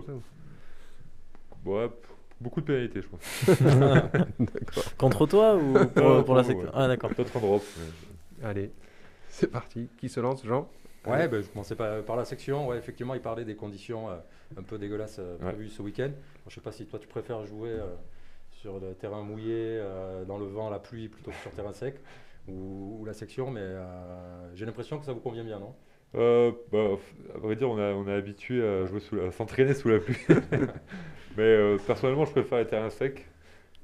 Ouais, 1.66 1.90
beaucoup 2.40 2.62
de 2.62 2.66
pénalités, 2.66 3.02
je 3.02 3.08
pense. 3.10 3.22
Contre 4.98 5.26
toi 5.28 5.56
ou 5.58 5.74
pour, 5.88 6.04
Non, 6.04 6.24
pour 6.24 6.36
la 6.36 6.44
section 6.44 6.66
ouais. 6.68 6.72
Ah 6.74 6.88
d'accord. 6.88 7.10
Peut-être 7.14 7.36
un 7.36 7.40
drop. 7.42 7.64
mais- 8.40 8.46
Allez, 8.46 8.72
c'est 9.30 9.48
parti. 9.52 9.90
Qui 9.98 10.08
se 10.08 10.20
lance, 10.22 10.46
Jean? 10.46 10.70
Ouais, 11.06 11.28
ben, 11.28 11.42
je 11.42 11.48
commençais 11.50 11.76
par, 11.76 12.04
par 12.04 12.16
la 12.16 12.24
section. 12.26 12.68
Ouais, 12.68 12.78
effectivement, 12.78 13.16
il 13.16 13.22
parlait 13.22 13.44
des 13.46 13.56
conditions 13.56 14.10
euh, 14.10 14.16
un 14.58 14.62
peu 14.64 14.78
dégueulasses 14.78 15.18
euh, 15.20 15.38
Ouais. 15.38 15.52
prévues 15.54 15.70
ce 15.70 15.82
week-end. 15.82 16.10
Bon, 16.10 16.50
je 16.50 16.56
sais 16.56 16.62
pas 16.62 16.72
si 16.72 16.86
toi 16.86 17.00
tu 17.00 17.08
préfères 17.08 17.46
jouer 17.46 17.72
euh, 17.72 17.86
sur 18.62 18.80
le 18.80 18.94
terrain 18.96 19.22
mouillé, 19.24 19.54
euh, 19.56 20.26
dans 20.26 20.38
le 20.38 20.46
vent, 20.46 20.70
la 20.70 20.80
pluie, 20.80 21.10
plutôt 21.10 21.32
que 21.32 21.38
sur 21.38 21.52
terrain 21.52 21.74
sec, 21.74 21.96
ou, 22.48 22.98
ou 23.00 23.06
la 23.06 23.14
section, 23.14 23.52
mais 23.52 23.62
euh, 23.62 24.56
j'ai 24.56 24.66
l'impression 24.66 24.98
que 25.00 25.06
ça 25.06 25.14
vous 25.14 25.20
convient 25.20 25.44
bien, 25.44 25.60
non? 25.60 25.76
Euh, 26.16 26.52
bah, 26.72 26.98
à 27.36 27.38
vrai 27.40 27.56
dire, 27.56 27.70
on, 27.70 27.78
a, 27.78 27.92
on 27.94 28.08
est 28.08 28.14
habitué 28.14 28.66
à 28.66 28.86
jouer 28.86 29.00
sous 29.00 29.16
la- 29.16 29.26
à 29.26 29.32
s'entraîner 29.32 29.74
sous 29.74 29.90
la 29.90 30.00
pluie. 30.00 30.18
mais 31.38 31.44
euh, 31.44 31.78
personnellement, 31.86 32.26
je 32.26 32.32
préfère 32.32 32.60
les 32.60 32.68
terrains 32.68 32.90
secs. 32.90 33.26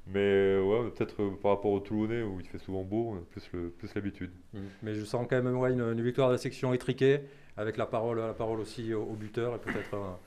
Mais 0.06 0.58
ouais, 0.58 0.90
peut-être 0.90 1.22
euh, 1.22 1.30
par 1.42 1.52
rapport 1.52 1.70
au 1.70 1.80
Toulonnais 1.80 2.22
où 2.22 2.38
il 2.38 2.46
fait 2.46 2.58
souvent 2.58 2.82
beau, 2.82 3.12
on 3.12 3.16
a 3.16 3.20
plus 3.20 3.48
le- 3.52 3.70
plus 3.70 3.94
l'habitude. 3.94 4.32
Mm. 4.52 4.58
Mais 4.82 4.94
je 4.94 5.04
sens 5.04 5.26
quand 5.28 5.40
même 5.42 5.56
ouais, 5.56 5.72
une, 5.72 5.80
une 5.80 6.02
victoire 6.02 6.28
de 6.28 6.34
la 6.34 6.38
section 6.38 6.74
étriquée, 6.74 7.20
avec 7.56 7.76
la 7.76 7.86
parole, 7.86 8.18
la 8.18 8.34
parole 8.34 8.60
aussi 8.60 8.92
au, 8.92 9.02
au 9.02 9.14
buteur, 9.14 9.54
et 9.54 9.58
peut-être 9.58 9.94
un, 9.94 10.18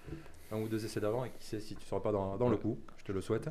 un 0.52 0.62
ou 0.62 0.68
deux 0.68 0.84
essais 0.84 1.00
d'avant, 1.00 1.26
et 1.26 1.30
qui 1.30 1.46
sait 1.46 1.60
si 1.60 1.76
tu 1.76 1.82
ne 1.82 1.86
seras 1.86 2.02
pas 2.02 2.12
dans, 2.12 2.38
dans 2.38 2.50
le 2.50 2.58
coup, 2.58 2.80
je 2.98 3.04
te 3.04 3.12
le 3.12 3.22
souhaite. 3.22 3.50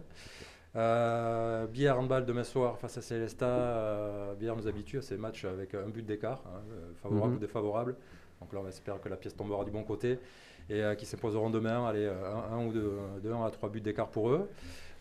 Euh, 0.76 1.66
Bière 1.66 1.98
handball 1.98 2.26
demain 2.26 2.44
soir 2.44 2.78
face 2.78 2.98
à 2.98 3.02
Célesta. 3.02 3.46
Euh, 3.46 4.34
Bière 4.34 4.56
nous 4.56 4.68
habitue 4.68 4.98
à 4.98 5.02
ces 5.02 5.16
matchs 5.16 5.44
avec 5.44 5.74
un 5.74 5.88
but 5.88 6.04
d'écart, 6.04 6.42
hein, 6.46 6.60
euh, 6.72 6.92
favorable 7.02 7.30
Mhm. 7.32 7.36
ou 7.36 7.40
défavorable. 7.40 7.96
Donc 8.40 8.52
là, 8.52 8.60
on 8.62 8.68
espère 8.68 9.00
que 9.00 9.08
la 9.08 9.16
pièce 9.16 9.34
tombera 9.34 9.64
du 9.64 9.70
bon 9.70 9.82
côté 9.84 10.18
et 10.68 10.82
euh, 10.82 10.94
qui 10.94 11.06
s'imposeront 11.06 11.48
demain. 11.48 11.86
Allez, 11.86 12.04
euh, 12.04 12.34
un, 12.34 12.58
un 12.58 12.66
ou 12.66 12.72
deux, 12.72 12.92
de 13.22 13.30
1 13.32 13.44
à 13.46 13.50
3 13.50 13.70
buts 13.70 13.80
d'écart 13.80 14.08
pour 14.08 14.30
eux. 14.30 14.48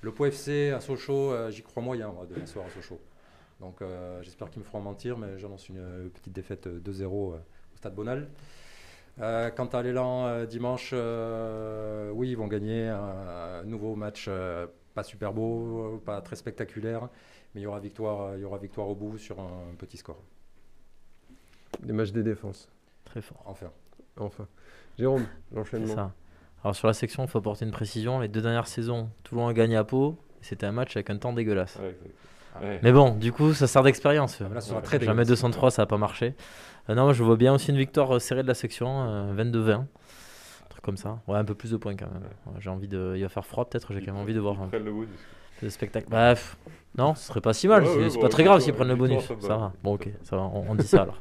Le 0.01 0.11
Pau 0.13 0.25
FC 0.25 0.69
à 0.71 0.79
Sochaux, 0.79 1.31
euh, 1.33 1.51
j'y 1.51 1.61
crois 1.63 1.83
moyen, 1.83 2.09
moi, 2.09 2.25
demain 2.29 2.45
soir 2.45 2.65
à 2.65 2.69
Sochaux. 2.69 2.99
Donc 3.59 3.81
euh, 3.81 4.21
j'espère 4.21 4.49
qu'ils 4.49 4.61
me 4.61 4.65
feront 4.65 4.81
mentir, 4.81 5.17
mais 5.17 5.37
j'annonce 5.37 5.67
une 5.69 5.79
euh, 5.79 6.07
petite 6.09 6.33
défaite 6.33 6.67
euh, 6.67 6.79
2-0 6.79 7.03
euh, 7.03 7.07
au 7.37 7.77
Stade 7.77 7.95
Bonal. 7.95 8.27
Euh, 9.21 9.49
quant 9.49 9.65
à 9.67 9.81
l'élan 9.81 10.27
euh, 10.27 10.45
dimanche, 10.45 10.91
euh, 10.93 12.11
oui, 12.11 12.29
ils 12.31 12.37
vont 12.37 12.47
gagner 12.47 12.87
un, 12.87 12.99
un 12.99 13.63
nouveau 13.63 13.95
match 13.95 14.25
euh, 14.29 14.67
pas 14.95 15.03
super 15.03 15.33
beau, 15.33 16.01
pas 16.05 16.21
très 16.21 16.35
spectaculaire, 16.35 17.09
mais 17.53 17.61
il 17.61 17.63
y 17.63 17.67
aura 17.67 17.79
victoire, 17.79 18.35
il 18.35 18.41
y 18.41 18.43
aura 18.45 18.57
victoire 18.57 18.87
au 18.89 18.95
bout 18.95 19.17
sur 19.17 19.39
un 19.39 19.75
petit 19.77 19.97
score. 19.97 20.17
Les 21.83 21.93
matchs 21.93 22.11
des 22.11 22.23
défenses. 22.23 22.69
Très 23.03 23.21
fort. 23.21 23.43
Enfin, 23.45 23.67
Enfin. 24.17 24.47
Jérôme, 24.97 25.25
C'est 25.49 25.55
l'enchaînement. 25.57 25.93
ça. 25.95 26.11
Alors 26.63 26.75
sur 26.75 26.87
la 26.87 26.93
section, 26.93 27.23
il 27.25 27.29
faut 27.29 27.37
apporter 27.39 27.65
une 27.65 27.71
précision. 27.71 28.19
Les 28.19 28.27
deux 28.29 28.41
dernières 28.41 28.67
saisons, 28.67 29.09
Toulon 29.23 29.47
a 29.47 29.53
gagné 29.53 29.75
à 29.75 29.83
Pau. 29.83 30.17
C'était 30.41 30.65
un 30.65 30.71
match 30.71 30.95
avec 30.95 31.09
un 31.09 31.17
temps 31.17 31.33
dégueulasse. 31.33 31.75
Ouais, 31.81 31.89
exact. 31.89 32.15
Ouais. 32.61 32.79
Mais 32.83 32.93
bon, 32.93 33.11
du 33.15 33.33
coup, 33.33 33.53
ça 33.53 33.67
sert 33.67 33.83
d'expérience. 33.83 34.41
Ah, 34.41 34.45
Ouais. 34.45 34.61
Jamais 34.61 34.99
dégueulasse. 34.99 35.27
203, 35.27 35.71
ça 35.71 35.81
n'a 35.81 35.85
pas 35.87 35.97
marché. 35.97 36.33
Euh, 36.89 36.95
non, 36.95 37.03
moi, 37.03 37.13
je 37.13 37.23
vois 37.23 37.35
bien 37.35 37.53
aussi 37.53 37.71
une 37.71 37.77
victoire 37.77 38.15
euh, 38.15 38.19
serrée 38.19 38.43
de 38.43 38.47
la 38.47 38.53
section, 38.53 39.03
euh, 39.09 39.33
22-20. 39.35 39.85
Comme 40.85 40.97
ça. 40.97 41.17
Ouais, 41.27 41.37
un 41.37 41.43
peu 41.43 41.55
plus 41.55 41.71
de 41.71 41.77
points 41.77 41.95
quand 41.95 42.05
même. 42.05 42.21
Ouais, 42.45 42.59
j'ai 42.59 42.69
envie 42.69 42.87
de. 42.87 43.13
Il 43.15 43.23
va 43.23 43.29
faire 43.29 43.43
froid 43.43 43.65
peut-être, 43.67 43.91
j'ai 43.91 44.01
quand 44.01 44.13
même 44.13 44.21
envie 44.21 44.35
de 44.35 44.39
voir 44.39 44.55
prennent 44.67 44.85
le 44.85 44.91
bonus. 44.91 45.09
spectacle. 45.69 46.05
Bref, 46.11 46.57
non, 46.95 47.15
ce 47.15 47.25
serait 47.25 47.41
pas 47.41 47.53
si 47.53 47.67
mal. 47.67 47.83
Ouais, 47.83 48.09
c'est 48.09 48.15
ouais, 48.17 48.21
pas 48.21 48.29
très 48.29 48.43
ouais, 48.43 48.49
grave 48.49 48.61
s'ils 48.61 48.73
prennent 48.73 48.89
le 48.89 48.95
bonus. 48.95 49.23
ça 49.25 49.33
va. 49.47 49.57
va. 49.57 49.73
Bon, 49.83 49.95
ok, 49.95 50.09
ça 50.21 50.35
va. 50.35 50.43
On, 50.43 50.65
on 50.69 50.75
dit 50.75 50.85
ça 50.85 51.01
alors. 51.01 51.19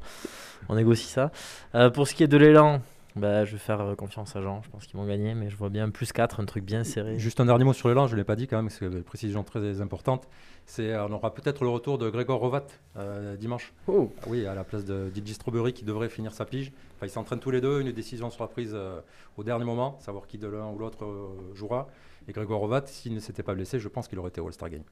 on 0.69 0.75
négocie 0.75 1.07
ça. 1.09 1.31
Euh, 1.75 1.89
pour 1.89 2.07
ce 2.07 2.15
qui 2.15 2.23
est 2.25 2.29
de 2.29 2.37
l'élan, 2.37 2.83
Bah, 3.17 3.45
je 3.45 3.53
vais 3.53 3.59
faire 3.59 3.81
euh, 3.81 3.95
confiance 3.95 4.35
à 4.35 4.43
Jean. 4.43 4.61
Je 4.63 4.71
pense 4.71 4.87
qu'ils 4.87 4.97
vont 4.99 5.07
gagner, 5.07 5.35
mais 5.35 5.49
je 5.49 5.57
vois 5.57 5.69
bien 5.71 5.89
plus 5.91 6.13
4, 6.13 6.41
un 6.41 6.45
truc 6.47 6.65
bien 6.65 6.83
serré. 6.83 7.17
Juste 7.19 7.39
un 7.39 7.47
dernier 7.47 7.65
mot 7.65 7.73
sur 7.73 7.89
l'élan, 7.89 8.09
je 8.09 8.13
ne 8.15 8.17
l'ai 8.19 8.25
pas 8.25 8.35
dit 8.35 8.49
quand 8.49 8.57
même, 8.57 8.71
c'est 8.71 8.87
une 8.87 9.03
précision 9.05 9.45
très 9.45 9.81
importante. 9.81 10.29
C'est, 10.67 10.93
euh, 10.93 11.07
on 11.07 11.13
aura 11.13 11.33
peut-être 11.33 11.63
le 11.63 11.71
retour 11.71 11.99
de 11.99 12.11
Grégor 12.11 12.41
Rovat 12.41 12.67
euh, 12.97 13.37
dimanche. 13.37 13.73
Oh, 13.87 14.11
Ah 14.23 14.27
Oui, 14.29 14.47
à 14.47 14.55
la 14.55 14.65
place 14.65 14.85
de 14.85 15.13
DJ 15.15 15.33
Strawberry 15.35 15.73
qui 15.73 15.85
devrait 15.85 16.09
finir 16.09 16.33
sa 16.33 16.45
pige. 16.45 16.73
Enfin, 16.97 17.07
ils 17.07 17.11
s'entraînent 17.11 17.39
tous 17.41 17.51
les 17.53 17.61
deux. 17.61 17.81
Une 17.81 17.93
décision 17.93 18.31
sera 18.31 18.49
prise 18.49 18.73
euh, 18.75 19.01
au 19.37 19.45
dernier 19.45 19.65
moment, 19.65 19.97
savoir 20.01 20.27
qui 20.27 20.39
de 20.39 20.49
l'un 20.49 20.71
ou 20.71 20.79
l'autre 20.79 21.05
euh, 21.05 21.55
jouera. 21.55 21.87
Et 22.27 22.33
Grégor 22.33 22.61
Rovat, 22.61 22.87
s'il 22.87 23.15
ne 23.15 23.21
s'était 23.21 23.43
pas 23.43 23.55
blessé, 23.55 23.79
je 23.79 23.89
pense 23.89 24.09
qu'il 24.09 24.19
aurait 24.19 24.31
été 24.31 24.41
All-Star 24.41 24.71
Game. 24.71 24.83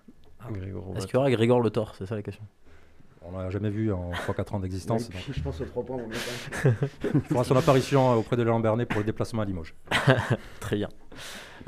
Grégoire 0.51 0.97
Est-ce 0.97 1.07
qu'il 1.07 1.15
y 1.15 1.19
aura 1.19 1.31
Grégor 1.31 1.61
Le 1.61 1.71
Thor? 1.71 1.95
C'est 1.97 2.07
ça 2.07 2.15
la 2.15 2.23
question. 2.23 2.45
On 3.27 3.39
l'a 3.39 3.51
jamais 3.51 3.71
vu 3.71 3.93
en 3.93 4.11
3-4 4.11 4.55
ans 4.55 4.61
d'existence. 4.61 5.09
Je 5.31 5.41
pense 5.41 5.61
aux 5.61 5.65
3 5.65 5.85
points. 5.85 5.99
il 7.15 7.21
fera 7.21 7.45
son 7.45 7.57
apparition 7.57 8.13
euh, 8.13 8.17
auprès 8.17 8.37
de 8.37 8.43
Léon 8.43 8.61
Bernet 8.61 8.87
pour 8.87 8.99
le 8.99 9.05
déplacement 9.05 9.43
à 9.43 9.45
Limoges. 9.45 9.75
Très 10.61 10.77
bien. 10.77 10.89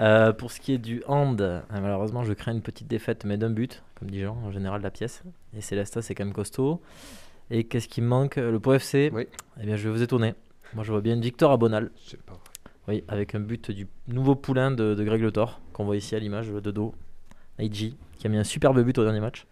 Euh, 0.00 0.32
pour 0.32 0.50
ce 0.50 0.60
qui 0.60 0.72
est 0.72 0.78
du 0.78 1.02
hand, 1.06 1.40
euh, 1.40 1.60
malheureusement, 1.70 2.24
je 2.24 2.32
crains 2.32 2.52
une 2.52 2.62
petite 2.62 2.88
défaite, 2.88 3.24
mais 3.24 3.36
d'un 3.36 3.50
but, 3.50 3.82
comme 3.94 4.10
dit 4.10 4.20
Jean, 4.20 4.36
en 4.44 4.50
général, 4.50 4.80
de 4.80 4.84
la 4.84 4.90
pièce. 4.90 5.22
Et 5.56 5.60
Célesta, 5.60 6.02
c'est 6.02 6.14
quand 6.14 6.24
même 6.24 6.34
costaud. 6.34 6.80
Et 7.50 7.64
qu'est-ce 7.64 7.88
qui 7.88 8.00
me 8.00 8.08
manque? 8.08 8.36
Le 8.36 8.58
Pau 8.58 8.72
FC 8.74 9.10
Oui. 9.12 9.28
Eh 9.60 9.66
bien, 9.66 9.76
je 9.76 9.88
vais 9.88 9.94
vous 9.94 10.02
étonner. 10.02 10.34
Moi, 10.74 10.82
je 10.82 10.90
vois 10.90 11.00
bien 11.00 11.14
une 11.14 11.20
victoire 11.20 11.52
à 11.52 11.56
Bonal. 11.56 11.90
C'est 12.04 12.20
pas 12.22 12.32
vrai. 12.32 12.42
Oui, 12.86 13.04
avec 13.08 13.34
un 13.34 13.40
but 13.40 13.70
du 13.70 13.86
nouveau 14.08 14.34
poulain 14.34 14.70
de, 14.70 14.94
de 14.94 15.04
Greg 15.04 15.22
Le 15.22 15.32
Thor, 15.32 15.60
qu'on 15.72 15.84
voit 15.84 15.96
ici 15.96 16.14
à 16.14 16.18
l'image 16.18 16.50
de 16.50 16.70
dos. 16.70 16.94
Aiji, 17.58 17.96
qui 18.18 18.26
a 18.26 18.30
mis 18.30 18.36
un 18.36 18.44
superbe 18.44 18.82
but 18.82 18.98
au 18.98 19.04
dernier 19.04 19.20
match. 19.20 19.46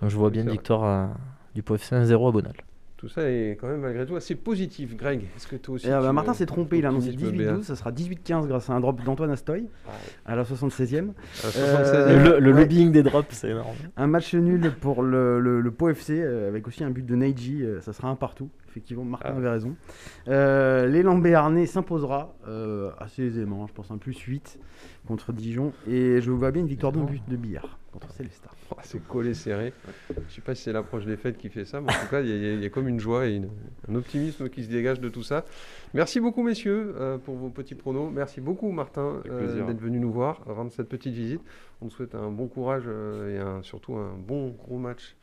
Donc, 0.00 0.10
je 0.10 0.16
vois 0.16 0.30
bien 0.30 0.42
une 0.42 0.50
victoire 0.50 0.84
à- 0.84 1.14
du 1.54 1.62
Pau 1.62 1.74
FC 1.76 1.94
1-0 1.94 2.28
à 2.28 2.32
Bonal. 2.32 2.52
Tout 2.96 3.08
ça 3.08 3.22
est 3.30 3.56
quand 3.58 3.66
même 3.66 3.80
malgré 3.80 4.04
tout 4.04 4.14
assez 4.16 4.34
positif. 4.34 4.94
Greg, 4.94 5.22
est-ce 5.34 5.46
que 5.46 5.56
toi 5.56 5.76
aussi. 5.76 5.86
Et, 5.86 5.90
euh, 5.90 6.00
bah, 6.02 6.08
tu- 6.08 6.14
Martin 6.14 6.34
s'est 6.34 6.44
trompé, 6.44 6.76
il 6.78 6.84
a 6.84 6.90
annoncé 6.90 7.08
optimisme 7.08 7.34
béat 7.34 7.52
18-12, 7.52 7.62
ça 7.66 7.74
sera 7.76 7.92
18-15 7.92 8.46
grâce 8.46 8.68
à 8.68 8.74
un 8.74 8.80
drop 8.80 9.02
d'Antoine 9.02 9.30
Astoy 9.30 9.64
Ah, 9.88 9.90
à 10.26 10.36
la 10.36 10.44
76e. 10.44 11.14
à 11.42 11.46
la 11.46 11.48
Euh, 11.62 11.76
76e. 11.84 12.24
le 12.24 12.40
le 12.40 12.52
ouais. 12.52 12.60
lobbying 12.60 12.92
des 12.92 13.02
drops, 13.02 13.26
c'est 13.30 13.48
énorme. 13.50 13.74
Un 13.96 14.06
match 14.06 14.34
nul 14.34 14.70
pour 14.82 15.02
le, 15.02 15.40
le, 15.40 15.62
le 15.62 15.70
Pau 15.70 15.88
FC 15.88 16.20
euh, 16.20 16.48
avec 16.48 16.68
aussi 16.68 16.84
un 16.84 16.90
but 16.90 17.06
de 17.06 17.14
Neiji, 17.16 17.62
euh, 17.62 17.80
ça 17.80 17.94
sera 17.94 18.08
un 18.08 18.16
partout. 18.16 18.50
Effectivement, 18.70 19.04
Martin 19.04 19.30
Ah. 19.34 19.36
avait 19.36 19.48
raison. 19.50 19.74
Euh, 20.28 20.86
L'élan 20.86 21.18
béarnais 21.18 21.66
s'imposera 21.66 22.34
euh, 22.46 22.90
assez 22.98 23.24
aisément, 23.24 23.66
je 23.66 23.72
pense 23.72 23.90
un 23.90 23.98
plus 23.98 24.16
8 24.18 24.58
contre 25.06 25.32
Dijon. 25.32 25.72
Et 25.88 26.20
je 26.20 26.30
vois 26.30 26.52
bien 26.52 26.62
une 26.62 26.68
victoire 26.68 26.92
d'un 26.92 27.02
but 27.04 27.22
de 27.28 27.36
billard 27.36 27.78
contre 27.92 28.12
Célestat. 28.12 28.50
Oh, 28.70 28.76
c'est 28.84 29.04
collé 29.08 29.34
serré. 29.34 29.72
Je 30.28 30.34
sais 30.34 30.40
pas 30.40 30.54
si 30.54 30.62
c'est 30.62 30.72
l'approche 30.72 31.04
des 31.04 31.16
fêtes 31.16 31.36
qui 31.36 31.48
fait 31.48 31.64
ça, 31.64 31.80
mais 31.80 31.88
en 31.90 32.00
tout 32.00 32.08
cas, 32.08 32.20
il 32.20 32.28
y, 32.28 32.32
a- 32.32 32.54
y 32.54 32.64
y 32.64 32.70
comme 32.70 32.86
une 32.86 33.00
joie 33.00 33.26
et 33.26 33.34
une- 33.34 33.48
un 33.88 33.94
optimisme 33.96 34.48
qui 34.48 34.62
se 34.62 34.70
dégage 34.70 35.00
de 35.00 35.08
tout 35.08 35.24
ça. 35.24 35.44
Merci 35.92 36.20
beaucoup, 36.20 36.44
messieurs, 36.44 36.94
euh, 36.96 37.18
pour 37.18 37.34
vos 37.34 37.48
petits 37.48 37.74
pronos. 37.74 38.08
Merci 38.14 38.40
beaucoup, 38.40 38.70
Martin, 38.70 39.20
euh, 39.28 39.66
d'être 39.66 39.80
venu 39.80 39.98
nous 39.98 40.12
voir, 40.12 40.42
rendre 40.46 40.70
cette 40.70 40.88
petite 40.88 41.14
visite. 41.14 41.40
On 41.80 41.88
te 41.88 41.92
souhaite 41.92 42.14
un 42.14 42.30
bon 42.30 42.46
courage 42.46 42.84
euh, 42.86 43.34
et 43.34 43.38
un- 43.40 43.62
surtout 43.64 43.96
un 43.96 44.12
bon 44.16 44.50
gros 44.50 44.78
match 44.78 45.16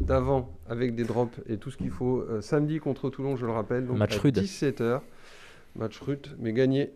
d'avant 0.00 0.58
avec 0.68 0.94
des 0.94 1.04
drops 1.04 1.38
et 1.48 1.56
tout 1.56 1.70
ce 1.70 1.76
qu'il 1.76 1.90
faut. 1.90 2.20
Euh, 2.20 2.40
samedi 2.40 2.78
contre 2.78 3.10
Toulon, 3.10 3.36
je 3.36 3.46
le 3.46 3.52
rappelle. 3.52 3.86
Donc 3.86 3.98
Match 3.98 4.16
à 4.16 4.20
rude. 4.20 4.38
17h. 4.38 5.00
Match 5.76 5.98
rude, 6.00 6.28
mais 6.38 6.52
gagné. 6.52 6.92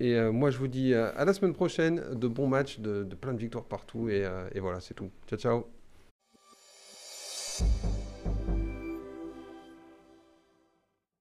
Et 0.00 0.14
euh, 0.14 0.32
moi, 0.32 0.50
je 0.50 0.58
vous 0.58 0.68
dis 0.68 0.92
euh, 0.92 1.10
à 1.16 1.24
la 1.24 1.32
semaine 1.32 1.54
prochaine, 1.54 2.02
de 2.14 2.28
bons 2.28 2.48
matchs, 2.48 2.80
de, 2.80 3.04
de 3.04 3.14
plein 3.14 3.32
de 3.32 3.38
victoires 3.38 3.64
partout. 3.64 4.08
Et, 4.08 4.26
et 4.54 4.60
voilà, 4.60 4.80
c'est 4.80 4.94
tout. 4.94 5.10
Ciao, 5.28 5.38
ciao. 5.38 5.66